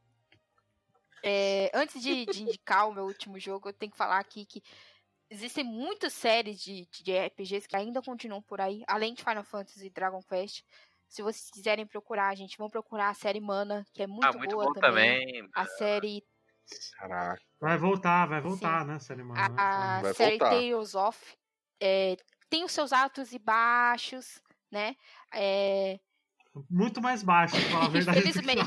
[1.23, 4.62] é, antes de, de indicar o meu último jogo, eu tenho que falar aqui que
[5.31, 9.86] existem muitas séries de, de RPGs que ainda continuam por aí, além de Final Fantasy
[9.86, 10.62] e Dragon Quest.
[11.09, 14.55] Se vocês quiserem procurar, gente, vão procurar a série Mana, que é muito, ah, muito
[14.55, 15.48] boa bom também.
[15.55, 16.23] A série,
[16.97, 17.43] Caraca.
[17.61, 19.40] Vai voltar, vai voltar, né, série mano?
[19.40, 20.51] a, a Vai série voltar.
[20.51, 21.36] Tales of
[21.81, 22.16] é,
[22.51, 24.97] tem os seus altos e baixos, né?
[25.32, 25.98] É,
[26.68, 28.18] Muito mais baixo, pra falar a verdade.
[28.18, 28.60] Infelizmente.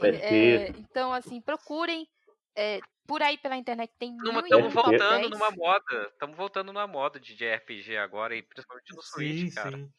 [0.00, 0.68] É.
[0.70, 2.08] então, assim, procurem.
[2.56, 5.30] é, por aí pela internet tem muito Estamos voltando 10.
[5.30, 6.08] numa moda.
[6.12, 9.76] Estamos voltando numa moda de RPG agora, e principalmente no Sim, Switch, cara.
[9.76, 9.90] sim.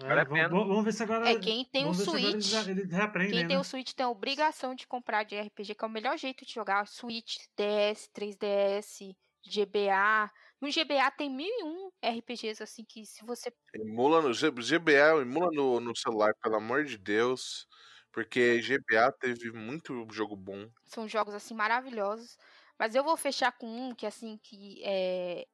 [0.00, 1.28] É, Vale vamos, vamos ver se agora.
[1.28, 2.52] É, quem tem o Switch.
[2.68, 3.60] Eles reaprendem, Quem tem né?
[3.60, 6.52] o Switch tem a obrigação de comprar de RPG, que é o melhor jeito de
[6.52, 6.86] jogar.
[6.86, 10.30] Switch, DS, 3DS, GBA.
[10.60, 13.52] No GBA tem mil e um RPGs, assim, que se você.
[13.74, 17.66] Emula no GBA, emula no, no celular, pelo amor de Deus.
[18.12, 20.68] Porque GBA teve muito jogo bom.
[20.84, 22.36] São jogos, assim, maravilhosos.
[22.78, 25.46] Mas eu vou fechar com um que, assim, que é.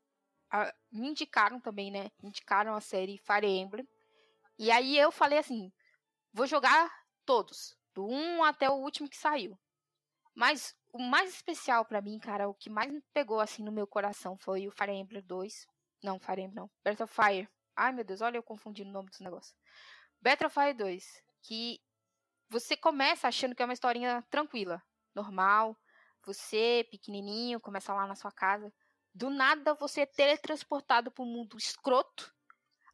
[0.50, 2.10] a- me indicaram também, né?
[2.22, 3.88] Indicaram a série Fire Emblem.
[4.58, 5.72] E aí eu falei assim:
[6.32, 6.90] vou jogar
[7.26, 9.58] todos, do 1 até o último que saiu.
[10.34, 13.84] Mas o mais especial pra mim, cara, o que mais me pegou assim no meu
[13.84, 15.66] coração foi o Fire Emblem 2.
[16.04, 16.70] Não, Fire Emblem não.
[16.84, 17.48] Breath of Fire.
[17.74, 19.58] Ai, meu Deus, olha eu confundindo o nome dos negócios.
[20.20, 21.04] Breath of Fire 2,
[21.42, 21.80] que
[22.48, 24.80] você começa achando que é uma historinha tranquila,
[25.12, 25.76] normal.
[26.24, 28.72] Você, pequenininho, começa lá na sua casa.
[29.12, 32.32] Do nada você é teletransportado para um mundo escroto,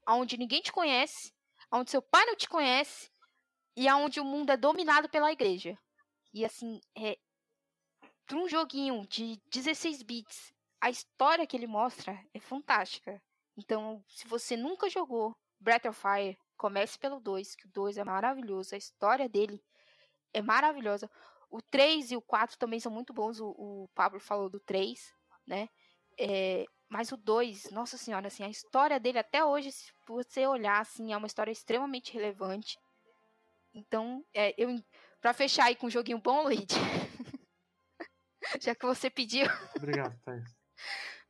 [0.08, 1.34] onde ninguém te conhece,
[1.70, 3.10] onde seu pai não te conhece
[3.76, 5.78] e onde o mundo é dominado pela igreja.
[6.32, 7.18] E assim, é
[8.30, 13.20] para um joguinho de 16 bits, a história que ele mostra é fantástica.
[13.56, 18.04] Então, se você nunca jogou Breath of Fire, comece pelo 2, que o 2 é
[18.04, 19.60] maravilhoso, a história dele
[20.32, 21.10] é maravilhosa.
[21.50, 25.12] O 3 e o 4 também são muito bons, o, o Pablo falou do 3,
[25.44, 25.68] né?
[26.16, 30.80] É, mas o 2, nossa senhora, assim, a história dele até hoje, se você olhar,
[30.80, 32.78] assim, é uma história extremamente relevante.
[33.74, 34.80] Então, é, eu,
[35.20, 36.66] pra fechar aí com um joguinho bom, Luigi,
[38.60, 39.46] já que você pediu,
[39.76, 40.44] Obrigado, Thaís.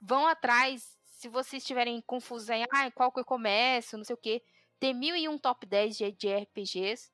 [0.01, 4.19] vão atrás, se vocês tiverem confusão em ah, qual que eu começo, não sei o
[4.19, 4.43] que,
[4.79, 7.11] tem mil e um top 10 de, de RPGs.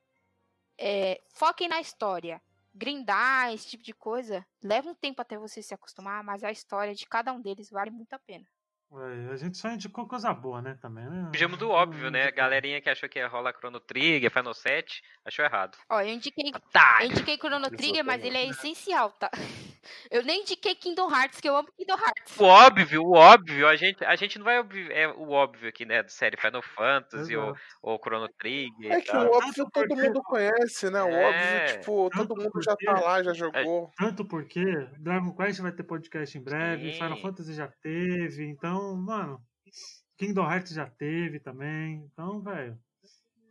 [0.79, 2.41] É, foquem na história.
[2.75, 6.95] Grindar, esse tipo de coisa, leva um tempo até você se acostumar, mas a história
[6.95, 8.45] de cada um deles vale muito a pena.
[8.93, 10.79] Ué, a gente só indicou coisa boa, né?
[10.81, 11.29] Também, né?
[11.33, 12.31] Fugimos do óbvio, né?
[12.31, 15.77] Galerinha que achou que ia rolar Chrono Trigger, Final 7, achou errado.
[15.89, 16.99] Ó, eu indiquei, Tá!
[17.03, 19.31] eu indiquei Chrono Trigger, mas ele é essencial, tá?
[20.11, 22.39] Eu nem indiquei Kingdom Hearts, que eu amo Kingdom Hearts.
[22.39, 24.57] O óbvio, o óbvio, a gente, a gente não vai
[24.91, 26.03] é o óbvio aqui, né?
[26.03, 27.61] Da série Final Fantasy ou, Exato.
[27.83, 28.93] ou Chrono Trigger.
[28.93, 29.27] É e que tal.
[29.27, 31.03] o óbvio todo mundo conhece, né?
[31.03, 31.29] O É.
[31.29, 33.91] óbvio, tipo, todo mundo já tá lá, já jogou.
[33.97, 34.63] Tanto porque
[34.99, 36.99] Dragon Quest vai ter podcast em breve, Sim.
[36.99, 39.41] Final Fantasy já teve, então, mano,
[40.19, 42.79] Kingdom Hearts já teve também, então, velho,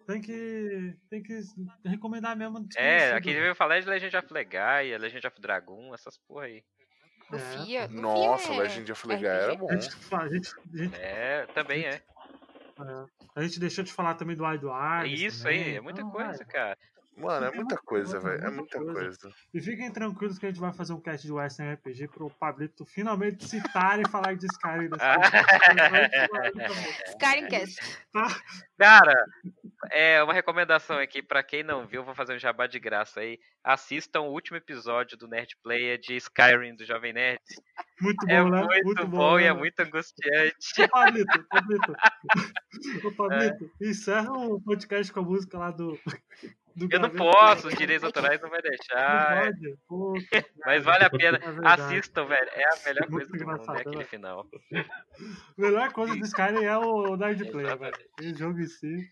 [0.05, 1.41] tem que, tem que
[1.83, 2.67] recomendar mesmo.
[2.75, 6.63] É, aqui eu falar de Legend of Legaia, Legend of Dragon, essas porra aí.
[7.31, 9.71] Lufia, Lufia Nossa, é Legend of Legaia era bom.
[9.71, 11.95] A gente, a, gente, a, gente, É, também é.
[11.95, 13.05] é,
[13.35, 15.19] a gente deixou de falar também do É Arms.
[15.19, 16.77] isso também, aí, é muita então, coisa, cara.
[17.17, 18.45] Mano, é muita coisa, velho.
[18.45, 18.93] É muita coisa.
[18.93, 19.31] coisa.
[19.53, 22.85] E fiquem tranquilos que a gente vai fazer um cast de Western RPG pro Pablito
[22.85, 24.89] finalmente citar e falar de Skyrim.
[27.07, 27.79] Skyrim Cast.
[28.77, 29.25] Cara,
[29.91, 33.39] é uma recomendação aqui pra quem não viu, vou fazer um jabá de graça aí.
[33.63, 37.39] Assistam o último episódio do Nerd Player de Skyrim do Jovem Nerd.
[38.01, 38.67] Muito bom, É né?
[38.83, 39.49] muito, bom, e né?
[39.49, 40.81] é muito angustiante.
[40.81, 41.93] Ô, Pablito, Pablito.
[43.07, 45.97] Ô, Pablito, encerra o podcast com a música lá do.
[46.75, 49.43] Do Eu não posso, os direitos autorais não vai Não deixar.
[49.45, 49.77] pode?
[49.87, 50.13] Pô,
[50.65, 51.37] Mas vale a pena.
[51.37, 51.67] É.
[51.67, 52.49] Assistam, velho.
[52.53, 54.03] É a melhor coisa do mundo, é aquele né?
[54.03, 54.47] final.
[55.57, 57.97] melhor coisa do Skyrim é o Nerd Player, velho.
[58.19, 59.11] O jogo em si.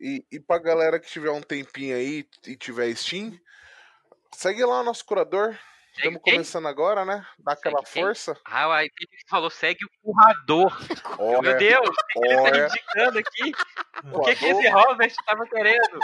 [0.00, 3.38] E, e pra galera que tiver um tempinho aí e tiver Steam,
[4.32, 5.56] segue lá o nosso curador.
[5.96, 6.34] Estamos quem?
[6.34, 7.26] começando agora, né?
[7.38, 8.02] Dá aquela Segue quem?
[8.02, 8.38] força.
[8.44, 10.78] Ah, aí que falou, segue o currador.
[11.18, 12.66] Meu Olha, Deus, ele tá olha.
[12.66, 13.52] indicando aqui.
[14.12, 15.98] O que, que esse Robert tava querendo?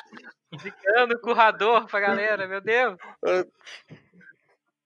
[0.52, 2.98] Indicando o currador pra galera, meu Deus.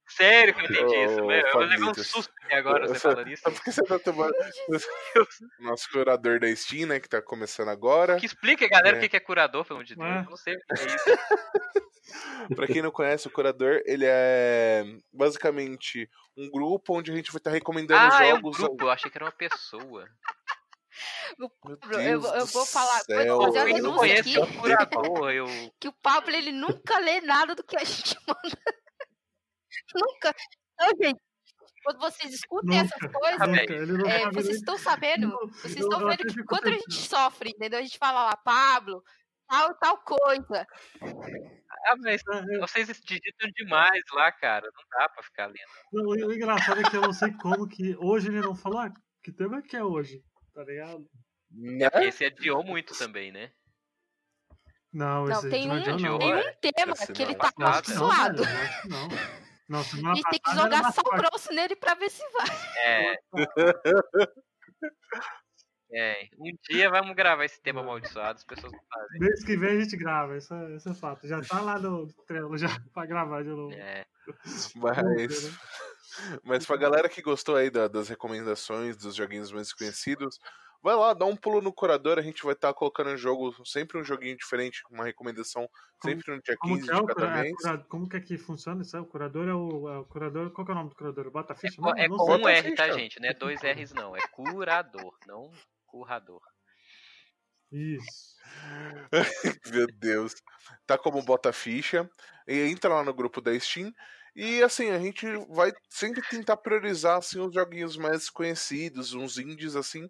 [0.08, 1.30] Sério que eu entendi isso, meu.
[1.46, 3.42] Eu levei um susto aqui agora você falando isso.
[3.42, 4.32] Sabe por que você tá tomando.
[5.58, 7.00] Nosso curador da Steam, né?
[7.00, 8.16] Que tá começando agora.
[8.16, 9.04] Que explica, galera, É.
[9.04, 10.08] o que é curador, pelo amor de Deus.
[10.08, 10.18] É.
[10.20, 11.04] Eu não sei o que é isso.
[12.56, 17.38] Pra quem não conhece, o curador, ele é basicamente um grupo onde a gente vai
[17.38, 18.56] estar recomendando Ah, é um jogos.
[18.58, 18.84] grupo.
[18.84, 20.08] Eu achei que era uma pessoa.
[21.38, 21.50] Meu
[22.00, 23.82] Eu, eu do vou falar- vou fazer a Quem velho.
[23.82, 24.58] não denúncia conhece aqui.
[24.58, 25.46] curador, eu.
[25.80, 28.58] Que o Pablo, ele nunca lê nada do que a gente manda.
[29.94, 30.34] nunca.
[30.74, 31.20] Então, gente,
[31.84, 33.18] quando vocês escutem essas Nunca.
[33.18, 33.48] coisas.
[33.70, 36.68] Ele não é, vocês nem- estão sabendo, Não, vocês eu- estão eu vendo que quanto
[36.68, 37.78] a gente sofre, entendeu?
[37.78, 39.02] A gente fala lá, Pablo,
[39.48, 40.66] tal, tal coisa.
[41.88, 44.66] Ah, mas É, é, vocês digitam demais lá, cara.
[44.74, 45.56] Não dá pra ficar lendo.
[45.92, 48.80] não, O engraçado é que eu não sei como que hoje ele não falou.
[48.80, 48.92] Ah,
[49.22, 50.20] que tema que é hoje?
[50.56, 51.06] Tá ligado?
[51.50, 51.90] Né?
[51.90, 53.52] Porque esse adiou muito também, né?
[54.90, 56.18] Não, Não, esse tem de um, Nadion não.
[56.18, 57.38] tem um tema esse que ele não.
[57.38, 59.08] tá Acho que não, não.
[59.68, 59.82] Não, A
[60.14, 61.18] gente tem que jogar sal forte.
[61.18, 62.46] grosso nele pra ver se vai.
[62.84, 63.16] É.
[65.92, 69.20] É, um dia vamos gravar esse tema amaldiçoado, as pessoas não fazem.
[69.20, 71.28] Mês que vem a gente grava, isso é, isso é fato.
[71.28, 73.72] Já tá lá no Trello já pra gravar de novo.
[73.72, 74.04] É.
[74.74, 75.56] Mas,
[76.44, 80.38] mas pra galera que gostou aí da- das recomendações dos joguinhos mais conhecidos,
[80.82, 83.98] vai lá, dá um pulo no curador, a gente vai estar colocando um jogo, sempre
[83.98, 85.68] um joguinho diferente, uma recomendação,
[86.02, 87.56] sempre no dia Como 15 que é de cada cura- é, mês.
[87.56, 88.98] cura- como que é que funciona isso?
[88.98, 90.50] O curador é o, é o curador.
[90.52, 91.30] Qual que é o nome do curador?
[91.30, 91.80] Bota É, ficha?
[91.96, 93.18] é não com um R, tá, gente?
[93.20, 94.16] Não é dois R's, não.
[94.16, 95.50] É curador, não
[95.86, 96.40] currador.
[97.72, 98.36] Isso.
[99.74, 100.34] Meu Deus.
[100.86, 102.08] Tá como bota ficha.
[102.46, 103.92] E entra lá no grupo da Steam.
[104.36, 109.74] E assim, a gente vai sempre tentar priorizar assim, os joguinhos mais conhecidos, uns indies
[109.74, 110.08] assim,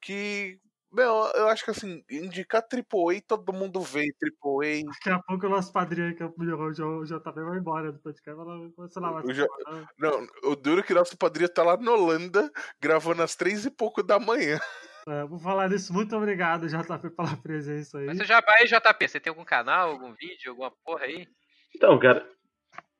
[0.00, 0.58] que.
[0.92, 1.06] Meu,
[1.36, 4.82] eu acho que assim, indicar AAA, todo mundo vê AAA.
[4.92, 8.00] Daqui a pouco o nosso padrinho aí, que é o o JB, vai embora do
[8.00, 8.34] podcast.
[8.76, 11.76] Vai, sei lá, vai O Jo- falar, Não, o duro que nosso padrinho tá lá
[11.76, 14.58] na Holanda, gravando às três e pouco da manhã.
[15.06, 15.92] É, vou falar nisso.
[15.92, 18.06] Muito obrigado, JP, pela presença aí.
[18.06, 21.28] Mas você já vai, JP, você tem algum canal, algum vídeo, alguma porra aí?
[21.72, 22.28] Então, cara.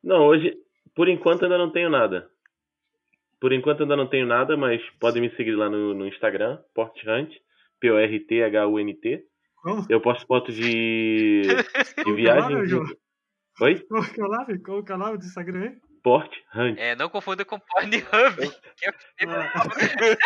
[0.02, 0.56] Não, hoje,
[0.94, 2.28] por enquanto ainda não tenho nada.
[3.40, 7.30] Por enquanto ainda não tenho nada, mas podem me seguir lá no, no Instagram, Porthunt,
[7.80, 9.24] P-O-R-T-H-U-N-T.
[9.56, 9.86] Como?
[9.88, 11.42] Eu posto fotos de,
[12.04, 12.50] de é o viagem.
[12.50, 12.84] nome, de- João?
[13.62, 13.78] Oi?
[13.88, 14.58] Qual que é o nome?
[14.60, 15.76] Qual que é o nome do Instagram aí?
[16.02, 16.78] Port Hunt.
[16.78, 18.00] É, não confunda com Pornhub.
[18.76, 20.16] que eu sempre,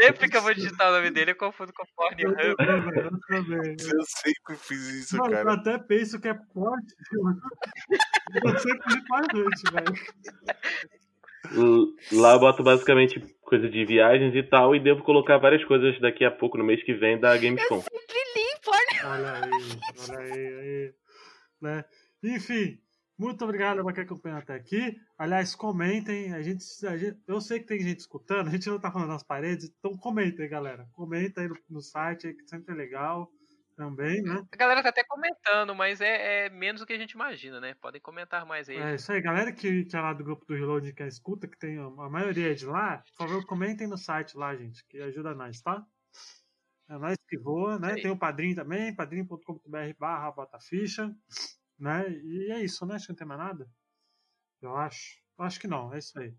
[0.00, 2.56] sempre que eu vou digitar o nome dele, eu confundo com eu Pornhub.
[2.56, 3.76] também, eu também.
[3.96, 5.52] Eu sempre fiz isso, Mano, eu cara.
[5.54, 6.94] até penso que é forte.
[8.44, 9.94] Eu sempre me faz noite, velho.
[11.52, 15.98] L- Lá eu boto basicamente coisa de viagens e tal, e devo colocar várias coisas
[16.00, 17.80] daqui a pouco, no mês que vem, da Gamescom.
[17.80, 19.12] Sempre li porn.
[19.12, 19.50] Olha aí,
[20.10, 20.94] olha aí, aí.
[21.62, 21.84] Né?
[22.24, 22.78] Enfim,
[23.18, 24.96] muito obrigado pra quem acompanhou até aqui.
[25.18, 26.32] Aliás, comentem.
[26.34, 29.08] A gente, a gente- eu sei que tem gente escutando, a gente não tá falando
[29.08, 30.86] nas paredes, então comentem, galera.
[30.92, 33.30] Comenta aí no, no site, que sempre é legal
[33.76, 34.42] também, né?
[34.50, 37.74] A galera tá até comentando, mas é, é menos do que a gente imagina, né?
[37.74, 38.76] Podem comentar mais aí.
[38.76, 41.46] É isso aí, galera que, que é lá do grupo do Reload que é escuta,
[41.46, 44.82] que tem a, a maioria é de lá, por favor, comentem no site lá, gente,
[44.88, 45.84] que ajuda nós, tá?
[46.88, 47.94] É nós que voa, né?
[47.96, 51.14] Tem o padrinho também, padrinho.com.br barra bota ficha,
[51.78, 52.08] né?
[52.10, 52.94] E é isso, né?
[52.96, 53.68] Acho que não tem mais nada.
[54.62, 55.18] Eu acho.
[55.38, 56.34] Eu acho que não, é isso aí.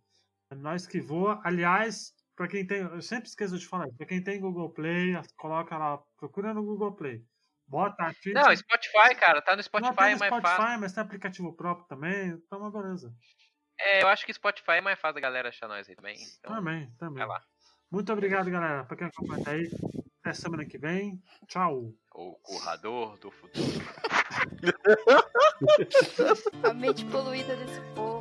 [0.52, 1.42] É nós que voa.
[1.44, 2.80] Aliás, pra quem tem.
[2.82, 6.96] Eu sempre esqueço de falar, pra quem tem Google Play, coloca lá, procura no Google
[6.96, 7.24] Play.
[7.68, 8.34] Bota a ficha.
[8.34, 10.80] Não, Spotify, cara, tá no Não, Spotify, tem é no mais Spotify, fácil.
[10.80, 13.14] mas tem aplicativo próprio também, então é uma beleza.
[13.80, 16.16] É, eu acho que Spotify é mais fácil a galera achar nós aí também.
[16.40, 17.28] Então, Também, também.
[17.92, 19.70] Muito obrigado, galera, pra quem acompanha aí.
[20.28, 21.24] Até semana que vem.
[21.48, 21.94] Tchau.
[22.14, 23.66] O currador do futuro.
[26.64, 28.17] A mente poluída desse povo.